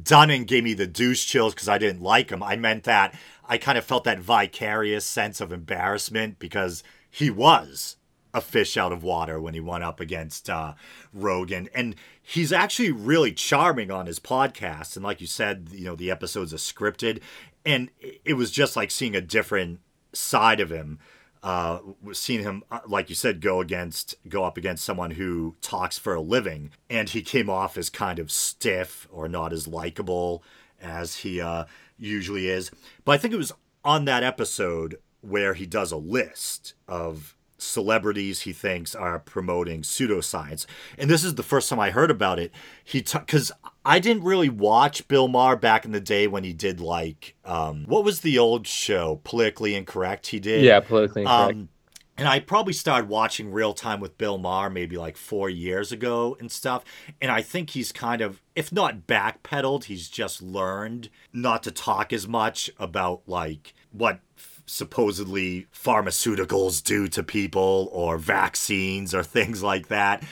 [0.00, 2.42] Dunning gave me the douche chills because I didn't like him.
[2.42, 3.14] I meant that
[3.48, 7.96] I kind of felt that vicarious sense of embarrassment because he was
[8.34, 10.74] a fish out of water when he went up against uh,
[11.12, 11.68] Rogan.
[11.74, 14.96] And he's actually really charming on his podcast.
[14.96, 17.20] And like you said, you know, the episodes are scripted.
[17.64, 19.80] And it was just like seeing a different
[20.12, 20.98] side of him.
[21.42, 21.78] Uh,
[22.12, 26.14] seeing him, uh, like you said, go against, go up against someone who talks for
[26.14, 30.42] a living, and he came off as kind of stiff or not as likable
[30.80, 31.64] as he uh,
[31.98, 32.70] usually is.
[33.04, 33.52] But I think it was
[33.84, 40.66] on that episode where he does a list of celebrities he thinks are promoting pseudoscience.
[40.98, 42.52] And this is the first time I heard about it.
[42.82, 46.44] He took because t- I didn't really watch Bill Maher back in the day when
[46.44, 50.28] he did like um, what was the old show Politically Incorrect.
[50.28, 51.58] He did yeah, Politically Incorrect.
[51.58, 51.68] Um,
[52.16, 56.36] and I probably started watching Real Time with Bill Maher maybe like four years ago
[56.38, 56.84] and stuff.
[57.20, 62.12] And I think he's kind of, if not backpedaled, he's just learned not to talk
[62.12, 64.20] as much about like what
[64.66, 70.22] supposedly pharmaceuticals do to people or vaccines or things like that.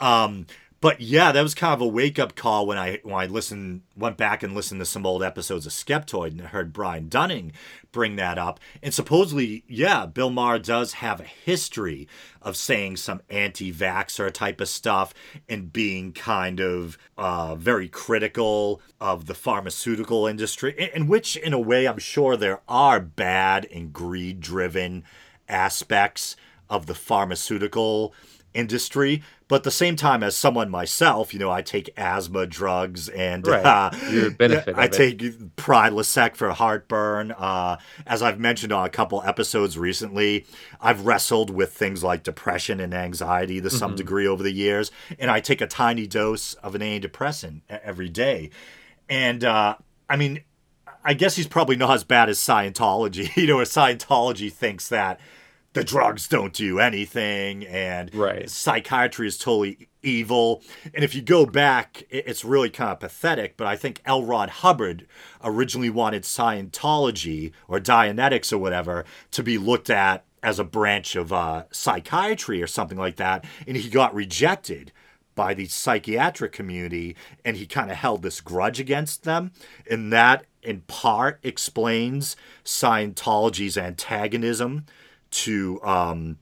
[0.00, 0.46] Um,
[0.80, 3.82] but yeah, that was kind of a wake up call when I when I listened
[3.96, 7.52] went back and listened to some old episodes of Skeptoid and heard Brian Dunning
[7.90, 8.60] bring that up.
[8.82, 12.06] And supposedly, yeah, Bill Maher does have a history
[12.40, 15.12] of saying some anti-vaxxer type of stuff
[15.48, 21.52] and being kind of uh, very critical of the pharmaceutical industry, in, in which, in
[21.52, 25.02] a way, I'm sure there are bad and greed-driven
[25.48, 26.36] aspects
[26.70, 28.14] of the pharmaceutical
[28.58, 29.22] industry.
[29.48, 33.46] But at the same time, as someone myself, you know, I take asthma drugs and
[33.46, 33.64] Right.
[33.64, 33.90] uh,
[34.36, 34.92] benefit I it.
[34.92, 35.18] take
[35.56, 37.32] Prilosec for heartburn.
[37.32, 40.44] Uh, as I've mentioned on a couple episodes recently,
[40.82, 43.76] I've wrestled with things like depression and anxiety to Mm-hmm.
[43.78, 48.08] some degree over the years, and I take a tiny dose of an antidepressant every
[48.10, 48.50] day.
[49.08, 49.76] And uh,
[50.10, 50.42] I mean,
[51.04, 53.34] I guess he's probably not as bad as Scientology.
[53.36, 55.20] you know, Scientology thinks that
[55.78, 58.50] the drugs don't do anything and Right.
[58.50, 60.62] psychiatry is totally evil.
[60.94, 64.22] And if you go back, it's really kind of pathetic, but I think L.
[64.24, 65.06] Ron Hubbard
[65.42, 71.32] originally wanted Scientology or Dianetics or whatever to be looked at as a branch of
[71.32, 73.44] uh, psychiatry or something like that.
[73.66, 74.92] And he got rejected
[75.34, 77.14] by the psychiatric community
[77.44, 79.52] and he kind of held this grudge against them
[79.88, 82.34] and that in part explains
[82.64, 84.84] scientology's antagonism
[85.30, 86.38] to um,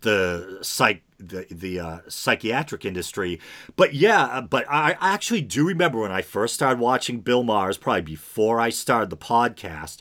[0.00, 3.40] the psych the the uh, psychiatric industry
[3.76, 7.78] but yeah but I, I actually do remember when i first started watching Bill Maher's
[7.78, 10.00] probably before i started the podcast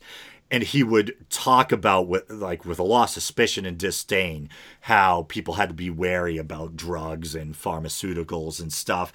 [0.51, 4.49] and he would talk about with like with a lot of suspicion and disdain
[4.81, 9.14] how people had to be wary about drugs and pharmaceuticals and stuff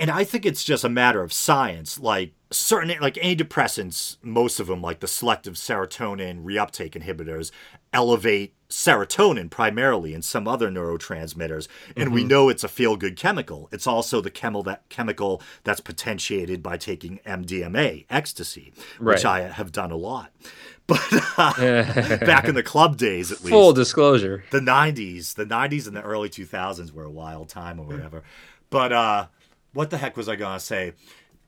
[0.00, 2.00] and I think it's just a matter of science.
[2.00, 7.50] Like certain, like antidepressants, most of them, like the selective serotonin reuptake inhibitors,
[7.92, 11.66] elevate serotonin primarily and some other neurotransmitters.
[11.96, 13.68] And we know it's a feel good chemical.
[13.72, 19.72] It's also the chemical that chemical that's potentiated by taking MDMA, ecstasy, which I have
[19.72, 20.30] done a lot.
[20.86, 20.98] But
[21.38, 24.42] uh, back in the club days, at least Full disclosure.
[24.50, 28.24] the 90s the 90s and the early 2000s were a wild time or whatever
[28.70, 29.26] but uh
[29.72, 30.94] what the heck was i gonna say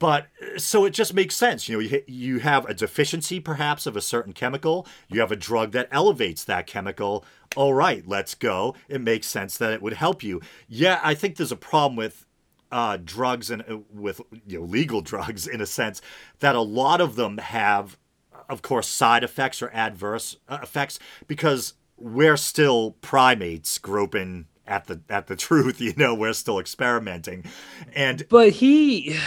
[0.02, 3.86] but uh, so it just makes sense you know you, you have a deficiency perhaps
[3.86, 7.24] of a certain chemical you have a drug that elevates that chemical
[7.54, 10.40] all right let's go it makes sense that it would help you.
[10.68, 12.26] Yeah i think there's a problem with
[12.72, 16.02] uh, drugs and uh, with you know legal drugs in a sense
[16.40, 17.96] that a lot of them have
[18.48, 20.98] of course side effects or adverse uh, effects
[21.28, 27.44] because we're still primates groping at the at the truth you know we're still experimenting.
[27.94, 29.18] And But he,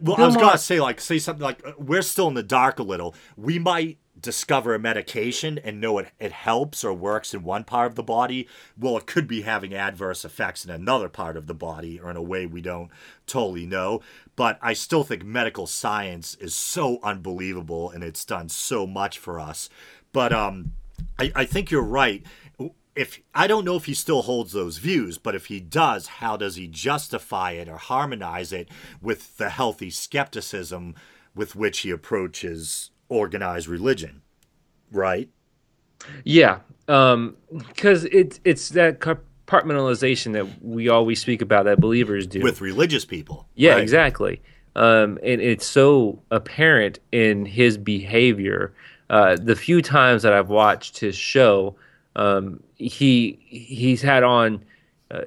[0.00, 2.42] well, Bill I was gonna say like say something like uh, we're still in the
[2.42, 3.14] dark a little.
[3.36, 7.86] We might discover a medication and know it it helps or works in one part
[7.86, 8.48] of the body.
[8.78, 12.16] Well, it could be having adverse effects in another part of the body or in
[12.16, 12.90] a way we don't
[13.26, 14.00] totally know.
[14.36, 19.38] But I still think medical science is so unbelievable and it's done so much for
[19.38, 19.68] us.
[20.12, 20.72] But um,
[21.18, 22.24] I, I think you're right.
[22.96, 26.36] If I don't know if he still holds those views, but if he does, how
[26.36, 28.68] does he justify it or harmonize it
[29.00, 30.94] with the healthy skepticism
[31.34, 34.22] with which he approaches organized religion?
[34.90, 35.30] Right?
[36.24, 42.42] yeah, um, because it's it's that compartmentalization that we always speak about that believers do.
[42.42, 43.46] With religious people.
[43.54, 43.82] Yeah, right?
[43.82, 44.42] exactly.
[44.76, 48.72] Um, and it's so apparent in his behavior.
[49.08, 51.74] Uh, the few times that I've watched his show,
[52.16, 54.64] um, he he's had on
[55.10, 55.22] uh,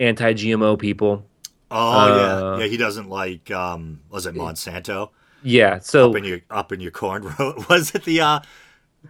[0.00, 1.26] anti-GMO people.
[1.70, 2.66] Oh Uh, yeah, yeah.
[2.66, 5.10] He doesn't like um, was it Monsanto
[5.42, 7.54] Yeah, so up in your up in your corn row?
[7.70, 8.40] Was it the uh,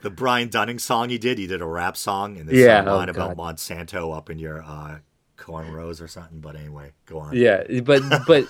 [0.02, 1.38] the Brian Dunning song he did?
[1.38, 4.38] He did a rap song and there's Yeah, some oh, line about Monsanto up in
[4.38, 4.98] your uh,
[5.36, 6.40] corn rows or something.
[6.40, 7.36] But anyway, go on.
[7.36, 8.48] yeah, but but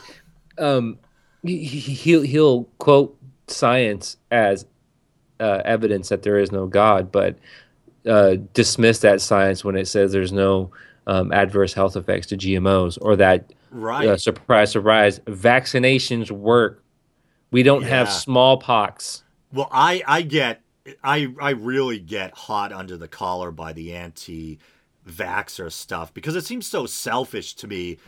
[0.58, 0.98] um,
[1.42, 3.16] he- he'll he'll quote
[3.48, 4.66] science as
[5.40, 7.36] uh, evidence that there is no God, but
[8.06, 10.70] uh, dismiss that science when it says there's no
[11.06, 14.08] um, adverse health effects to GMOs or that Right.
[14.08, 16.82] uh, surprise, surprise, vaccinations work.
[17.50, 19.22] We don't have smallpox.
[19.52, 20.62] Well, I I get
[21.02, 26.66] I I really get hot under the collar by the anti-vaxxer stuff because it seems
[26.66, 27.98] so selfish to me.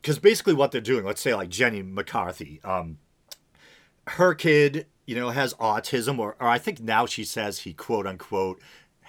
[0.00, 2.98] Because basically, what they're doing, let's say like Jenny McCarthy, um,
[4.08, 8.06] her kid, you know, has autism, or or I think now she says he quote
[8.06, 8.60] unquote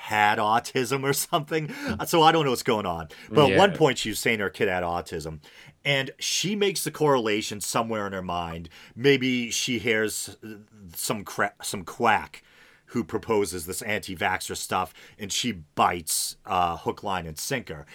[0.01, 1.73] had autism or something.
[2.07, 3.09] So I don't know what's going on.
[3.29, 5.39] But at one point, she was saying her kid had autism.
[5.85, 8.69] And she makes the correlation somewhere in her mind.
[8.95, 10.55] Maybe she hears uh,
[10.95, 12.43] some cra- some quack
[12.87, 17.85] who proposes this anti-vaxxer stuff, and she bites uh, hook, line, and sinker.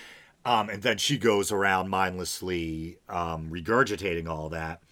[0.45, 4.83] Um, and then she goes around mindlessly um, regurgitating all that.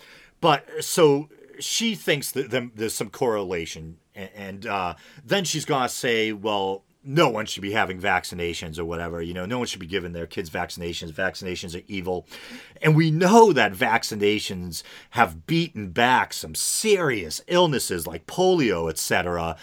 [0.41, 6.33] But so she thinks that there's some correlation, and, and uh, then she's gonna say,
[6.33, 9.21] well, no one should be having vaccinations or whatever.
[9.21, 11.13] You know, no one should be giving their kids vaccinations.
[11.13, 12.27] Vaccinations are evil,
[12.81, 19.57] and we know that vaccinations have beaten back some serious illnesses like polio, etc.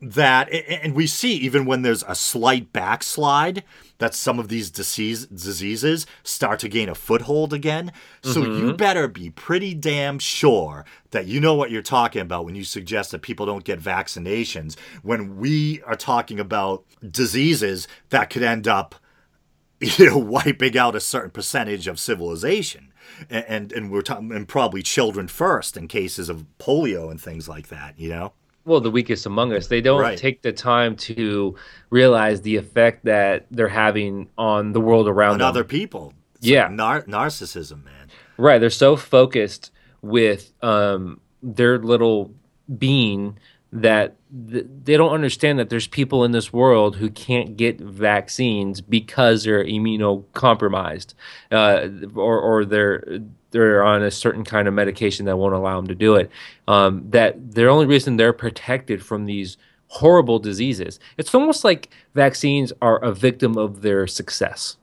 [0.00, 3.64] that and we see even when there's a slight backslide
[3.98, 7.92] that some of these disease, diseases start to gain a foothold again.
[8.22, 8.68] So mm-hmm.
[8.68, 12.64] you better be pretty damn sure that you know what you're talking about when you
[12.64, 18.68] suggest that people don't get vaccinations when we are talking about diseases that could end
[18.68, 18.94] up
[19.80, 22.92] you know wiping out a certain percentage of civilization.
[23.30, 27.48] And and, and we're talking and probably children first in cases of polio and things
[27.48, 28.32] like that you know
[28.68, 30.18] well the weakest among us they don't right.
[30.18, 31.56] take the time to
[31.90, 35.48] realize the effect that they're having on the world around on them.
[35.48, 39.72] other people it's yeah like nar- narcissism man right they're so focused
[40.02, 42.32] with um, their little
[42.78, 43.36] being
[43.72, 44.16] that
[44.50, 49.44] th- they don't understand that there's people in this world who can't get vaccines because
[49.44, 51.14] they're immunocompromised
[51.52, 53.20] uh, or, or they're
[53.50, 56.30] they're on a certain kind of medication that won't allow them to do it.
[56.66, 59.56] Um, that the only reason they're protected from these
[59.88, 61.00] horrible diseases.
[61.16, 64.76] It's almost like vaccines are a victim of their success.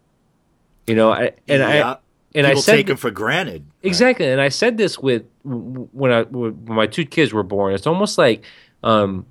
[0.88, 1.92] You know, I, and yeah.
[1.92, 1.98] I
[2.36, 3.66] and People I said take them for granted.
[3.82, 4.34] Exactly, right?
[4.34, 7.74] and I said this with when I when my two kids were born.
[7.74, 8.44] It's almost like
[8.84, 9.26] um,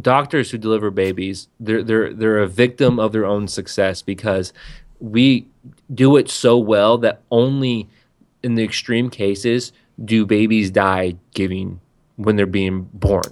[0.00, 1.48] doctors who deliver babies.
[1.60, 4.52] They're they're they're a victim of their own success because
[4.98, 5.46] we
[5.94, 7.88] do it so well that only
[8.42, 9.72] in the extreme cases
[10.04, 11.80] do babies die giving
[12.16, 13.24] when they're being born.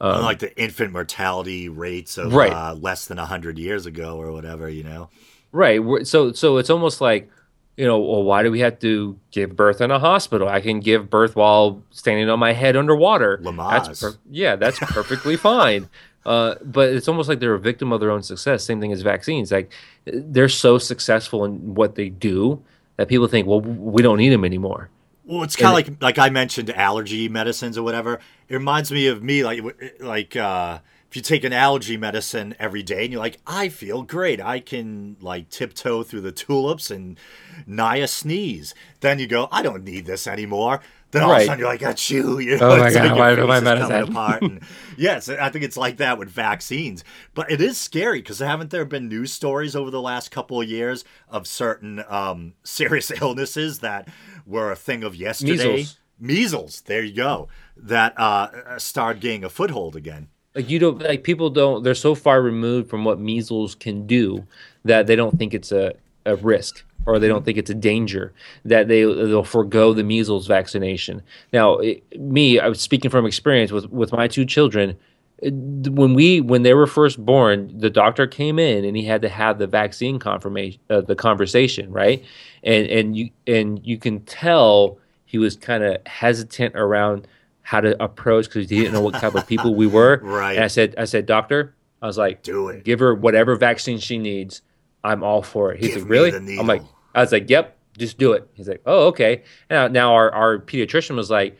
[0.00, 2.52] Um, like the infant mortality rates of right.
[2.52, 5.10] uh, less than hundred years ago or whatever, you know.
[5.52, 5.80] Right.
[6.06, 7.30] So so it's almost like
[7.76, 10.48] you know, well, why do we have to give birth in a hospital?
[10.48, 13.38] I can give birth while standing on my head underwater.
[13.38, 13.86] Lamaze.
[13.86, 15.88] That's per- yeah, that's perfectly fine.
[16.26, 18.64] Uh, but it's almost like they're a victim of their own success.
[18.64, 19.50] Same thing as vaccines.
[19.50, 19.72] Like
[20.04, 22.62] they're so successful in what they do
[23.02, 24.88] that people think, well, we don't need them anymore.
[25.24, 28.20] Well, it's kind of like like I mentioned allergy medicines or whatever.
[28.48, 29.60] It reminds me of me like
[29.98, 30.78] like uh,
[31.12, 34.60] if you take an allergy medicine every day and you're like, I feel great, I
[34.60, 37.20] can like tiptoe through the tulips and
[37.66, 38.74] nigh a sneeze.
[39.00, 40.80] Then you go, I don't need this anymore.
[41.10, 41.40] Then all right.
[41.40, 44.10] of a sudden you're like, achoo, you know, oh my god, like why my medicine
[44.10, 44.40] apart?
[44.40, 44.62] And
[44.96, 47.04] yes, I think it's like that with vaccines.
[47.34, 50.66] But it is scary because haven't there been news stories over the last couple of
[50.66, 54.08] years of certain um, serious illnesses that
[54.46, 55.76] were a thing of yesterday?
[55.76, 55.98] Measles.
[56.18, 56.80] Measles.
[56.86, 57.48] There you go.
[57.76, 60.28] That uh, started gaining a foothold again.
[60.54, 61.82] Like you don't like people don't.
[61.82, 64.46] They're so far removed from what measles can do
[64.84, 65.94] that they don't think it's a,
[66.26, 68.32] a risk or they don't think it's a danger
[68.64, 71.22] that they they'll forego the measles vaccination.
[71.52, 74.96] Now, it, me, I was speaking from experience with with my two children.
[75.40, 79.28] When we when they were first born, the doctor came in and he had to
[79.28, 82.24] have the vaccine confirmation, uh, the conversation, right?
[82.62, 87.26] And and you and you can tell he was kind of hesitant around
[87.62, 90.20] how to approach because he didn't know what type of people we were.
[90.22, 90.56] Right.
[90.56, 92.84] And I said, I said, doctor, I was like, do it.
[92.84, 94.62] Give her whatever vaccine she needs.
[95.04, 95.80] I'm all for it.
[95.80, 96.58] He's Give like, really?
[96.58, 96.82] I'm like,
[97.14, 98.48] I was like, yep, just do it.
[98.54, 99.42] He's like, oh, okay.
[99.70, 101.56] Now, now our, our pediatrician was like,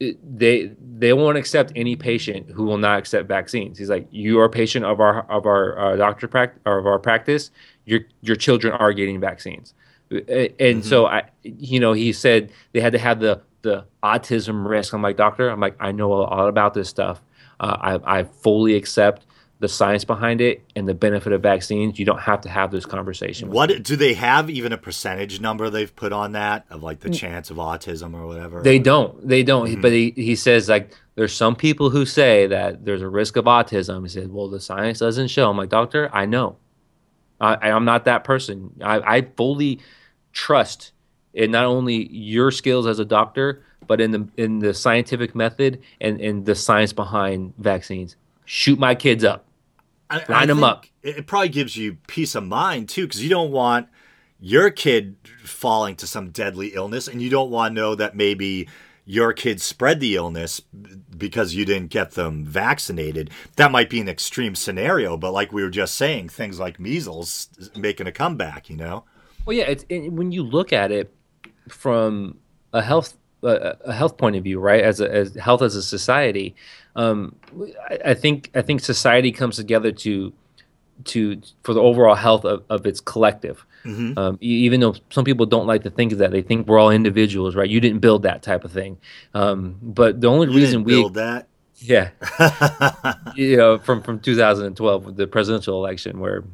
[0.00, 3.78] they they won't accept any patient who will not accept vaccines.
[3.78, 6.86] He's like, you are a patient of our of our uh, doctor practice or of
[6.86, 7.50] our practice.
[7.84, 9.74] Your your children are getting vaccines,
[10.10, 10.80] and mm-hmm.
[10.80, 14.92] so I, you know, he said they had to have the the autism risk.
[14.92, 17.22] I'm like, doctor, I'm like, I know a lot about this stuff.
[17.58, 19.24] Uh, I I fully accept
[19.62, 22.84] the science behind it and the benefit of vaccines, you don't have to have this
[22.84, 23.48] conversation.
[23.48, 27.10] What do they have even a percentage number they've put on that of like the
[27.10, 27.14] mm.
[27.14, 28.60] chance of autism or whatever?
[28.60, 29.26] They don't.
[29.26, 29.68] They don't.
[29.68, 29.80] Mm-hmm.
[29.80, 33.44] But he, he says like there's some people who say that there's a risk of
[33.44, 34.02] autism.
[34.02, 35.48] He said, well, the science doesn't show.
[35.48, 36.56] I'm like, doctor, I know.
[37.40, 38.72] I, I'm not that person.
[38.82, 39.78] I, I fully
[40.32, 40.90] trust
[41.34, 45.82] in not only your skills as a doctor, but in the in the scientific method
[46.00, 48.16] and, and the science behind vaccines.
[48.44, 49.44] Shoot my kids up.
[50.10, 50.86] I, Line I them up.
[51.02, 53.88] It probably gives you peace of mind too, because you don't want
[54.40, 58.68] your kid falling to some deadly illness, and you don't want to know that maybe
[59.04, 60.60] your kid spread the illness
[61.16, 63.30] because you didn't get them vaccinated.
[63.56, 67.48] That might be an extreme scenario, but like we were just saying, things like measles
[67.76, 68.68] making a comeback.
[68.68, 69.04] You know.
[69.44, 69.64] Well, yeah.
[69.64, 71.12] It's it, when you look at it
[71.68, 72.38] from
[72.72, 74.82] a health a health point of view, right?
[74.82, 76.54] As a, as health as a society,
[76.94, 77.34] um,
[77.90, 80.32] I, I, think I think society comes together to
[81.04, 83.66] to for the overall health of, of its collective.
[83.84, 84.16] Mm-hmm.
[84.16, 86.90] Um, even though some people don't like to think of that, they think we're all
[86.90, 87.68] individuals, right?
[87.68, 88.98] You didn't build that type of thing.
[89.34, 91.48] Um, but the only you reason we build that,
[91.78, 92.10] yeah,
[93.34, 96.44] you know, from from 2012 with the presidential election where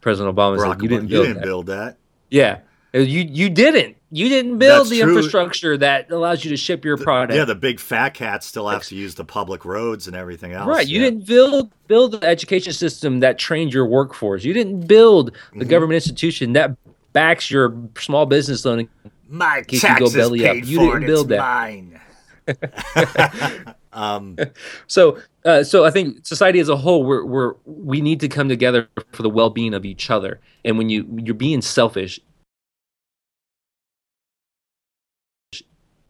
[0.00, 1.44] President Obama Barack said you didn't build you didn't that.
[1.44, 1.96] build that.
[2.30, 2.58] Yeah,
[2.92, 3.96] you you didn't.
[4.12, 5.08] You didn't build That's the true.
[5.16, 7.36] infrastructure that allows you to ship your product.
[7.36, 10.66] Yeah, the big fat cats still have to use the public roads and everything else.
[10.68, 10.86] Right.
[10.86, 11.10] You yeah.
[11.10, 14.42] didn't build build the education system that trained your workforce.
[14.44, 15.68] You didn't build the Mm-hmm.
[15.68, 16.76] government institution that
[17.12, 18.88] backs your small business loan.
[19.28, 20.54] My you taxes belly up.
[20.54, 21.38] paid You for didn't build it's that.
[21.38, 22.00] mine.
[23.92, 24.36] um,
[24.86, 28.48] So, uh, so I think society as a whole, we're, we're we need to come
[28.48, 30.40] together for the well being of each other.
[30.64, 32.18] And when you you're being selfish,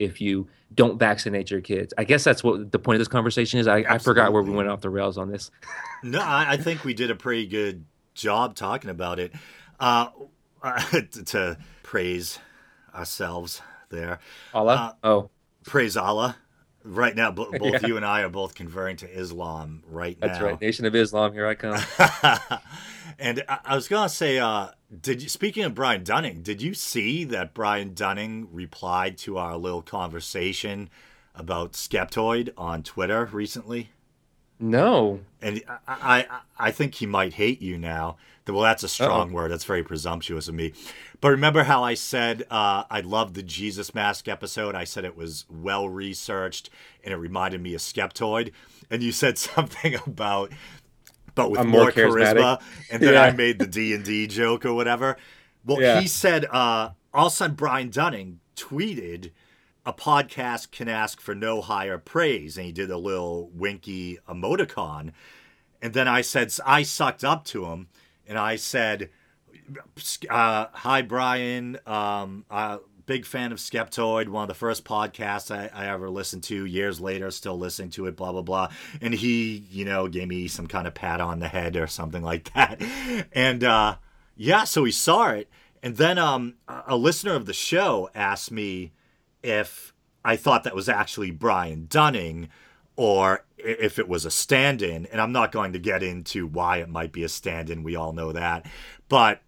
[0.01, 3.61] if you don't vaccinate your kids, I guess that's what the point of this conversation
[3.61, 3.69] is.
[3.69, 5.51] I, I forgot where we went off the rails on this.
[6.03, 9.33] no, I, I think we did a pretty good job talking about it.
[9.79, 10.09] Uh,
[10.63, 12.39] to, to praise
[12.95, 14.19] ourselves there.
[14.53, 14.97] Allah.
[15.03, 15.31] Uh, oh,
[15.65, 16.37] Praise Allah.
[16.85, 17.87] Right now, bo- both Yeah.
[17.87, 20.29] you and I are both converting to Islam right now.
[20.29, 20.61] that's right.
[20.61, 21.33] Nation of Islam.
[21.33, 21.79] Here I come.
[23.19, 24.69] and I, I was gonna say, uh,
[25.03, 25.29] did you?
[25.29, 30.89] Speaking of Brian Dunning, did you see that Brian Dunning replied to our little conversation
[31.35, 33.91] about Skeptoid on Twitter recently?
[34.59, 35.21] No.
[35.41, 38.17] And I, I, I think he might hate you now.
[38.51, 39.51] Well, that's a strong word.
[39.51, 40.73] That's very presumptuous of me.
[41.21, 44.75] But remember how I said uh, I loved the Jesus Mask episode?
[44.75, 46.71] I said it was well researched
[47.05, 48.53] and it reminded me of Skeptoid.
[48.91, 50.53] And you said something about,
[51.35, 52.61] but with I'm more, more charisma.
[52.91, 53.23] And then Yeah.
[53.23, 55.17] I made the D and D joke or whatever.
[55.65, 56.01] Well, Yeah.
[56.01, 59.31] he said, uh, all of a sudden Brian Dunning tweeted
[59.87, 62.57] a podcast can ask for no higher praise.
[62.57, 65.13] And he did a little winky emoticon.
[65.83, 67.89] And then I said, I sucked up to him
[68.31, 69.11] and I said,
[70.31, 71.79] uh, Hi, Brian.
[71.85, 76.45] Um, uh, big fan of Skeptoid, one of the first podcasts I, I ever listened
[76.45, 76.65] to.
[76.65, 78.69] Years later, still listening to it, blah, blah, blah.
[79.01, 82.23] And he, you know, gave me some kind of pat on the head or something
[82.23, 82.81] like that.
[83.33, 83.97] And uh,
[84.37, 85.49] yeah, so he saw it.
[85.83, 88.93] And then um, a listener of the show asked me
[89.43, 89.93] if
[90.25, 92.49] I thought that was actually Brian Dunning
[92.95, 95.07] or if it was a stand in.
[95.07, 97.83] And I'm not going to get into why it might be a stand in.
[97.83, 98.67] We all know that.
[99.09, 99.41] But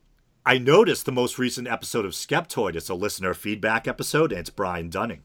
[0.44, 2.74] I noticed the most recent episode of Skeptoid.
[2.76, 5.22] It's a listener feedback episode, and it's Brian Dunning.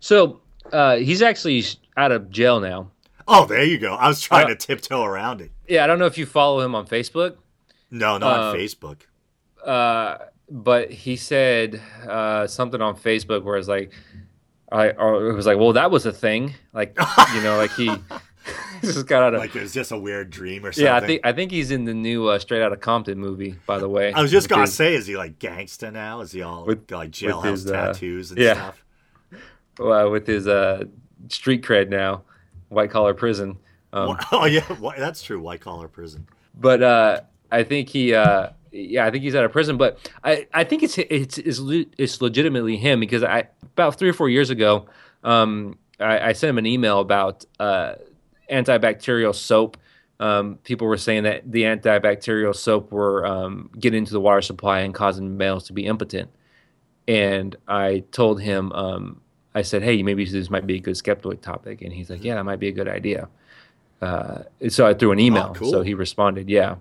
[0.00, 0.40] So
[0.72, 1.64] uh, he's actually
[1.96, 2.90] out of jail now.
[3.26, 3.94] Oh, there you go.
[3.94, 5.50] I was trying Uh, to tiptoe around it.
[5.66, 7.36] Yeah, I don't know if you follow him on Facebook.
[7.90, 8.96] No, not uh, on Facebook.
[9.64, 10.18] uh,
[10.50, 13.92] but he said uh, something on Facebook where it's like,
[14.74, 16.96] I or it was like, well, that was a thing, like
[17.34, 17.86] you know, like he
[18.82, 19.40] just got out of.
[19.40, 20.84] Like it was just a weird dream or something.
[20.86, 23.56] yeah, I think I think he's in the new uh, Straight Outta Compton movie.
[23.66, 26.20] By the way, I was just gonna his- say, is he like gangsta now?
[26.20, 28.54] Is he all With- like jailhouse his, uh, tattoos and yeah.
[28.54, 28.84] stuff?
[29.80, 30.84] uh, with his uh,
[31.28, 32.22] street cred now,
[32.68, 33.58] white collar prison.
[33.92, 34.64] Um, oh yeah,
[34.98, 35.40] that's true.
[35.40, 36.26] White collar prison.
[36.54, 37.20] but uh,
[37.52, 39.76] I think he, uh, yeah, I think he's out of prison.
[39.76, 41.60] But I, I think it's it's it's,
[41.96, 44.86] it's legitimately him because I about three or four years ago,
[45.22, 47.94] um, I, I sent him an email about uh,
[48.50, 49.76] antibacterial soap.
[50.20, 54.80] Um, people were saying that the antibacterial soap were um, getting into the water supply
[54.80, 56.30] and causing males to be impotent.
[57.06, 59.20] And I told him, um,
[59.54, 62.34] I said, "Hey, maybe this might be a good skeptoid topic." And he's like, "Yeah,
[62.34, 63.28] that might be a good idea."
[64.02, 65.54] Uh, so I threw an email.
[65.54, 65.70] cool.
[65.70, 66.76] So he responded, "Yeah."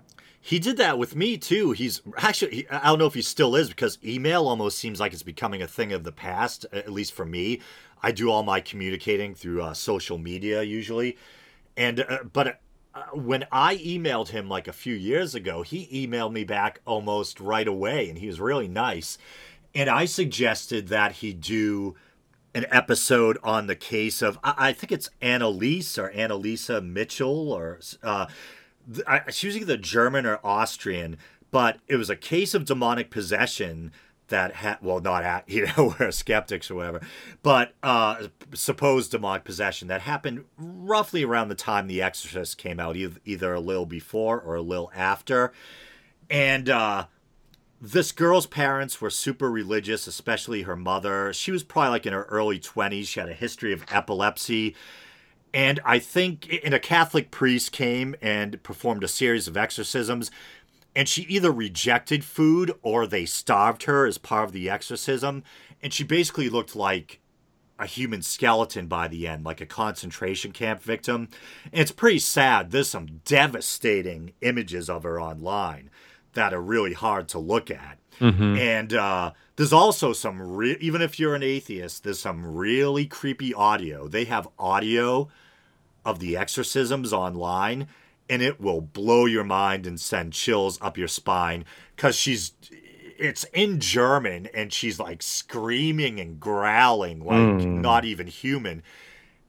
[0.45, 1.72] He did that with me too.
[1.72, 5.14] He's actually, he, I don't know if he still is because email almost seems like
[5.14, 7.61] it's becoming a thing of the past, at least for me.
[8.02, 11.18] I do all my communicating through uh, social media usually.
[11.78, 12.60] And, uh, but
[12.94, 17.40] uh, when I emailed him like a few years ago, he emailed me back almost
[17.40, 19.18] right away and he was really nice.
[19.74, 21.95] And I suggested that he do
[22.53, 27.80] an episode on the case of I, I think it's Annalise or Annalisa Mitchell or
[28.03, 28.26] uh,
[29.08, 31.18] I, she was either German or Austrian,
[31.52, 33.92] but it was a case of demonic possession
[34.30, 37.02] that had well not at you know we're skeptics or whatever,
[37.42, 42.96] but uh, supposed demonic possession that happened roughly around the time The Exorcist came out,
[42.96, 45.52] either, either a little before or a little after,
[46.30, 46.70] and.
[46.70, 47.06] uh
[47.86, 51.34] this girl's parents were super religious, especially her mother.
[51.34, 53.08] She was probably like in her early 20s.
[53.08, 54.74] She had a history of epilepsy.
[55.54, 60.32] And I think and a Catholic priest came and performed a series of exorcisms.
[60.96, 65.44] And she either rejected food or they starved her as part of the exorcism.
[65.82, 67.20] And she basically looked like
[67.80, 71.30] a human skeleton by the end, like a concentration camp victim.
[71.72, 72.72] And it's pretty sad.
[72.72, 75.90] There's some devastating images of her online
[76.34, 77.98] that are really hard to look at.
[78.58, 83.54] And uh, there's also some, re- even if you're an atheist, there's some really creepy
[83.54, 84.08] audio.
[84.08, 85.30] They have audio
[86.06, 87.88] of the exorcisms online,
[88.30, 91.66] and it will blow your mind and send chills up your spine
[91.96, 92.54] because she's
[93.18, 97.82] it's in German and she's like screaming and growling like Mm.
[97.82, 98.82] not even human.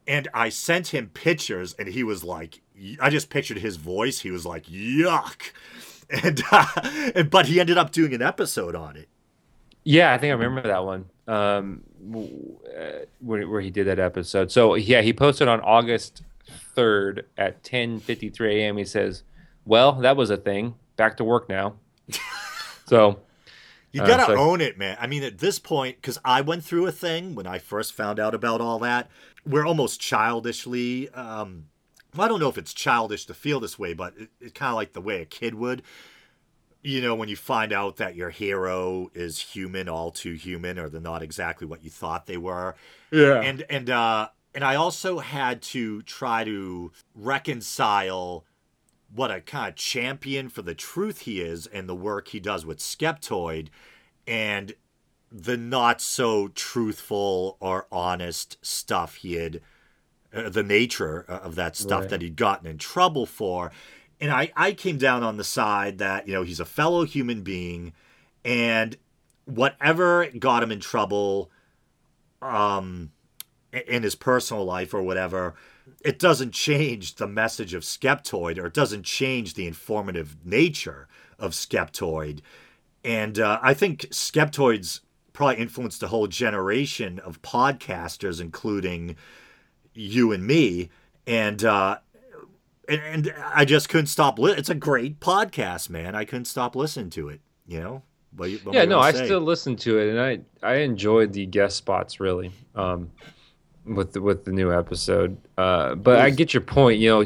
[0.07, 2.61] And I sent him pictures and he was like
[3.01, 4.21] I just pictured his voice.
[4.21, 5.41] He was like yuck.
[6.11, 6.67] And uh,
[7.15, 9.09] and- but he ended up doing an episode on it.
[9.85, 11.07] Yeah, I think I remember that one.
[11.27, 11.83] Um,
[12.15, 14.53] uh, where, where he did that episode.
[14.53, 16.23] So yeah, he posted on August
[16.75, 18.77] third at ten fifty three a.m.
[18.77, 19.23] He says,
[19.65, 20.75] "Well, that was a thing.
[20.97, 21.75] Back to work now."
[22.87, 23.21] so
[23.93, 24.97] You Uh, gotta so- own it, man.
[25.01, 28.19] I mean, at this point, because I went through a thing when I first found
[28.19, 29.09] out about all that.
[29.47, 31.09] We're almost childishly.
[31.11, 31.67] Um,
[32.17, 34.71] well, I don't know if it's childish to feel this way, but it, it's kind
[34.71, 35.83] of like the way a kid would.
[36.83, 40.89] You know, when you find out that your hero is human, all too human, or
[40.89, 42.75] they're not exactly what you thought they were
[43.11, 48.45] yeah, and and uh and I also had to try to reconcile
[49.15, 52.65] what a kind of champion for the truth he is and the work he does
[52.67, 53.69] with Skeptoid
[54.27, 54.75] and
[55.31, 59.61] the not so truthful or honest stuff he had
[60.33, 62.11] uh, the nature of that stuff Right.
[62.11, 63.71] that he'd gotten in trouble for
[64.21, 67.43] and I I came down on the side that you know he's a fellow human
[67.43, 67.93] being
[68.45, 68.97] and
[69.45, 71.51] whatever got him in trouble
[72.43, 73.11] um
[73.87, 75.55] in his personal life or whatever
[76.01, 81.53] it doesn't change the message of skeptoid or it doesn't change the informative nature of
[81.53, 82.41] skeptoid
[83.05, 85.01] and uh, i think skeptoid's
[85.33, 89.17] probably influenced a whole generation of podcasters including
[89.93, 90.89] you and me
[91.27, 91.99] and uh
[92.89, 96.77] and, and i just couldn't stop li- it's a great podcast man i couldn't stop
[96.77, 98.03] listening to it you know
[98.37, 98.85] what, what yeah.
[98.85, 102.51] No, I still listen to it, and I I enjoyed the guest spots really.
[102.75, 103.11] Um,
[103.87, 106.99] with the, with the new episode, uh, but I get your point.
[107.01, 107.23] You know,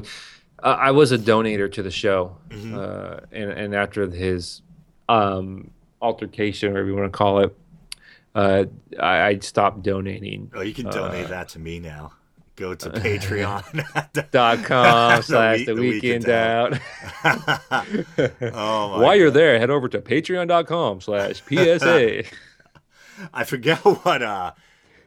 [0.63, 2.79] uh, I was a donator to the show, Mm-hmm.
[2.79, 4.63] uh, and and after his
[5.09, 5.71] um,
[6.03, 7.57] altercation, whatever you want to call it,
[8.35, 8.65] uh,
[9.01, 10.51] I, I stopped donating.
[10.55, 12.13] Oh, you can donate Uh, that to me now.
[12.57, 14.31] Go to Patreon.
[14.33, 16.77] Dot com slash the Week in Doubt.
[17.25, 19.35] oh my While you're God.
[19.35, 22.25] there, head over to patreon.com slash PSA.
[23.33, 24.53] I forget what uh,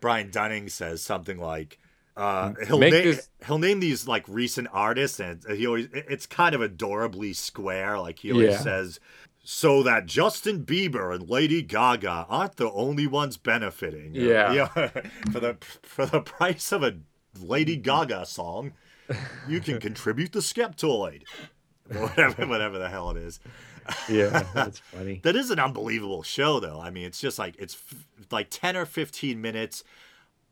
[0.01, 1.01] Brian Dunning says.
[1.01, 1.79] Something like
[2.17, 6.25] uh, he'll Make name this- he'll name these like recent artists, and he always it's
[6.25, 7.97] kind of adorably square.
[7.97, 8.59] Like he always Yeah.
[8.59, 8.99] says.
[9.43, 14.13] So that Justin Bieber and Lady Gaga aren't the only ones benefiting.
[14.13, 14.51] Yeah.
[14.53, 14.91] You know,
[15.31, 16.97] for the for the price of a
[17.39, 18.73] Lady Gaga song,
[19.47, 21.23] you can contribute to Skeptoid.
[21.91, 23.39] Whatever whatever the hell it is.
[24.09, 25.19] yeah, that's funny.
[25.23, 26.79] That is an unbelievable show, though.
[26.81, 29.83] I mean, it's just like it's f- like ten or fifteen minutes.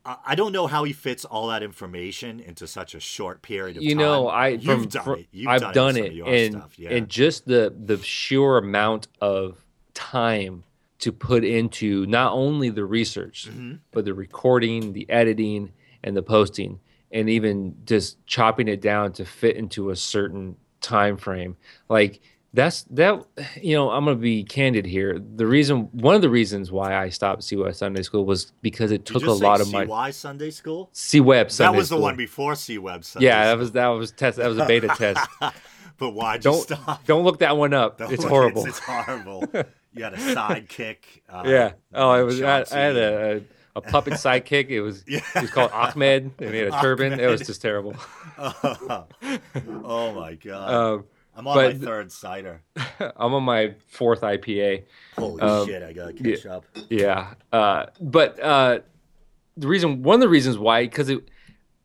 [0.06, 3.77] I I don't know how he fits all that information into such a short period
[3.77, 3.97] of you time.
[3.97, 5.27] know i you've from, done fr- it.
[5.31, 6.80] You've i've done, done it, it, some of your and stuff.
[6.80, 6.89] Yeah.
[6.91, 10.64] and just the the sheer amount of time
[10.99, 13.76] to put into not only the research Mm-hmm.
[13.91, 15.73] but the recording the editing
[16.03, 16.80] and the posting
[17.11, 21.57] and even just chopping it down to fit into a certain time frame
[21.89, 22.22] like
[22.54, 23.24] that's that
[23.62, 27.10] you know i'm gonna be candid here the reason one of the reasons why i
[27.10, 30.90] stopped CY sunday school was because it took a lot of my CY Sunday School.
[30.92, 33.28] c web that was the one before CWebb Sunday.
[33.28, 35.30] yeah that was that was test that was a beta test
[36.00, 37.06] But you don't stop?
[37.06, 37.98] don't look that one up.
[37.98, 38.66] Don't it's look, horrible.
[38.66, 39.44] It's, horrible.
[39.94, 40.98] You had a sidekick.
[41.30, 41.74] Uh, yeah.
[41.94, 42.42] Oh, it was.
[42.42, 43.42] I, I had a, a,
[43.76, 44.70] a puppet sidekick.
[44.70, 45.04] It was.
[45.08, 45.20] Yeah.
[45.36, 46.32] it was called Ahmed.
[46.40, 47.20] And he had a turban.
[47.20, 47.96] It was just terrible.
[48.40, 50.74] oh my god!
[50.74, 51.06] Um,
[51.40, 52.61] I'm on but- my third cider.
[52.99, 54.84] I'm on my fourth IPA.
[55.18, 55.82] Holy um, shit!
[55.82, 56.66] I gotta catch up.
[56.90, 57.34] Yeah.
[57.53, 58.80] Uh, but uh,
[59.56, 61.30] the reason, one of the reasons why, because it,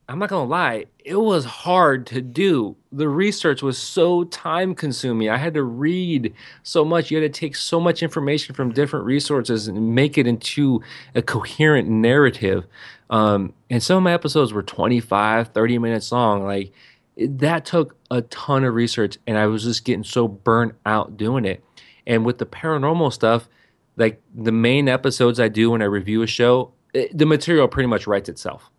[0.09, 2.75] I'm not gonna lie, it was hard to do.
[2.91, 5.31] The research was so time consuming.
[5.31, 7.13] I had to read so much.
[7.13, 10.83] You had to take so much information from different resources and make it into
[11.15, 12.67] a coherent narrative.
[13.09, 16.43] Um, and some of my episodes were 25, 30 minutes long.
[16.43, 16.73] Like
[17.17, 21.45] that took a ton of research, and I was just getting so burnt out doing
[21.45, 21.65] it.
[22.07, 23.49] And with the paranormal stuff,
[23.97, 27.87] like the main episodes I do when I review a show, it, the material pretty
[27.87, 28.71] much writes itself.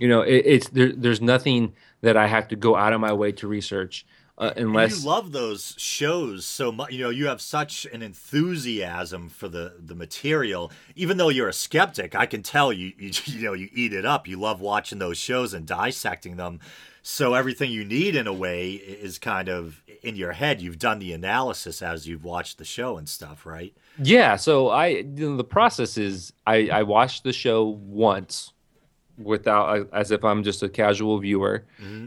[0.00, 3.12] You know, it, it's there, there's nothing that I have to go out of my
[3.12, 4.04] way to research
[4.40, 6.92] uh, And unless you love those shows so much.
[6.92, 10.72] You know, you have such an enthusiasm for the the material.
[10.96, 14.06] Even though you're a skeptic, I can tell you, you you know, you eat it
[14.06, 14.26] up.
[14.26, 16.60] You love watching those shows and dissecting them.
[17.02, 20.60] So everything you need, in a way, is kind of in your head.
[20.60, 23.74] You've done the analysis as you've watched the show and stuff, right?
[24.02, 28.52] Yeah, so I you know, the process is I I watched the show once
[29.18, 31.64] without as if I'm just a casual viewer,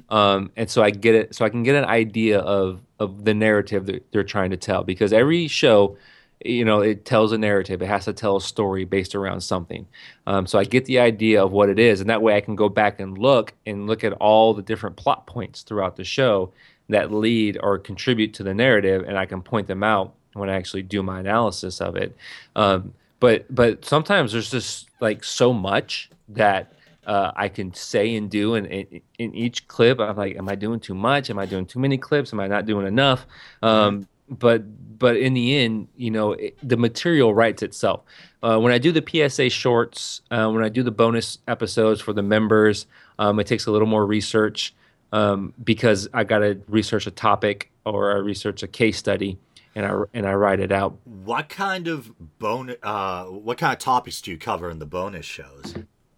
[0.10, 3.34] um, and so I get it so I can get an idea of of the
[3.34, 5.98] narrative that they're trying to tell because every show
[6.46, 9.86] you know it tells a narrative it has to tell a story based around something
[10.28, 12.56] um, so i get the idea of what it is and that way i can
[12.56, 16.52] go back and look and look at all the different plot points throughout the show
[16.90, 20.56] that lead or contribute to the narrative and i can point them out when i
[20.56, 22.16] actually do my analysis of it
[22.56, 26.74] um, but but sometimes there's just like so much that
[27.06, 30.00] uh, I can say and do in, in, in each clip.
[30.00, 31.30] I'm like, am I doing too much?
[31.30, 32.32] Am I doing too many clips?
[32.32, 33.26] Am I not doing enough?
[33.62, 34.64] Um, but
[35.00, 38.02] but in the end, you know, it, the material writes itself.
[38.42, 42.14] Uh, when I do the PSA shorts, uh, when I do the bonus episodes for
[42.14, 42.86] the members,
[43.20, 44.74] um, it takes a little more research
[45.12, 49.38] um, because I got to research a topic or I research a case study
[49.76, 50.98] and I and I write it out.
[51.06, 52.78] What kind of bonus?
[52.84, 55.76] Uh, what kind of topics do you cover in the bonus shows?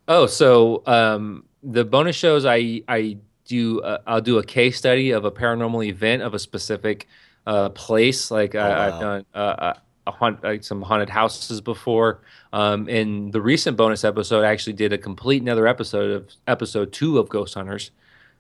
[0.08, 5.12] Oh, so um, the bonus shows I I do uh, I'll do a case study
[5.12, 7.08] of a paranormal event of a specific
[7.46, 8.32] uh, place.
[8.32, 9.74] Like oh, I, have done uh,
[10.08, 12.22] a haunt, like some haunted houses before.
[12.54, 16.92] Um, in the recent bonus episode, I actually did a complete another episode of episode
[16.92, 17.92] two of Ghost Hunters.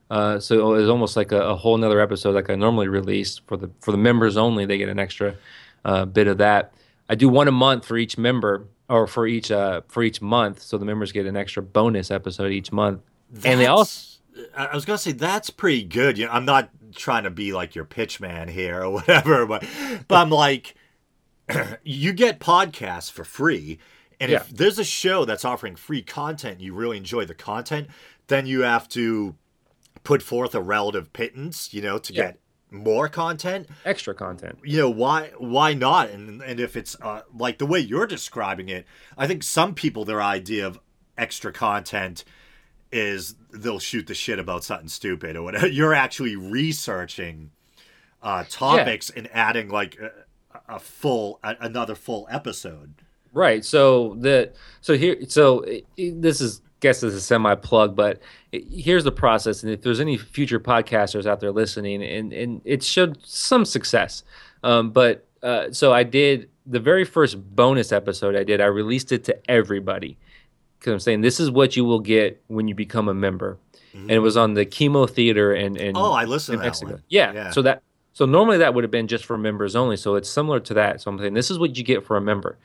[0.09, 3.39] Uh, so it was almost like a, a whole another episode, like I normally release
[3.47, 4.65] for the for the members only.
[4.65, 5.35] They get an extra
[5.83, 6.73] uh, bit of that.
[7.09, 10.61] I do one a month for each member, or for each uh, for each month,
[10.61, 13.01] so the members get an extra bonus episode each month.
[13.31, 14.19] That's, and they also,
[14.55, 16.19] I was gonna say that's pretty good.
[16.19, 19.65] You know, I'm not trying to be like your pitch man here or whatever, but
[20.07, 20.75] but I'm like,
[21.83, 23.79] you get podcasts for free.
[24.19, 24.37] And yeah.
[24.37, 27.89] if there's a show that's offering free content, you really enjoy the content,
[28.27, 29.35] then you have to
[30.03, 32.21] put forth a relative pittance, you know, to yeah.
[32.23, 32.39] get
[32.71, 34.59] more content, extra content.
[34.63, 35.31] You know why?
[35.37, 36.09] Why not?
[36.09, 38.85] And and if it's uh, like the way you're describing it,
[39.17, 40.79] I think some people their idea of
[41.17, 42.23] extra content
[42.91, 45.67] is they'll shoot the shit about something stupid or whatever.
[45.79, 47.51] You're actually researching
[48.21, 49.19] uh, topics yeah.
[49.19, 50.11] and adding like a,
[50.75, 52.93] a full a, another full episode.
[53.33, 53.63] Right.
[53.65, 55.85] So the so here so it,
[56.21, 58.21] this is guess this is a semi plug, but
[58.51, 59.63] here's the process.
[59.63, 64.23] And if there's any future podcasters out there listening, and, and it showed some success.
[64.63, 69.11] Um, but uh, so I did the very first bonus episode I did, I released
[69.11, 70.17] it to everybody.
[70.79, 73.57] Because I'm saying this is what you will get when you become a member.
[73.89, 74.01] Mm-hmm.
[74.01, 76.99] And it was on the KiMo Theater and and oh, I listened to Mexico.
[77.09, 77.49] Yeah, yeah.
[77.51, 77.81] So that
[78.13, 79.97] so normally that would have been just for members only.
[79.97, 81.01] So it's similar to that.
[81.01, 82.57] So I'm saying this is what you get for a member.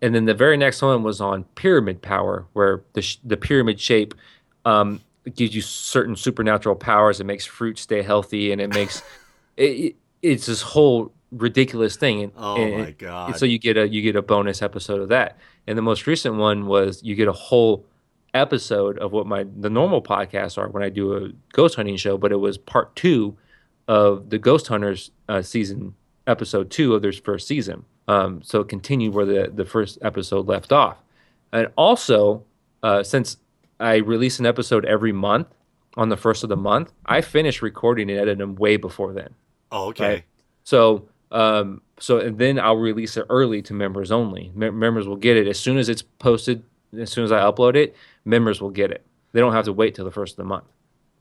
[0.00, 3.80] And then the very next one was on pyramid power, where the sh- the pyramid
[3.80, 4.14] shape
[4.64, 5.00] um,
[5.34, 7.20] gives you certain supernatural powers.
[7.20, 9.02] It makes fruit stay healthy, and it makes
[9.56, 12.24] it, it's this whole ridiculous thing.
[12.24, 13.30] And, oh and, my god!
[13.30, 15.38] And so you get a you get a bonus episode of that.
[15.66, 17.86] And the most recent one was you get a whole
[18.32, 22.18] episode of what my the normal podcasts are when I do a ghost hunting show,
[22.18, 23.36] but it was part two
[23.86, 25.94] of the Ghost Hunters uh, season
[26.26, 27.84] episode two of their first season.
[28.08, 30.98] Um, so it continued where the the first episode left off.
[31.52, 32.44] And also,
[32.82, 33.36] uh, since
[33.80, 35.48] I release an episode every month
[35.96, 36.92] on the first of the month.
[37.06, 39.34] I finish recording and editing them way before then.
[39.70, 40.08] Oh, okay.
[40.08, 40.24] Right?
[40.64, 44.52] So, um, so and then I'll release it early to members only.
[44.54, 46.62] Mem- members will get it as soon as it's posted.
[46.98, 49.04] As soon as I upload it, members will get it.
[49.32, 50.64] They don't have to wait till the first of the month.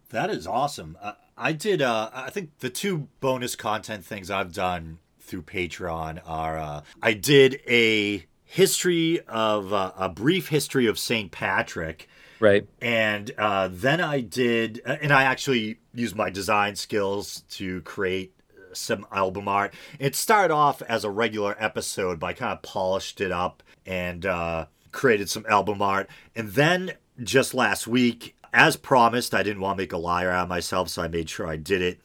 [0.10, 0.98] That is awesome.
[1.02, 1.82] Uh, I did.
[1.82, 7.14] Uh, I think the two bonus content things I've done through Patreon are uh, I
[7.14, 11.32] did a history of uh, a brief history of St.
[11.32, 12.08] Patrick
[12.44, 12.68] Right.
[12.82, 18.34] And uh, then I did, uh, and I actually used my design skills to create
[18.74, 19.74] some album art.
[20.00, 24.26] It started off as a regular episode, but I kind of polished it up and
[24.26, 26.10] uh, created some album art.
[26.36, 30.44] And then just last week, as promised, I didn't want to make a liar out
[30.44, 32.00] of myself, so I made sure I did it.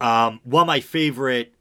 [0.00, 1.54] Um, one of my favorite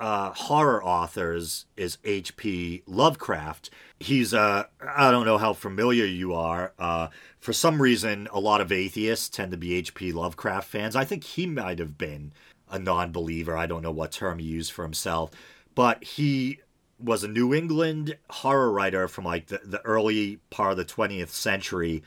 [0.00, 2.82] uh, horror authors is H.P.
[2.86, 3.70] Lovecraft.
[4.00, 4.64] He's uh,
[4.96, 6.72] I don't know how familiar you are.
[6.78, 7.08] Uh,
[7.38, 10.12] for some reason, a lot of atheists tend to be H.P.
[10.12, 10.96] Lovecraft fans.
[10.96, 12.32] I think he might have been
[12.70, 13.56] a non believer.
[13.56, 15.30] I don't know what term he used for himself.
[15.74, 16.60] But he
[16.98, 21.28] was a New England horror writer from like the, the early part of the 20th
[21.28, 22.02] century.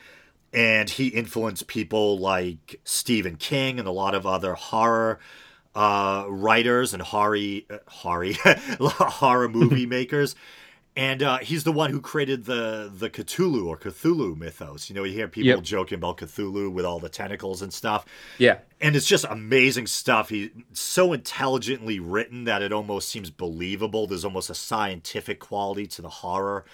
[0.52, 5.18] And he influenced people like Stephen King and a lot of other horror
[5.74, 7.36] uh, writers and horror,
[7.68, 8.32] uh, horror,
[8.90, 10.36] horror movie makers
[10.96, 14.88] and uh, he's the one who created the the Cthulhu or Cthulhu mythos.
[14.88, 15.62] You know, you hear people yep.
[15.62, 18.06] joking about Cthulhu with all the tentacles and stuff.
[18.38, 20.28] Yeah, and it's just amazing stuff.
[20.28, 24.06] He's so intelligently written that it almost seems believable.
[24.06, 26.64] There's almost a scientific quality to the horror,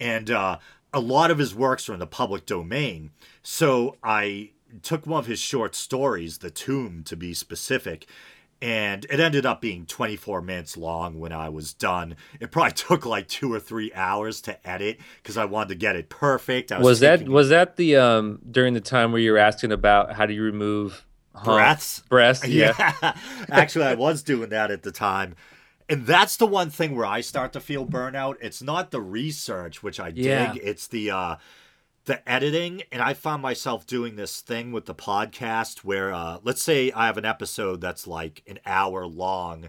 [0.00, 0.58] and uh,
[0.92, 3.10] a lot of his works are in the public domain.
[3.42, 4.50] So I
[4.82, 8.06] took one of his short stories, The Tomb, to be specific,
[8.62, 12.16] and it ended up being 24 minutes long when I was done.
[12.40, 15.96] It probably took like two or three hours to edit because I wanted to get
[15.96, 16.70] it perfect.
[16.70, 20.12] was, was that was that the um during the time where you were asking about
[20.12, 21.06] how do you remove
[21.44, 22.02] breaths?
[22.08, 22.74] Breaths, yeah.
[22.78, 23.16] yeah.
[23.50, 25.36] Actually, I was doing that at the time.
[25.88, 28.36] And that's the one thing where I start to feel burnout.
[28.40, 30.24] It's not the research, which I dig.
[30.24, 30.54] Yeah.
[30.62, 31.36] It's the uh
[32.10, 36.60] the editing and i found myself doing this thing with the podcast where uh, let's
[36.60, 39.68] say i have an episode that's like an hour long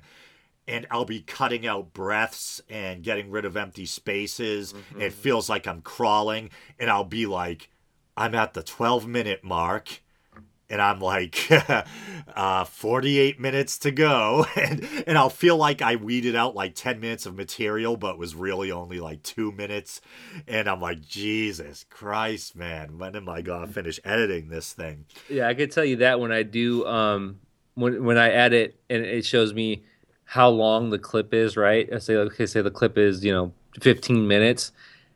[0.67, 5.01] and i'll be cutting out breaths and getting rid of empty spaces mm-hmm.
[5.01, 6.49] it feels like i'm crawling
[6.79, 7.69] and i'll be like
[8.17, 10.01] i'm at the 12 minute mark
[10.71, 11.51] and I'm like,
[12.35, 14.45] uh, 48 minutes to go.
[14.61, 18.35] And, and I'll feel like I weeded out like 10 minutes of material, but was
[18.35, 20.01] really only like two minutes.
[20.47, 25.05] And I'm like, Jesus Christ, man, when am I going to finish editing this thing?
[25.29, 27.39] Yeah, I could tell you that when I do, um,
[27.73, 29.83] when, when I edit and it shows me
[30.25, 31.91] how long the clip is, right?
[31.91, 34.71] I say, okay, say the clip is, you know, 15 minutes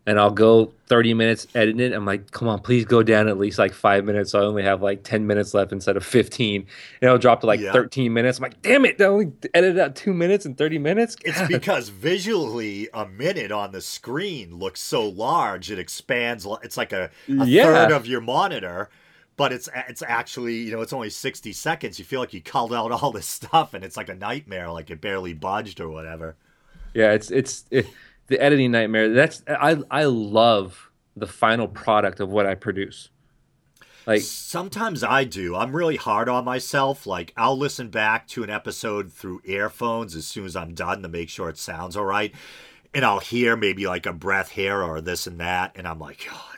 [0.07, 1.93] and I'll go 30 minutes editing it.
[1.93, 4.31] I'm like, come on, please go down at least like five minutes.
[4.31, 6.61] So I only have like 10 minutes left instead of 15.
[6.61, 6.67] And
[7.01, 7.71] it'll drop to like yeah.
[7.71, 8.37] 13 minutes.
[8.37, 11.15] I'm like, damn it, I only edited out two minutes and 30 minutes.
[11.15, 11.29] God.
[11.29, 16.45] It's because visually a minute on the screen looks so large, it expands.
[16.61, 17.63] It's like a, a yeah.
[17.63, 18.89] third of your monitor.
[19.37, 21.99] But it's it's actually you know it's only sixty seconds.
[21.99, 24.71] You feel like you culled out all this stuff, and it's like a nightmare.
[24.71, 26.37] Like it barely budged or whatever.
[26.93, 27.85] Yeah, it's it's it,
[28.27, 29.09] the editing nightmare.
[29.09, 33.09] That's I I love the final product of what I produce.
[34.05, 35.55] Like sometimes I do.
[35.55, 37.07] I'm really hard on myself.
[37.07, 41.07] Like I'll listen back to an episode through earphones as soon as I'm done to
[41.07, 42.33] make sure it sounds all right.
[42.93, 46.27] And I'll hear maybe like a breath here or this and that, and I'm like,
[46.31, 46.54] oh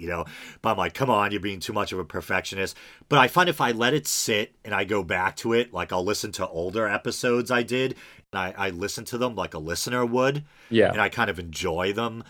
[0.00, 0.24] you know.
[0.62, 2.76] But I'm like, come on, you're being too much of a perfectionist.
[3.08, 5.92] But I find if I let it sit and I go back to it, like
[5.92, 7.96] I'll listen to older episodes I did,
[8.32, 10.44] I, I listen to them like a listener would.
[10.68, 10.90] Yeah.
[10.90, 12.24] And I kind of enjoy them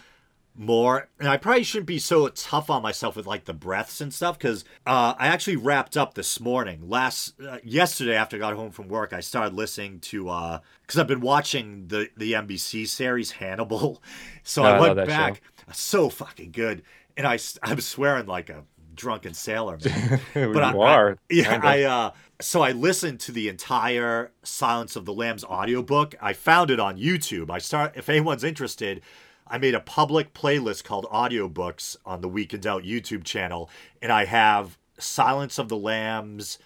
[0.55, 1.09] more.
[1.19, 4.39] And I probably shouldn't be so tough on myself with like the breaths and stuff
[4.39, 6.89] because uh, I actually wrapped up this morning.
[6.89, 11.01] Last uh, yesterday after I got home from work, I started listening to because uh,
[11.01, 14.03] I've been watching the the NBC series Hannibal.
[14.43, 15.35] So oh, I, I went back.
[15.37, 15.73] Show.
[15.73, 16.83] So fucking good.
[17.17, 18.65] And I I'm swearing like a
[18.95, 19.79] drunken sailor.
[19.85, 20.21] man.
[20.35, 21.11] but you I, are.
[21.11, 22.11] I, yeah, I uh,
[22.41, 26.15] so I listened to the entire Silence of the Lambs audiobook.
[26.21, 27.51] I found it on YouTube.
[27.51, 29.03] I start if anyone's interested,
[29.47, 33.71] I made a public playlist called Audiobooks on the Week in Doubt YouTube channel,
[34.01, 36.59] and I have Silence of the Lambs,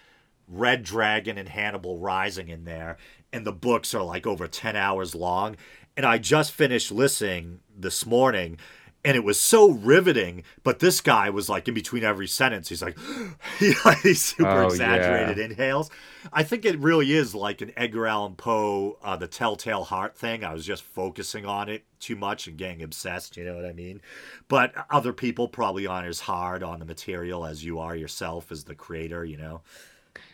[0.47, 2.97] Red Dragon, and Hannibal Rising in there.
[3.33, 5.57] And the books are like over 10 hours long.
[5.97, 8.57] And I just finished listening this morning
[9.05, 10.43] and it was so riveting.
[10.63, 12.97] But this guy was like in between every sentence, he's like,
[13.59, 15.45] he's super oh, exaggerated yeah.
[15.45, 15.89] inhales.
[16.33, 20.43] I think it really is like an Edgar Allan Poe, uh, the Telltale Heart thing.
[20.43, 23.37] I was just focusing on it too much and getting obsessed.
[23.37, 24.01] You know what I mean?
[24.47, 28.63] But other people probably aren't as hard on the material as you are yourself as
[28.63, 29.23] the creator.
[29.23, 29.61] You know?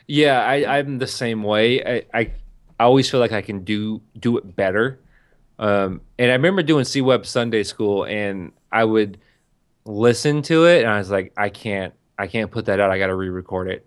[0.08, 1.84] Yeah, I, I'm the same way.
[1.84, 2.32] I, I
[2.80, 5.00] I always feel like I can do do it better.
[5.60, 9.20] Um, and I remember doing CWebb Sunday School, and I would
[9.86, 12.92] listen to it, and I was like, I can't, I can't put that out.
[12.92, 13.86] I got to re-record it.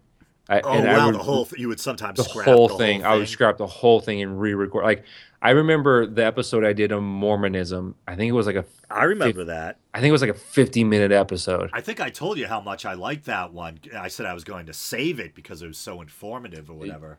[0.48, 3.00] I, oh and wow, would, the whole you would sometimes the whole the thing.
[3.00, 4.84] Whole I would scrap the whole thing and re-record.
[4.84, 5.04] Like
[5.40, 7.94] I remember the episode I did on Mormonism.
[8.06, 8.64] I think it was like a.
[8.90, 9.78] I remember 50, that.
[9.94, 11.70] I think it was like a fifty-minute episode.
[11.72, 13.80] I think I told you how much I liked that one.
[13.96, 17.18] I said I was going to save it because it was so informative or whatever.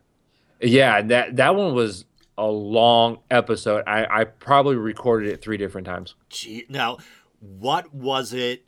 [0.61, 2.05] Yeah, that that one was
[2.37, 3.83] a long episode.
[3.87, 6.15] I, I probably recorded it three different times.
[6.29, 6.97] Gee, now,
[7.59, 8.65] what was it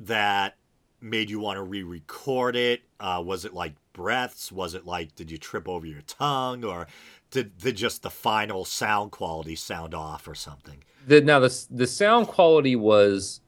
[0.00, 0.56] that
[1.00, 2.82] made you want to re-record it?
[2.98, 4.50] Uh, was it like breaths?
[4.50, 6.86] Was it like did you trip over your tongue, or
[7.30, 10.82] did, did just the final sound quality sound off or something?
[11.06, 13.40] The, now the the sound quality was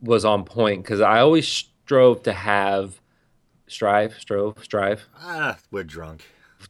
[0.00, 3.00] was on point because I always strove to have
[3.66, 5.08] strive, strove, strive.
[5.18, 6.24] Ah, we're drunk.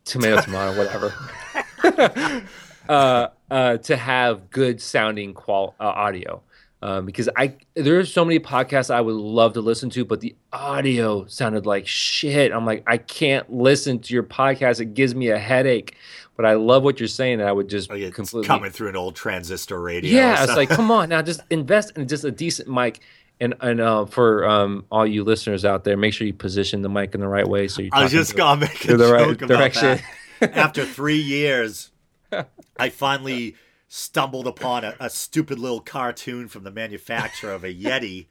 [0.05, 2.47] Tomato, tomato, whatever.
[2.89, 6.43] uh, uh, to have good sounding qual uh, audio.
[6.83, 10.35] Um, because I there's so many podcasts I would love to listen to, but the
[10.53, 12.51] audio sounded like shit.
[12.51, 14.81] I'm like, I can't listen to your podcast.
[14.81, 15.97] It gives me a headache.
[16.37, 17.41] But I love what you're saying.
[17.41, 20.11] and I would just oh, completely coming through an old transistor radio.
[20.11, 20.43] Yeah, so.
[20.45, 23.01] it's like, come on now, just invest in just a decent mic.
[23.41, 26.89] And and uh, for um, all you listeners out there, make sure you position the
[26.89, 27.69] mic in the right way.
[27.69, 30.01] So you I was just gonna make a the right direction.
[30.41, 31.93] After three years,
[32.79, 33.55] I finally
[33.95, 38.29] stumbled upon a, a, stupid little cartoon from the manufacturer of a Yeti,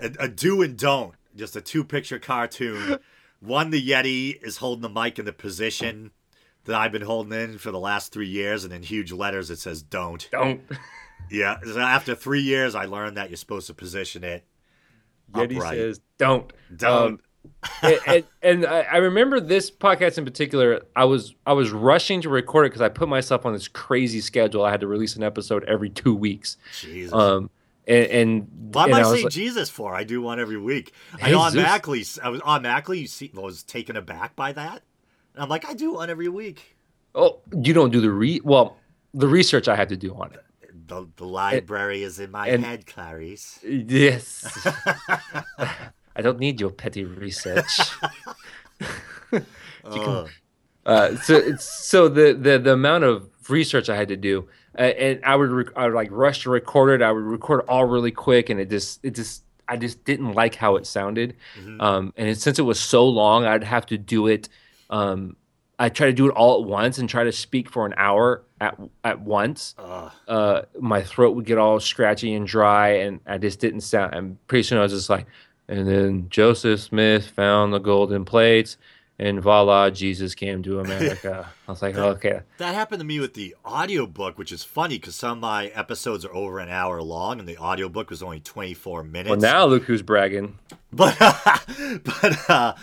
[0.00, 2.98] a, a do and don't, just a two picture cartoon.
[3.40, 6.12] One, the Yeti is holding the mic in the position
[6.64, 9.58] that I've been holding in for the last three years, and in huge letters it
[9.58, 10.60] says "Don't." Don't.
[11.28, 11.56] Yeah.
[11.64, 14.44] So after three years, I learned that you're supposed to position it
[15.32, 15.74] Yeti upright.
[15.74, 16.52] says don't.
[16.76, 17.12] Don't.
[17.14, 17.20] Um,
[17.82, 20.82] and and, and I, I remember this podcast in particular.
[20.96, 24.20] I was I was rushing to record it because I put myself on this crazy
[24.20, 24.64] schedule.
[24.64, 26.56] I had to release an episode every two weeks.
[26.80, 27.12] Jesus.
[27.12, 27.50] Um,
[27.86, 29.94] and, and Why am and I saying like- Jesus for?
[29.94, 30.92] I do one every week.
[31.20, 34.82] I automatically, I was automatically you see, I was taken aback by that.
[35.34, 36.76] And I'm like, I do one every week.
[37.14, 38.76] Oh, you don't do the re well
[39.14, 40.44] the research I had to do on it.
[40.86, 43.58] The, the library is in my and- head, Clarice.
[43.64, 44.46] Yes.
[46.16, 47.80] I don't need your petty research.
[49.84, 50.28] Ugh.
[50.84, 54.82] Uh, so it's so the, the the amount of research I had to do, uh,
[54.82, 57.04] and I would rec- I would like rush to record it.
[57.04, 60.32] I would record it all really quick, and it just it just I just didn't
[60.32, 61.36] like how it sounded.
[61.80, 64.48] Um, and it, since it was so long, I'd have to do it.
[64.90, 65.36] Um,
[65.78, 68.42] I try to do it all at once and try to speak for an hour
[68.60, 69.74] at at once.
[70.26, 74.14] Uh, my throat would get all scratchy and dry, and I just didn't sound.
[74.14, 75.26] And pretty soon I was just like,
[75.68, 78.76] and then Joseph Smith found the golden plates,
[79.18, 81.48] and voila, Jesus came to America.
[81.68, 85.14] I was like, okay, That happened to me with the audiobook, which is funny because
[85.14, 89.04] some of my episodes are over an hour long and the audiobook was only 24
[89.04, 89.30] minutes.
[89.30, 90.58] well now look who's bragging.
[90.92, 91.16] but
[92.04, 92.74] but uh,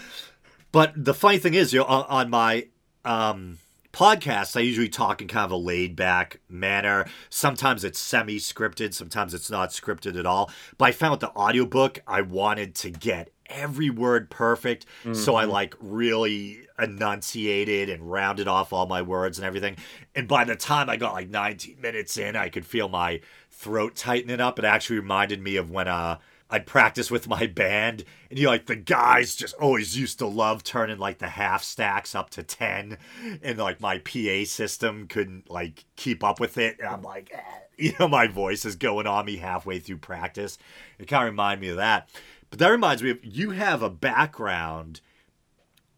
[0.72, 2.68] but the funny thing is, you know, on, on my
[3.04, 3.58] um,
[3.92, 7.06] podcast, I usually talk in kind of a laid back manner.
[7.30, 10.52] Sometimes it's semi scripted, sometimes it's not scripted at all.
[10.78, 15.46] But I found with the audiobook, I wanted to get every word perfect, so I
[15.46, 19.76] like really enunciated and rounded off all my words and everything.
[20.16, 23.96] And by the time I got like 19 minutes in, I could feel my throat
[23.96, 24.60] tightening up.
[24.60, 26.20] It actually reminded me of when uh
[26.50, 30.26] I'd practice with my band, and you know, like the guys just always used to
[30.26, 32.98] love turning like the half stacks up to ten,
[33.44, 36.78] and like my PA system couldn't like keep up with it.
[36.80, 37.42] And I'm like, eh.
[37.78, 40.58] you know, my voice is going on me halfway through practice.
[40.98, 42.10] It kind of reminded me of that.
[42.50, 45.02] But that reminds me of you have a background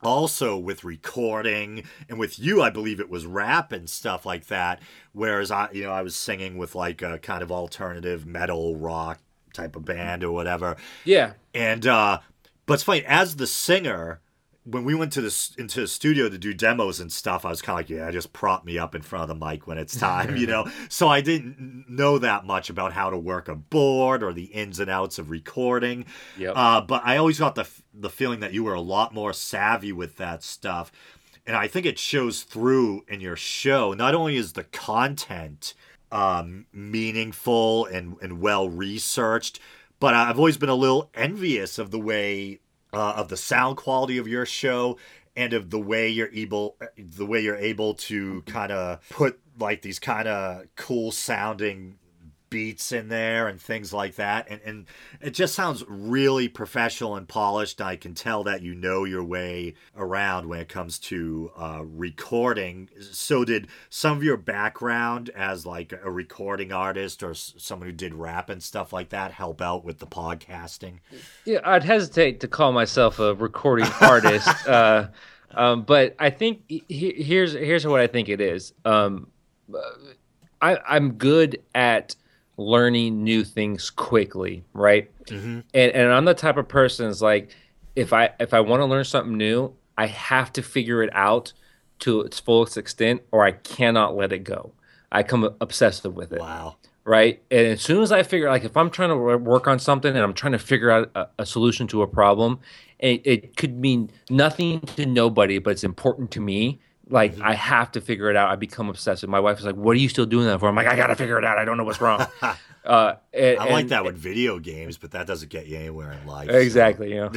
[0.04, 4.82] also with recording and with you i believe it was rap and stuff like that
[5.14, 9.20] whereas i you know i was singing with like a kind of alternative metal rock
[9.54, 10.78] type of band or whatever.
[11.06, 12.20] Yeah, and uh
[12.66, 14.22] but it's funny as the singer
[14.64, 17.62] when we went to this into the studio to do demos and stuff i was
[17.62, 19.98] kind of like yeah just prop me up in front of the mic when it's
[19.98, 20.70] time you know?
[20.90, 24.80] So i didn't know that much about how to work a board or the ins
[24.80, 26.06] and outs of recording.
[26.38, 26.54] Yep.
[26.56, 29.92] uh, but i always got the the feeling that you were a lot more savvy
[29.92, 30.92] with that stuff.
[31.48, 33.94] And i think it shows through in your show.
[33.94, 35.74] Not only is the content
[36.12, 39.60] um, meaningful and, and well researched.
[40.00, 42.60] But I've always been a little envious of the way
[42.94, 44.98] uh, of the sound quality of your show
[45.36, 49.82] and of the way you're able the way you're able to kind of put like
[49.82, 51.98] these kind of cool sounding
[52.52, 54.86] beats in there and things like that and and
[55.22, 59.74] it just sounds really professional and polished i can tell that you know your way
[59.98, 65.94] around when it comes to uh, recording so did some of your background as like
[66.04, 69.98] a recording artist or someone who did rap and stuff like that help out with
[70.00, 71.00] the podcasting
[71.46, 71.60] yeah.
[71.64, 75.08] I'd hesitate to call myself a recording artist, uh,
[75.52, 78.74] um, but I think he- he- here's here's what I think it is.
[78.84, 79.28] Um,
[80.62, 82.16] I, I'm good at
[82.70, 85.10] learning new things quickly, right?
[85.26, 85.60] Mm-hmm.
[85.74, 87.56] And and I'm the type of person is like,
[87.96, 91.54] if I if I want to learn something new, I have to figure it out
[92.00, 94.74] to its fullest extent, or I cannot let it go.
[95.12, 97.42] I come obsessive with it wow right?
[97.50, 100.24] And as soon as I figure, like, if I'm trying to work on something and
[100.24, 102.60] I'm trying to figure out a, a solution to a problem,
[103.00, 106.80] it, it could mean nothing to nobody, but it's important to me.
[107.10, 108.50] Like, I have to figure it out.
[108.50, 109.30] I become obsessive.
[109.30, 111.16] My wife is like, "What are you still doing that for?" I'm like, "I gotta
[111.16, 111.58] figure it out.
[111.58, 112.26] I don't know what's wrong."
[112.86, 116.12] uh, and, i like and- that with video games but that doesn't get you anywhere
[116.14, 117.14] in life Exactly.
[117.14, 117.32] You know.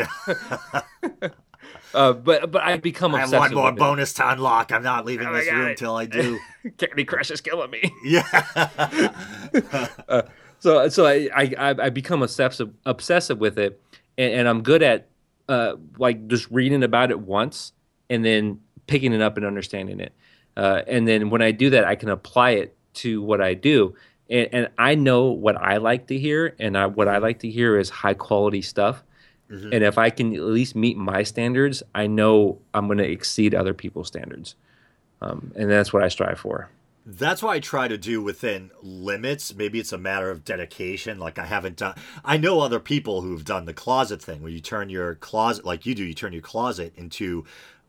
[1.94, 5.26] uh, but but I become i have one more bonus to unlock i'm not leaving
[5.26, 6.38] Oh, this room until i do
[6.78, 7.92] Candy Crush is killing me.
[8.04, 8.22] yeah
[10.60, 13.80] so so I I, I I become obsessive obsessive with it,
[14.16, 15.08] and, and I'm good at
[15.48, 17.72] uh, like just reading about it once
[18.08, 20.12] and then picking it up and understanding it,
[20.56, 23.94] uh, and then when I do that, I can apply it to what I do,
[24.30, 27.50] and, and I know what I like to hear, and I, what I like to
[27.50, 29.02] hear is high quality stuff.
[29.50, 33.54] And if I can at least meet my standards, I know I'm going to exceed
[33.54, 34.56] other people's standards,
[35.20, 36.70] um, and that's what I strive for.
[37.06, 39.54] That's what I try to do within limits.
[39.54, 41.18] Maybe it's a matter of dedication.
[41.18, 41.94] Like I haven't done.
[42.24, 45.84] I know other people who've done the closet thing, where you turn your closet, like
[45.84, 47.44] you do, you turn your closet into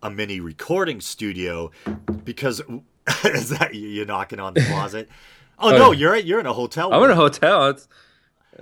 [0.06, 1.72] a mini recording studio.
[2.24, 2.62] because
[3.26, 5.10] is that you- you're knocking on the closet?
[5.58, 6.94] Oh, oh, no, you're you're in a hotel.
[6.94, 7.68] I'm in a hotel.
[7.70, 7.88] It's,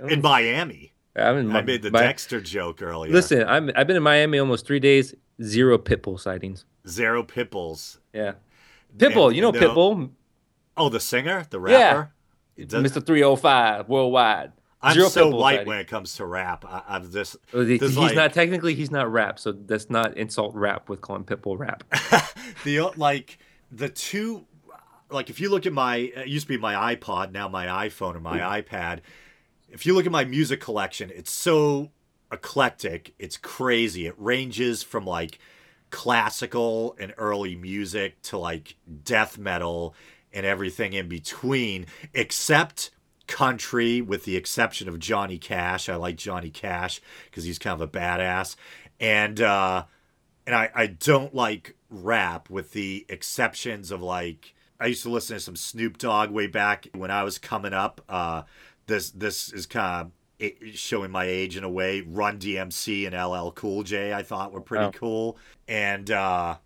[0.06, 0.92] in Miami.
[1.16, 3.12] I'm in I made the my- Dexter joke earlier.
[3.12, 5.12] Listen, I'm I've been in Miami almost three days.
[5.42, 6.64] Zero pitbull sightings.
[6.86, 7.98] Zero Pitbulls.
[8.12, 8.34] Yeah,
[8.96, 9.26] pitbull.
[9.26, 9.58] And- you know no.
[9.58, 10.10] pitbull,
[10.76, 12.12] Oh, the singer, the rapper.
[12.64, 13.04] Does- Mr.
[13.04, 14.52] 305 worldwide.
[14.84, 15.68] I'm Zero so light sighting.
[15.68, 16.64] when it comes to rap.
[16.66, 19.88] I, I'm just Oh, he- there's He's like- not technically he's not rap, so that's
[19.90, 21.82] not insult rap with calling pitbull rap.
[22.64, 23.38] the like
[23.72, 24.46] the two
[25.10, 28.14] like if you look at my it used to be my iPod, now my iPhone
[28.16, 29.00] or my iPad.
[29.70, 31.90] If you look at my music collection, it's so
[32.30, 33.14] eclectic.
[33.18, 34.06] It's crazy.
[34.06, 35.38] It ranges from like
[35.90, 39.94] classical and early music to like death metal
[40.32, 42.90] and everything in between, except
[43.26, 45.88] country, with the exception of Johnny Cash.
[45.88, 48.56] I like Johnny Cash because he's kind of a badass.
[49.00, 49.84] And uh
[50.46, 55.36] and I, I don't like rap with the exceptions of like I used to listen
[55.36, 58.02] to some Snoop Dogg way back when I was coming up.
[58.08, 58.42] Uh,
[58.86, 60.10] this this is kind
[60.40, 62.02] of showing my age in a way.
[62.02, 64.90] Run DMC and LL Cool J I thought were pretty Oh.
[64.90, 65.38] cool,
[65.68, 66.56] and uh,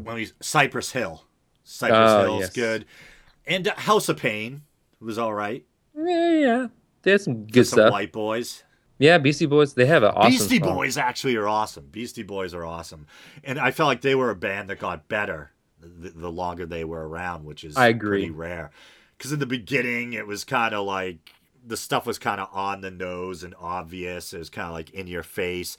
[0.00, 1.24] when we Cypress Hill,
[1.64, 2.50] Cypress Oh, Hill's yes.
[2.50, 2.84] good,
[3.46, 4.62] and uh, House of Pain
[5.00, 5.64] was all right.
[5.96, 6.66] Yeah, yeah.
[7.02, 7.92] There's some good some stuff.
[7.92, 8.64] white boys.
[8.98, 9.72] Yeah, Beastie Boys.
[9.72, 10.30] They have an awesome.
[10.30, 10.74] Beastie song.
[10.74, 11.86] Boys actually are awesome.
[11.90, 13.06] Beastie Boys are awesome,
[13.42, 16.84] and I felt like they were a band that got better the, the longer they
[16.84, 18.20] were around, which is I agree.
[18.20, 18.70] pretty rare.
[19.16, 21.32] Because in the beginning, it was kind of like
[21.66, 24.32] the stuff was kind of on the nose and obvious.
[24.32, 25.76] It was kind of like in your face,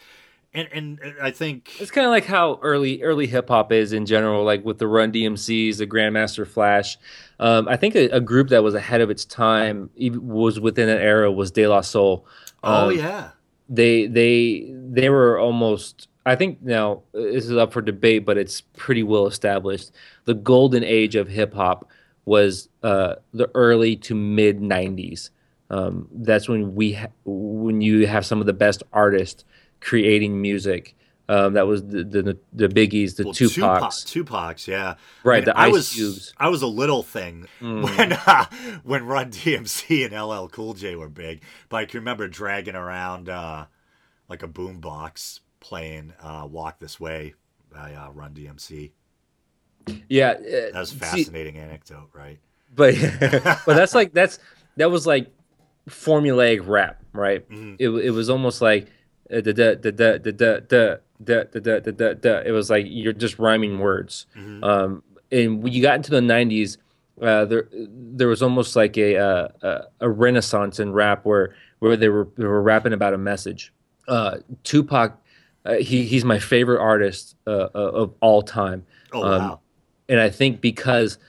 [0.53, 4.06] and and I think It's kind of like how early early hip hop is in
[4.06, 6.98] general, like with the Run DMCs, the Grandmaster Flash.
[7.40, 11.02] Um, I think a, a group that was ahead of its time was within that
[11.02, 12.26] era was De La Soul.
[12.64, 13.32] oh Um, yeah,
[13.69, 18.61] they they they were almost I think now this is up for debate, but it's
[18.61, 19.91] pretty well established.
[20.26, 21.90] The golden age of hip hop
[22.26, 25.30] was uh, the early to mid '90s.
[25.69, 29.45] Um, that's when we ha- when you have some of the best artists
[29.81, 30.95] creating music.
[31.29, 34.95] Um, that was the the, the Biggies, the well, Tupacs, Tupac, Tupac's, yeah.
[35.23, 35.37] right?
[35.39, 36.33] And the I was Cubes.
[36.37, 37.83] I was a little thing Mm.
[37.83, 38.45] when uh,
[38.83, 43.29] when Run DMC and LL Cool J were big, but I can remember dragging around
[43.29, 43.65] uh,
[44.27, 47.35] like a boombox playing uh, "Walk This Way"
[47.71, 48.91] by uh, Run DMC.
[50.09, 52.39] Yeah, uh, That was a see- fascinating anecdote, right?
[52.75, 52.95] but
[53.65, 54.37] but that's like that's
[54.77, 55.31] that was like
[55.89, 57.47] formulaic rap, right?
[57.49, 57.75] Mhm.
[57.79, 58.87] It it was almost like
[62.45, 64.25] it was like you're just rhyming words.
[64.35, 64.63] Mm-hmm.
[64.63, 66.77] Um, and when you got into the 90s,
[67.21, 71.95] uh, there there was almost like a, uh, a, a renaissance in rap where where
[71.95, 73.71] they were they were rapping about a message.
[74.07, 75.21] Uh, Tupac,
[75.65, 78.85] uh, he he's my favorite artist uh, of all time.
[79.13, 79.59] Oh um, wow!
[80.09, 81.19] And I think because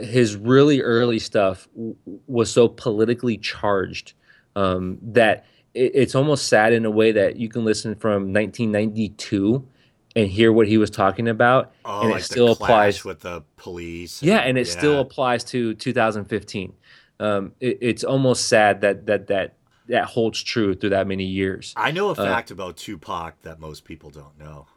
[0.00, 1.94] his really early stuff w-
[2.26, 4.14] was so politically charged
[4.56, 5.44] um, that
[5.76, 9.66] it, it's almost sad in a way that you can listen from 1992
[10.14, 13.04] and hear what he was talking about, Oh, and like it still applies.
[13.04, 14.22] with the police.
[14.22, 16.72] Yeah, and it still applies to 2015.
[17.20, 19.54] Um, it, it's almost sad that that that
[19.88, 21.72] that holds true through that many years.
[21.76, 24.66] I know a uh, fact about Tupac that most people don't know.
[24.68, 24.72] He-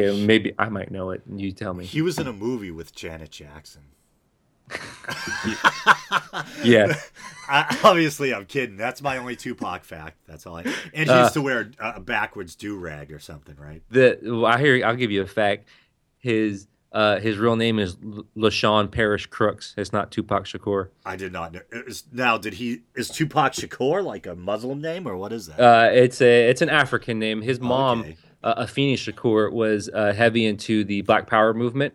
[0.00, 1.22] Okay, maybe I might know it.
[1.34, 1.84] You tell me.
[1.84, 3.82] He was in a movie with Janet Jackson.
[6.64, 6.94] Yeah.
[7.48, 8.76] I, obviously, I'm kidding.
[8.76, 10.16] That's my only Tupac fact.
[10.26, 10.62] That's all I.
[10.94, 13.82] And he Uh, used to wear a, a backwards do rag or something, right?
[13.90, 14.84] The well, I hear.
[14.86, 15.68] I'll give you a fact.
[16.18, 17.96] His uh, his real name is
[18.36, 19.74] Lesane Parish Crooks.
[19.76, 20.88] It's not Tupac Shakur.
[21.04, 21.60] I did not know.
[21.72, 25.60] Is, now, did he is Tupac Shakur like a Muslim name or what is that?
[25.60, 27.42] Uh, it's a it's an African name.
[27.42, 28.16] His mom, Okay.
[28.44, 31.92] uh, Afeni Shakur, was uh, heavy into the Black Power movement.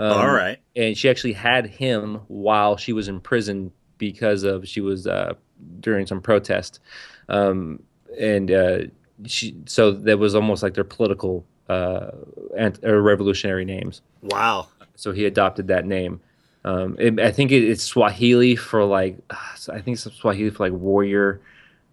[0.00, 0.58] Um, all right.
[0.74, 5.34] and she actually had him while she was in prison because of she was uh,
[5.80, 6.80] during some protest,
[7.28, 7.82] um,
[8.18, 8.78] and uh,
[9.26, 12.12] she so that was almost like their political uh,
[12.56, 14.00] ant- or revolutionary names.
[14.22, 14.68] Wow.
[14.96, 16.20] so he adopted that name.
[16.64, 20.78] Um, it, I think it, it's Swahili for like, I think it's Swahili for like
[20.78, 21.40] warrior.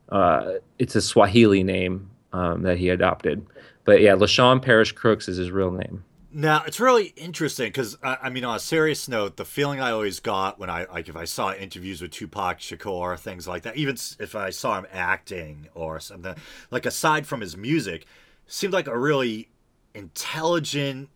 [0.10, 3.46] Uh, it's a Swahili name um, that he adopted.
[3.86, 6.04] But yeah, Lesane Parish Crooks is his real name.
[6.38, 9.82] Now it's really interesting because I, uh, I mean, on a serious note, the feeling
[9.82, 13.64] I always got when I like if I saw interviews with Tupac Shakur, things like
[13.64, 16.36] that, even if I saw him acting or something,
[16.70, 18.06] like aside from his music,
[18.46, 19.50] seemed like a really
[19.96, 21.10] intelligent,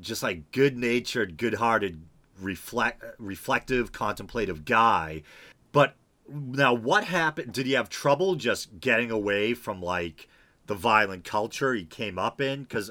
[0.00, 2.00] just like good-natured, good-hearted,
[2.40, 5.22] reflect reflective, contemplative guy.
[5.72, 5.96] But
[6.26, 7.52] now, what happened?
[7.52, 10.28] Did he have trouble just getting away from like
[10.64, 12.62] the violent culture he came up in?
[12.62, 12.90] Because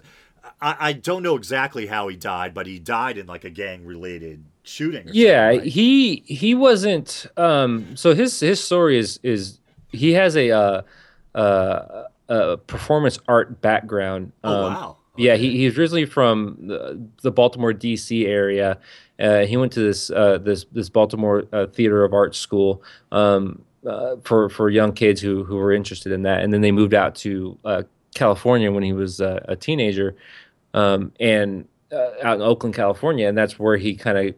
[0.61, 3.86] I, I don't know exactly how he died, but he died in like a gang
[3.86, 5.10] related shooting.
[5.11, 5.64] yeah, right?
[5.64, 7.26] he he wasn't.
[7.38, 9.60] Um, so his his story is is
[9.90, 10.82] he has a uh,
[11.36, 14.32] uh, a performance art background.
[14.44, 14.98] Oh Um, wow.
[15.18, 18.26] Yeah, he, he's originally from the, the Baltimore D.C.
[18.26, 18.78] area.
[19.19, 23.61] Uh, he went to this uh, this this Baltimore uh, Theater of Art School um,
[23.86, 26.94] uh, for for young kids who who were interested in that, and then they moved
[26.94, 27.84] out to uh,
[28.15, 30.15] California when he was uh, a teenager,
[30.73, 34.35] um, and uh, out in Oakland, California, and that's where he kind of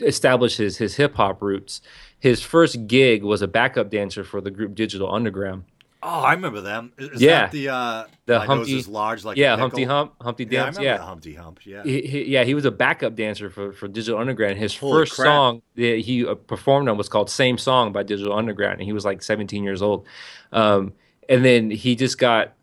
[0.00, 1.80] established his his hip hop roots.
[2.18, 5.64] His first gig was a backup dancer for the group Digital Underground.
[6.06, 6.92] Oh, I remember them.
[6.98, 7.42] Is Yeah.
[7.42, 9.56] that the uh The my Humpty- nose is large like yeah?
[9.56, 10.76] Humpty Hump, Humpty Yeah, I Dance.
[10.76, 11.60] remember Yeah, the Humpty Hump.
[11.64, 11.82] Yeah.
[11.82, 14.58] he, he- yeah, he was a backup dancer for, for Digital Underground.
[14.58, 15.26] His Holy first crap.
[15.26, 18.92] song that he uh, performed on was called "Same Song" by Digital Underground, and he
[18.92, 20.06] was like 17 years old.
[20.52, 20.92] Um,
[21.28, 22.54] and then he just got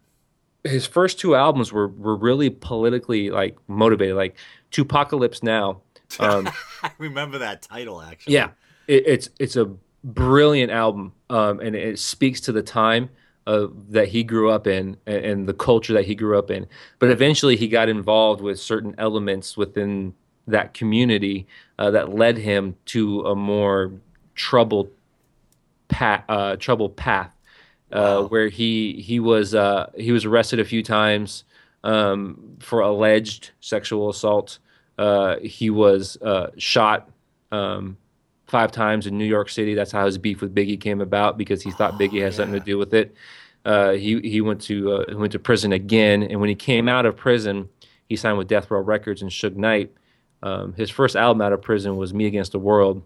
[0.64, 4.38] his first two albums were were really politically like motivated, like
[4.72, 5.82] "2Pacalypse Now."
[6.20, 6.50] Um,
[6.84, 8.34] I remember that title actually.
[8.34, 8.50] yeah,
[8.86, 9.72] it, it's it's a
[10.04, 13.10] brilliant album, um, and it speaks to the time
[13.48, 16.68] uh, that he grew up in and, and the culture that he grew up in.
[17.00, 20.14] But eventually, he got involved with certain elements within
[20.48, 21.48] that community
[21.80, 23.94] uh, that led him to a more
[24.36, 24.90] troubled
[25.88, 26.24] path.
[26.28, 27.36] Uh, troubled path.
[27.94, 28.28] Uh, Wow.
[28.28, 31.44] where he he was uh, he was arrested a few times
[31.84, 34.60] um, for alleged sexual assault.
[34.98, 37.10] Uh, he was uh, shot
[37.52, 37.98] um,
[38.48, 39.74] five times in New York City.
[39.74, 42.66] That's how his beef with Biggie came about because he thought Biggie had something to
[42.66, 43.14] do with it.
[43.66, 47.06] Uh, he he went to uh, went to prison again, and when he came out
[47.06, 47.68] of prison,
[48.10, 49.92] he signed with Death Row Records and Suge Knight.
[50.44, 53.04] Um, his first album out of prison was Me Against the World,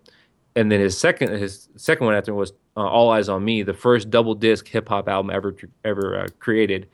[0.56, 3.74] and then his second his second one after was uh, All Eyez on Me, the
[3.74, 6.88] first double disc hip hop album ever ever uh, created.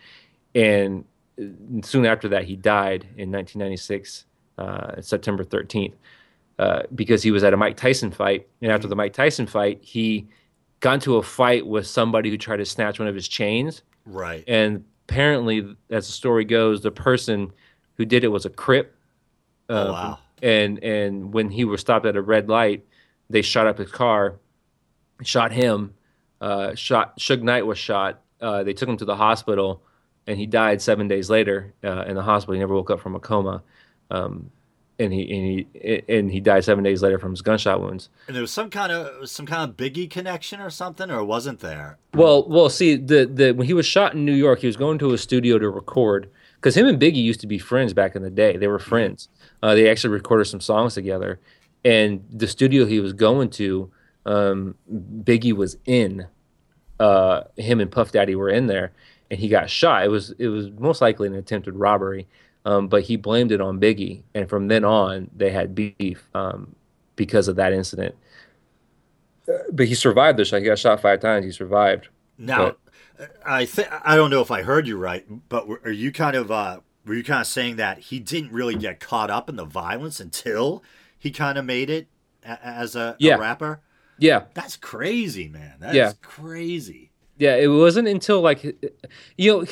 [0.53, 1.05] And
[1.39, 1.45] uh,
[1.83, 4.25] soon after that, he died in 1996,
[4.57, 5.93] uh, September 13th,
[6.59, 8.47] uh, because he was at a Mike Tyson fight.
[8.61, 10.27] And after the Mike Tyson fight, he
[10.81, 13.81] got into a fight with somebody who tried to snatch one of his chains.
[14.05, 14.43] Right.
[14.47, 17.51] And apparently, as the story goes, the person
[17.97, 18.95] who did it was a Crip.
[19.69, 20.19] Oh, Um, wow.
[20.43, 22.83] And and when he was stopped at a red light,
[23.29, 24.39] they shot up his car,
[25.23, 25.93] shot him,
[26.39, 28.21] uh, shot Suge Knight was shot.
[28.39, 29.81] Uh, they took him to the hospital,
[30.25, 32.53] and he died seven days later uh, in the hospital.
[32.53, 33.61] He never woke up from a coma,
[34.09, 34.49] um,
[34.97, 35.45] and he and
[35.83, 38.09] he and he died seven days later from his gunshot wounds.
[38.27, 41.59] And there was some kind of some kind of Biggie connection or something, or wasn't
[41.59, 41.97] there?
[42.13, 44.97] Well, well, see, the the when he was shot in New York, he was going
[44.99, 48.21] to a studio to record because him and Biggie used to be friends back in
[48.21, 48.57] the day.
[48.57, 49.29] They were friends.
[49.61, 51.39] Uh, they actually recorded some songs together,
[51.83, 53.91] and the studio he was going to,
[54.25, 56.27] um, Biggie was in.
[56.99, 58.91] Uh, him and Puff Daddy were in there,
[59.31, 60.03] and he got shot.
[60.05, 62.27] It was it was most likely an attempted robbery,
[62.65, 66.75] um, but he blamed it on Biggie, and from then on they had beef um,
[67.15, 68.13] because of that incident.
[69.47, 70.59] Uh, But he survived the shot.
[70.59, 71.45] He got shot five times.
[71.45, 72.09] He survived.
[72.37, 72.75] Now,
[73.45, 76.35] I think I don't know if I heard you right, but were- are you kind
[76.35, 79.55] of uh, were you kind of saying that he didn't really get caught up in
[79.55, 80.83] the violence until
[81.17, 82.07] he kind of made it
[82.45, 83.35] a- as a, Yeah.
[83.35, 83.79] a rapper?
[84.21, 85.75] Yeah, That's crazy, man.
[85.79, 86.13] That's Yeah.
[86.21, 87.11] crazy.
[87.37, 87.55] yeah.
[87.55, 89.65] It wasn't until like, you know,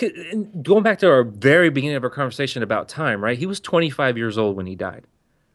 [0.63, 3.38] going back to our very beginning of our conversation about time, right?
[3.38, 5.03] He was 25 years old when he died,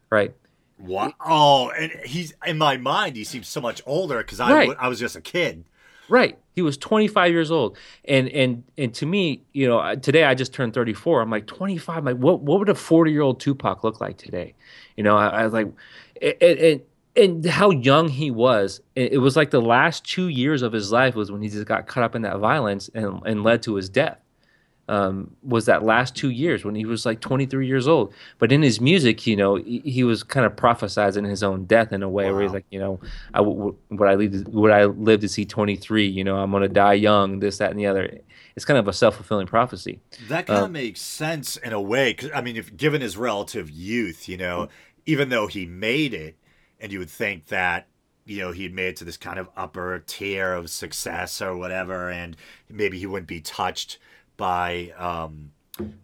[0.09, 0.33] right?
[0.77, 1.13] What?
[1.25, 3.15] Oh, and he's in my mind.
[3.15, 4.77] He seems so much older because I, Right.
[4.79, 5.65] I was just a kid.
[6.07, 6.37] Right.
[6.53, 10.53] He was 25 years old, and and and to me, you know, today I just
[10.53, 11.21] turned 34.
[11.21, 11.97] I'm like 25.
[11.97, 14.53] I'm like, what what would a 40 year old Tupac look like today?
[14.95, 15.67] You know, I, I was like,
[16.21, 16.81] and, and
[17.15, 18.81] and how young he was.
[18.95, 21.65] It, it was like the last two years of his life was when he just
[21.65, 24.17] got caught up in that violence and and led to his death.
[24.87, 28.13] Um, was that last two years when he was like 23 years old?
[28.37, 31.91] But in his music, you know, he, he was kind of prophesizing his own death
[31.91, 32.99] in a way where he's like, you know,
[33.33, 36.05] I w- would I live would I live to see 23?
[36.05, 37.39] You know, I'm gonna die young.
[37.39, 38.19] This, that, and the other.
[38.55, 40.01] It's kind of a self fulfilling prophecy.
[40.27, 43.17] That kind of Um, makes sense in a way cause, I mean, if given his
[43.17, 44.69] relative youth, you know,
[45.07, 46.37] even though he made it,
[46.79, 47.87] and you would think that
[48.25, 52.09] you know he'd made it to this kind of upper tier of success or whatever,
[52.09, 52.35] and
[52.69, 53.97] maybe he wouldn't be touched
[54.37, 55.51] by um,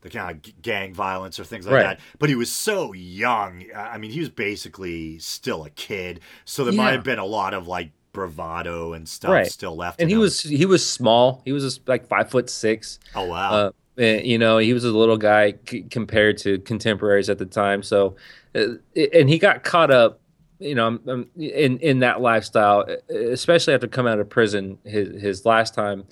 [0.01, 1.83] the kind of g- gang violence or things like Right.
[1.83, 1.99] that.
[2.19, 3.65] But he was so young.
[3.75, 7.53] I mean, he was basically still a kid, so there might have been a lot
[7.53, 9.47] of like bravado and stuff Right.
[9.47, 9.99] still left.
[9.99, 10.21] And he him.
[10.21, 11.41] was he was small.
[11.45, 12.99] He was like five foot six.
[13.15, 13.51] oh wow,
[13.97, 17.83] Uh, you know, he was a little guy c- compared to contemporaries at the time.
[17.83, 18.15] So,
[18.55, 18.75] uh,
[19.13, 20.20] and he got caught up,
[20.61, 24.77] you know, um, um, in in that lifestyle, especially after coming out of prison.
[24.85, 26.05] His his last time,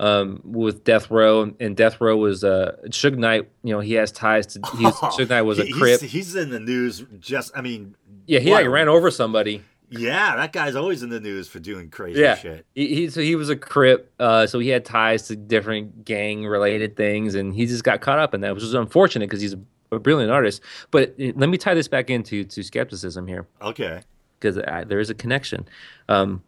[0.00, 3.48] um, with Death Row, and Death Row was uh, Suge Knight.
[3.62, 4.60] You know, he has ties to.
[4.76, 6.00] He was, Suge Knight was a crip.
[6.00, 7.04] He's, he's in the news.
[7.20, 7.94] Just, I mean,
[8.26, 8.62] yeah, he what?
[8.62, 9.62] like ran over somebody.
[9.94, 12.64] Yeah, that guy's always in the news for doing crazy Yeah, shit.
[12.74, 14.10] he, he so he was a crip.
[14.18, 18.18] Uh, so he had ties to different gang related things, and he just got caught
[18.18, 19.60] up in that, which was unfortunate because he's a,
[19.92, 20.62] a brilliant artist.
[20.90, 23.46] But let me tie this back into to skepticism here.
[23.60, 24.00] Okay.
[24.40, 24.56] because
[24.88, 25.68] there is a connection.
[26.08, 26.42] Um,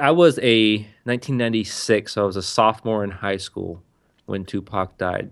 [0.00, 3.82] I was a 1996, so I was a sophomore in high school
[4.24, 5.30] when Tupac died,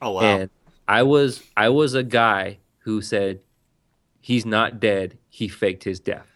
[0.00, 0.20] Oh wow.
[0.20, 0.50] and
[0.86, 3.40] I was I was a guy who said
[4.20, 5.18] he's not dead.
[5.28, 6.26] He faked his death.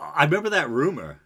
[0.00, 1.20] I remember that rumor.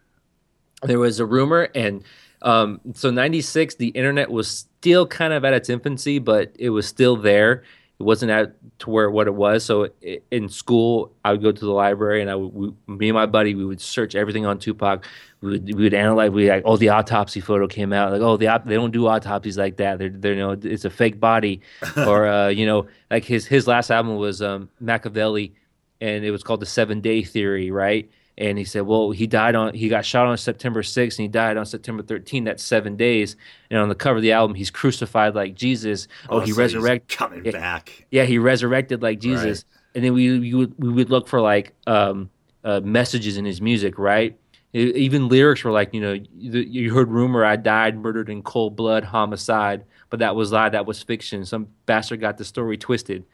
[0.83, 2.05] There was a rumor, and
[2.43, 6.87] um, so 96, the internet was still kind of at its infancy, but it was
[6.87, 7.63] still there.
[7.99, 9.65] It wasn't at to where what it was.
[9.65, 13.09] So i- in school, I would go to the library, and I would, we, me
[13.09, 15.07] and my buddy, we would search everything on Tupac.
[15.41, 16.31] We would, we would analyze.
[16.31, 18.13] We like, oh, the autopsy photo came out.
[18.13, 19.99] Like, oh, the aut- they don't do autopsies like that.
[19.99, 21.63] They're, they're you know, it's a fake body,
[21.97, 25.53] or uh, you know, like his his last album was um, Makaveli,
[26.01, 28.11] and it was called the Seven Day Theory, right?
[28.39, 31.29] And he said, well, he died on, he got shot on September 6th and he
[31.29, 32.45] died on September 13th.
[32.45, 33.35] That's seven days.
[33.71, 36.07] And on the cover of the album, he's crucified like Jesus.
[36.29, 37.17] Oh, he so resurrected.
[37.17, 37.53] coming yeah.
[37.53, 38.07] back.
[38.11, 39.65] Yeah, he resurrected like Jesus.
[39.95, 42.29] And then we, we would we would look for like um,
[42.63, 44.39] uh, messages in his music, right?
[44.75, 48.43] E- Even lyrics were like, you know, you, you heard rumor I died, murdered in
[48.43, 51.47] cold blood, homicide, but that was lie, that was fiction.
[51.47, 53.25] Some bastard got the story twisted.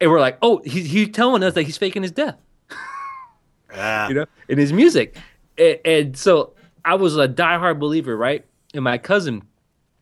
[0.00, 2.38] And we're like, oh, he, he's telling us that he's faking his death
[3.72, 4.08] Yeah.
[4.08, 5.16] you know, in his music.
[5.58, 8.44] And, and so I was a diehard believer, right?
[8.74, 9.42] And my cousin,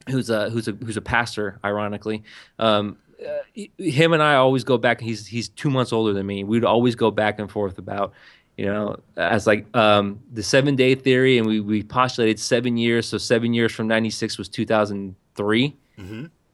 [0.09, 2.23] who's a who's a who's a pastor, ironically,
[2.59, 2.97] um,
[3.27, 5.01] uh, him and I always go back.
[5.01, 6.45] He's he's two months older than me.
[6.45, 8.12] We'd always go back and forth about,
[8.57, 13.09] you know, as like um, the seven day theory, and we we postulated seven years.
[13.09, 15.74] So seven years from ninety six was two thousand three.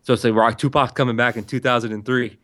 [0.05, 2.39] So it's like Rock Tupac coming back in two thousand and three.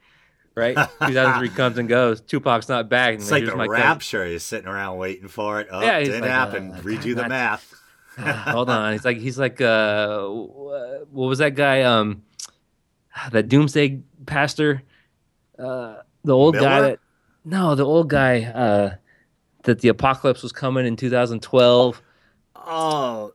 [0.61, 0.77] Right,
[1.07, 2.21] two thousand three comes and goes.
[2.21, 3.15] Tupac's not back.
[3.15, 3.83] And It's like the my cousin.
[3.83, 4.27] rapture.
[4.27, 5.69] He's sitting around waiting for it.
[5.71, 6.73] Oh, Yeah, he's didn't like, happen.
[6.73, 7.75] uh, Redo the math.
[8.19, 8.93] Hold on.
[8.93, 12.23] He's like he's like uh what was that guy um
[13.33, 14.83] that doomsday pastor
[15.59, 16.99] uh the old guy that
[17.45, 18.95] no the old guy uh
[19.65, 22.03] that the apocalypse was coming in 2012
[22.55, 23.33] Oh,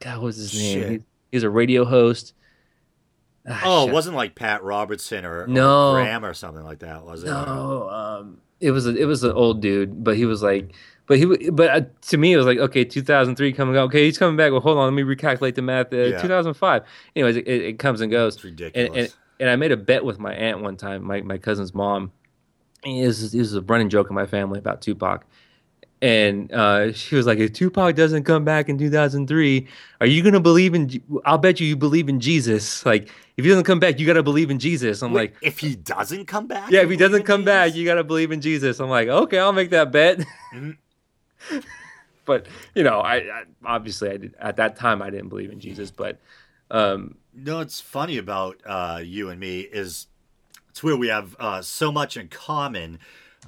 [0.00, 0.94] god what was his name he,
[1.32, 2.32] he was a radio host
[3.50, 3.90] Ah, oh, shit.
[3.90, 5.92] it wasn't like Pat Robertson or, or No.
[5.94, 7.26] Graham or something like that, was it?
[7.26, 10.74] no um it was a, it was an old dude but he was like
[11.06, 14.18] but he but uh, to me it was like okay 2003 coming out okay he's
[14.18, 16.20] coming back well hold on let me recalculate the math uh, Yeah.
[16.20, 16.82] 2005
[17.14, 18.96] anyways it, it, it comes and goes It's and, ridiculous.
[19.12, 22.10] and and I made a bet with my aunt one time, my, my cousin's mom.
[22.84, 25.24] And This is, this is a running joke in my family about Tupac.
[26.00, 29.66] And uh, she was like, if Tupac doesn't come back in 2003,
[30.00, 32.86] are you going to believe in, I'll bet you you believe in Jesus.
[32.86, 35.02] Like, if he doesn't come back, you got to believe in Jesus.
[35.02, 37.84] I'm Wait, like, if he doesn't come back, yeah, if he doesn't come back, you
[37.84, 38.78] got to believe in Jesus.
[38.78, 40.24] I'm like, okay, I'll make that bet.
[40.54, 40.76] Mhm.
[42.24, 45.60] but, you know, I, I obviously I did, at that time I didn't believe in
[45.60, 46.18] Jesus, but
[46.70, 50.06] um, No, it's funny about uh, you and me is
[50.68, 52.98] it's where we have uh, so much in common.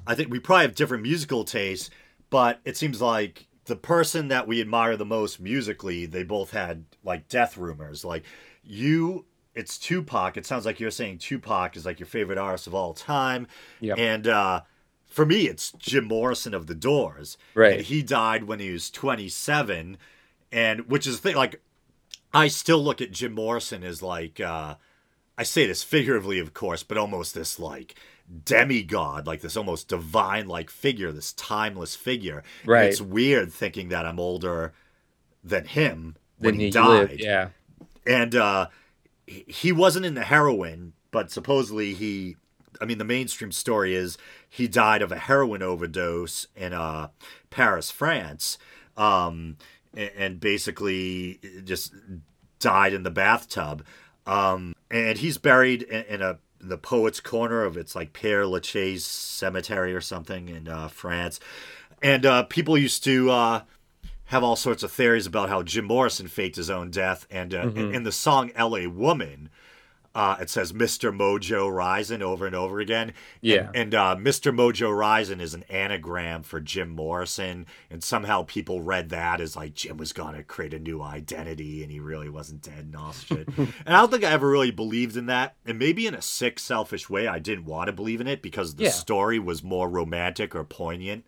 [0.05, 1.89] I think we probably have different musical tastes,
[2.31, 6.85] but it seems like the person that we admire the most musically, they both had
[7.03, 8.03] like death rumors.
[8.03, 8.23] Like
[8.63, 10.35] you, it's Tupac.
[10.37, 13.47] It sounds like you're saying Tupac is like your favorite artist of all time.
[13.81, 13.99] Yep.
[13.99, 14.61] And uh,
[15.05, 17.37] for me, it's Jim Morrison of the Doors.
[17.53, 17.73] Right.
[17.73, 19.97] And he died when he was 27,
[20.51, 21.35] and which is the thing.
[21.35, 21.61] Like
[22.33, 24.75] I still look at Jim Morrison as like uh
[25.37, 27.95] I say this figuratively of course, but almost this like
[28.45, 32.43] demigod, like this almost divine like figure, this timeless figure.
[32.61, 32.85] And Right.
[32.89, 34.73] it's weird thinking that I'm older
[35.43, 37.09] than him when he he died.
[37.09, 37.21] lived.
[37.21, 37.49] Yeah.
[38.05, 38.67] And uh
[39.27, 42.37] he- he wasn't in the heroin, but supposedly he
[42.79, 44.17] I mean the mainstream story is
[44.49, 47.09] he died of a heroin overdose in uh
[47.49, 48.57] Paris, France.
[48.97, 49.57] Um
[49.93, 51.93] and, and basically just
[52.59, 53.83] died in the bathtub.
[54.25, 59.05] Um and he's buried in, in a the poet's corner of it's like Père Lachaise
[59.05, 61.39] cemetery or something in uh, France.
[62.01, 63.61] And uh, people used to uh,
[64.25, 67.27] have all sorts of theories about how Jim Morrison faked his own death.
[67.29, 68.87] And uh, in, in the song "L.A.
[68.87, 69.49] Woman,"
[70.13, 71.15] uh, it says "Mr.
[71.15, 73.13] Mojo Rising" over and over again.
[73.39, 73.67] Yeah.
[73.67, 74.53] And, and uh, Mr.
[74.53, 79.73] Mojo Rising is an anagram for Jim Morrison, and somehow people read that as like
[79.73, 83.47] Jim was gonna create a new identity, and he really wasn't dead and all shit.
[83.57, 85.55] and I don't think I ever really believed in that.
[85.65, 88.75] And maybe in a sick, selfish way, I didn't want to believe in it because
[88.75, 88.89] the Yeah.
[88.91, 91.25] story was more romantic or poignant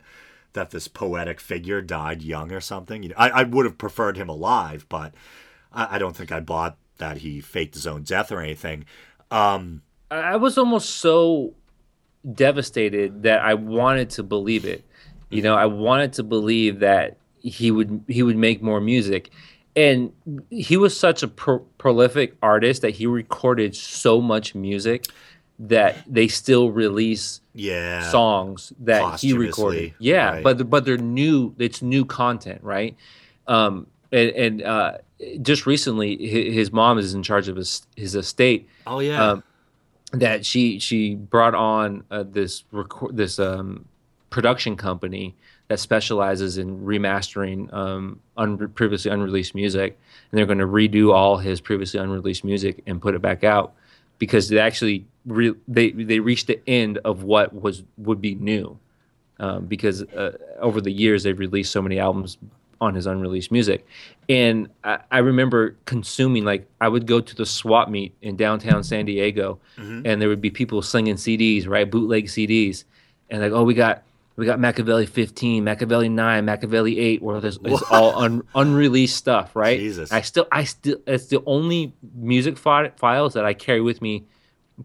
[0.53, 3.01] that this poetic figure died young or something.
[3.01, 5.13] You know, I, I would have preferred him alive, but
[5.71, 8.85] I, I don't think I bought that he faked his own death or anything.
[9.31, 11.53] Um, I was almost so
[12.31, 14.83] devastated that I wanted to believe it.
[15.29, 19.31] You know, I wanted to believe that he would he would make more music,
[19.75, 20.13] and
[20.49, 25.07] he was such a pro- prolific artist that he recorded so much music
[25.59, 29.93] that they still release yeah songs that he recorded.
[29.97, 30.43] Yeah, right.
[30.43, 31.55] but but they're new.
[31.57, 32.95] It's new content, right?
[33.47, 34.97] Um, and and uh,
[35.41, 38.67] just recently, his mom is in charge of his his estate.
[38.87, 39.23] Oh yeah.
[39.23, 39.43] Um,
[40.13, 43.85] that she she brought on uh, this record this um,
[44.29, 45.35] production company
[45.69, 49.97] that specializes in remastering um, un- previously unreleased music,
[50.31, 53.73] and they're going to redo all his previously unreleased music and put it back out
[54.19, 58.77] because they actually re- they they reached the end of what was would be new
[59.39, 62.37] um, because uh, over the years they've released so many albums
[62.83, 63.85] on his unreleased music,
[64.29, 68.83] and I, I remember consuming like I would go to the swap meet in downtown
[68.83, 72.83] San Diego, and there would be people slinging CDs, right, bootleg CDs,
[73.29, 74.03] and like oh we got.
[74.35, 79.55] We got Makaveli 15, Makaveli 9, Makaveli 8, where there's it's all un, unreleased stuff,
[79.55, 79.77] right?
[79.77, 80.11] Jesus.
[80.11, 84.25] I still, I still, it's the only music fi- files that I carry with me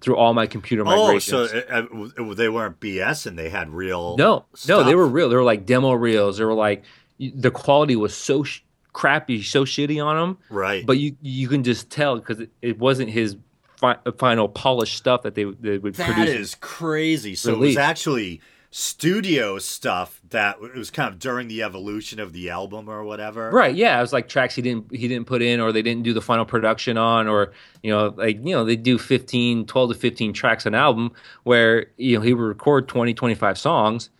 [0.00, 1.50] through all my computer oh, migrations.
[1.50, 4.16] so uh, uh, they weren't BS and they had real.
[4.16, 5.28] No, no, they were real.
[5.28, 6.38] They were like demo reels.
[6.38, 6.84] They were like
[7.18, 8.60] the quality was so sh-
[8.92, 10.38] crappy, so shitty on them.
[10.50, 10.84] Right.
[10.86, 13.36] But you you can just tell because it, it wasn't his
[13.76, 16.34] fi- uh, final polished stuff that they they would That produce.
[16.34, 17.34] is crazy.
[17.34, 18.40] So it was actually
[18.70, 23.50] studio stuff that it was kind of during the evolution of the album or whatever.
[23.50, 26.02] Right, yeah, it was like tracks he didn't he didn't put in or they didn't
[26.02, 29.92] do the final production on or you know like you know they do 15 12
[29.92, 31.12] to 15 tracks an album
[31.44, 34.10] where you know he would record 20 25 songs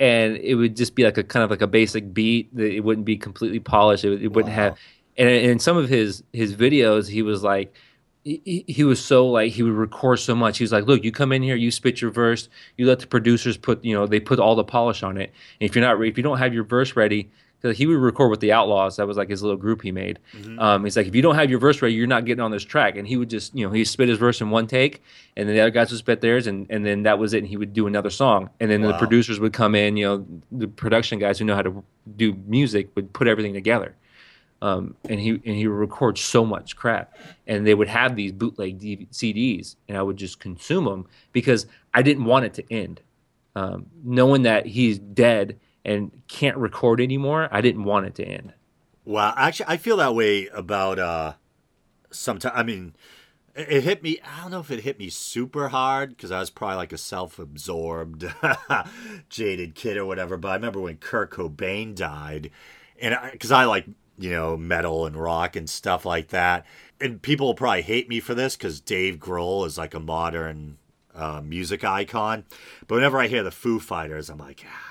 [0.00, 2.80] and it would just be like a kind of like a basic beat that it
[2.80, 4.62] wouldn't be completely polished it, it wouldn't Wow.
[4.62, 4.78] have
[5.16, 7.74] and in some of his his videos he was like
[8.24, 10.58] he, he- he was so like he would record so much.
[10.58, 13.06] He was like, "Look, you come in here, you spit your verse, you let the
[13.06, 15.32] producers put, you know, they put all the polish on it.
[15.60, 18.30] And if you're not, if you don't have your verse ready, because he would record
[18.30, 20.18] with the Outlawz, that was like his little group he made.
[20.58, 22.64] Um, he's like, if you don't have your verse ready, you're not getting on this
[22.64, 22.96] track.
[22.96, 25.02] And he would just, you know, he spit his verse in one take,
[25.36, 27.38] and then the other guys would spit theirs, and and then that was it.
[27.38, 30.26] And he would do another song, and then the producers would come in, you know,
[30.52, 31.84] the production guys who know how to
[32.16, 33.94] do music would put everything together
[34.60, 37.16] um, and he and he would record so much crap,
[37.46, 41.66] and they would have these bootleg DV- CDs, and I would just consume them because
[41.94, 43.00] I didn't want it to end.
[43.54, 45.58] Um, knowing that he's dead
[45.88, 48.52] and can't record anymore, I didn't want it to end.
[49.04, 49.32] Wow.
[49.36, 51.32] Actually, I feel that way about uh
[52.10, 52.54] sometimes.
[52.54, 52.94] I mean,
[53.54, 54.20] it, it hit me.
[54.22, 56.98] I don't know if it hit me super hard because I was probably like a
[56.98, 58.30] self-absorbed,
[59.30, 60.36] jaded kid or whatever.
[60.36, 62.50] But I remember when Kurt Cobain died,
[63.00, 63.86] and because I, like
[64.18, 66.66] you know metal and rock and stuff like that,
[67.00, 70.76] and people will probably hate me for this because Dave Grohl is like a modern
[71.14, 72.44] uh, music icon.
[72.86, 74.87] But whenever I hear the Foo Fighters, I'm like, ah,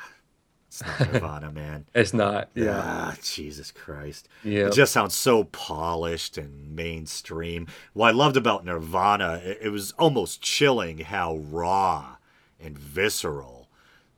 [0.82, 1.86] it's not Nirvana, man.
[1.96, 2.50] It's not.
[2.60, 4.28] Ah, Jesus Christ.
[4.44, 4.68] Yeah.
[4.68, 7.68] It just sounds so polished and mainstream.
[7.94, 12.18] What I loved about Nirvana, it, it was almost chilling how raw
[12.60, 13.70] and visceral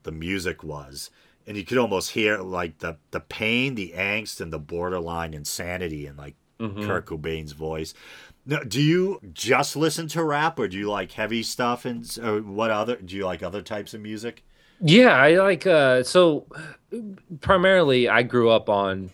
[0.03, 1.09] the music was.
[1.47, 6.05] And you could almost hear like the, the pain, the angst, and the borderline insanity
[6.05, 7.93] in like Kurt Cobain's voice.
[8.45, 11.85] Now, do you just listen to rap, or do you like heavy stuff?
[11.85, 12.97] And or what other?
[12.97, 14.43] Do you like other types of music?
[14.81, 16.45] Yeah, I like uh so
[17.41, 19.09] primarily I grew up on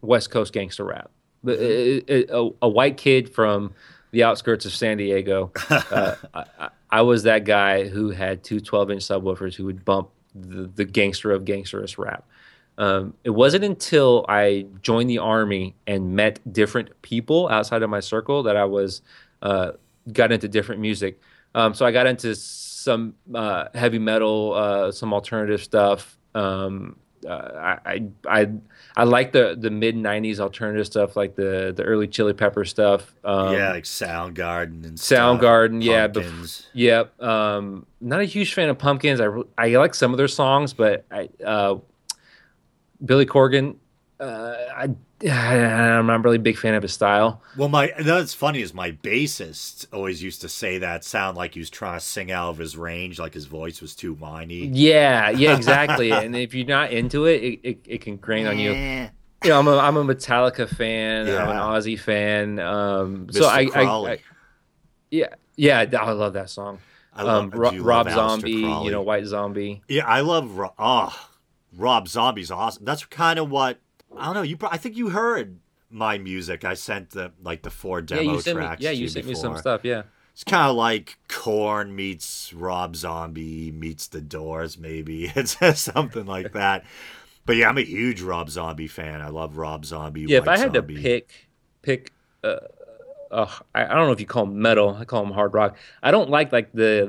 [0.00, 1.10] West Coast gangster rap.
[1.46, 2.02] A,
[2.32, 3.72] a, a white kid from
[4.12, 5.52] the outskirts of San Diego.
[5.70, 9.82] Uh, I, I- I was that guy who had two 12 inch subwoofers who would
[9.82, 12.28] bump the, the gangster of gangsterous rap.
[12.76, 18.00] Um, it wasn't until I joined the army and met different people outside of my
[18.00, 19.00] circle that I was
[19.40, 19.72] uh,
[20.12, 21.18] got into different music.
[21.54, 22.34] Um, so I got into
[22.82, 26.18] some uh, heavy metal, uh, some alternative stuff.
[26.34, 26.96] Um,
[27.26, 28.50] uh, I, I
[28.96, 33.14] I like the the mid '90s alternative stuff, like the the early Chili Pepper stuff.
[33.24, 36.66] Um, yeah, like Soundgarden and stuff, Soundgarden, yeah, bef- Pumpkins.
[36.72, 37.22] Yep.
[37.22, 39.20] Um, not a huge fan of Pumpkins.
[39.20, 41.76] I, I like some of their songs, but I uh,
[43.04, 43.76] Billy Corgan,
[44.20, 44.88] uh, I,
[45.30, 47.42] I'm not really a big fan of his style.
[47.56, 51.60] Well, my that's funny is my bassist always used to say that sound like he
[51.60, 54.66] was trying to sing out of his range, like his voice was too whiny.
[54.66, 56.10] Yeah, yeah, exactly.
[56.12, 58.72] and if you're not into it, it, it, it can grain on you.
[58.72, 59.10] Yeah,
[59.44, 61.28] You know, I'm a I'm a Metallica fan.
[61.28, 62.58] I'm an Ozzy fan.
[62.58, 63.34] Um, Mr.
[63.34, 64.18] so I, I, I
[65.10, 66.78] yeah yeah I love that song.
[67.14, 69.82] I love, Um, do Ro- you Rob Zombie, you know, White Zombie.
[69.86, 71.28] Yeah, I love oh,
[71.76, 72.84] Rob Zombie's awesome.
[72.84, 73.78] That's kind of what
[74.16, 74.42] I don't know.
[74.42, 75.58] You, pro- I think you heard
[75.90, 76.64] my music.
[76.64, 78.64] I sent the like the four Yeah, demo you sent me.
[78.64, 78.80] tracks.
[78.80, 79.84] Yeah, you sent me some stuff.
[79.84, 80.02] Yeah.
[80.32, 85.30] It's kind of like Korn meets Rob Zombie meets The Doors, maybe.
[85.36, 86.84] It's something like that.
[87.44, 89.20] But yeah, I'm a huge Rob Zombie fan.
[89.20, 90.22] I love Rob Zombie.
[90.22, 90.38] Yeah.
[90.38, 90.94] If I had Zombie.
[90.96, 91.48] to pick,
[91.82, 92.12] pick.
[92.42, 92.56] Uh,
[93.30, 94.94] uh, I, I don't know if you call them metal.
[94.98, 95.76] I call them hard rock.
[96.02, 97.08] I don't like like the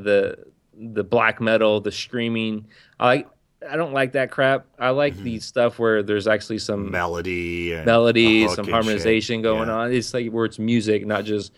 [0.76, 2.68] the the black metal, the screaming.
[3.00, 3.28] I like.
[3.70, 4.66] I don't like that crap.
[4.80, 5.24] I like Mm-hmm.
[5.24, 9.76] the stuff where there's actually some melody, and melody, some and harmonization going Yeah.
[9.76, 9.94] on.
[9.94, 11.54] It's like where it's music, not just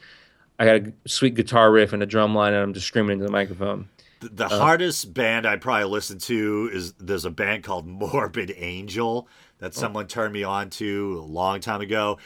[0.60, 3.26] I got a sweet guitar riff and a drum line and I'm just screaming into
[3.26, 3.90] the microphone.
[4.22, 4.60] The, the Uh-huh.
[4.60, 9.28] hardest band I probably listen to is there's a band called Morbid Angel
[9.60, 9.80] that Oh.
[9.82, 12.20] someone turned me on to a long time ago.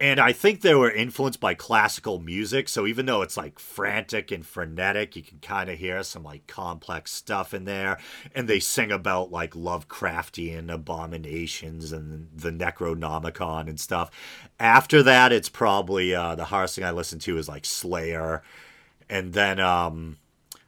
[0.00, 2.68] And I think they were influenced by classical music.
[2.68, 6.46] So even though it's like frantic and frenetic, you can kind of hear some like
[6.46, 7.98] complex stuff in there.
[8.32, 14.12] And they sing about like Lovecraftian abominations and the Necronomicon and stuff.
[14.60, 18.42] After that, it's probably uh, the hardest thing I listen to is like Slayer.
[19.10, 20.18] And then um,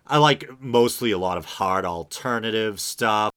[0.09, 3.32] I like mostly a lot of hard alternative stuff.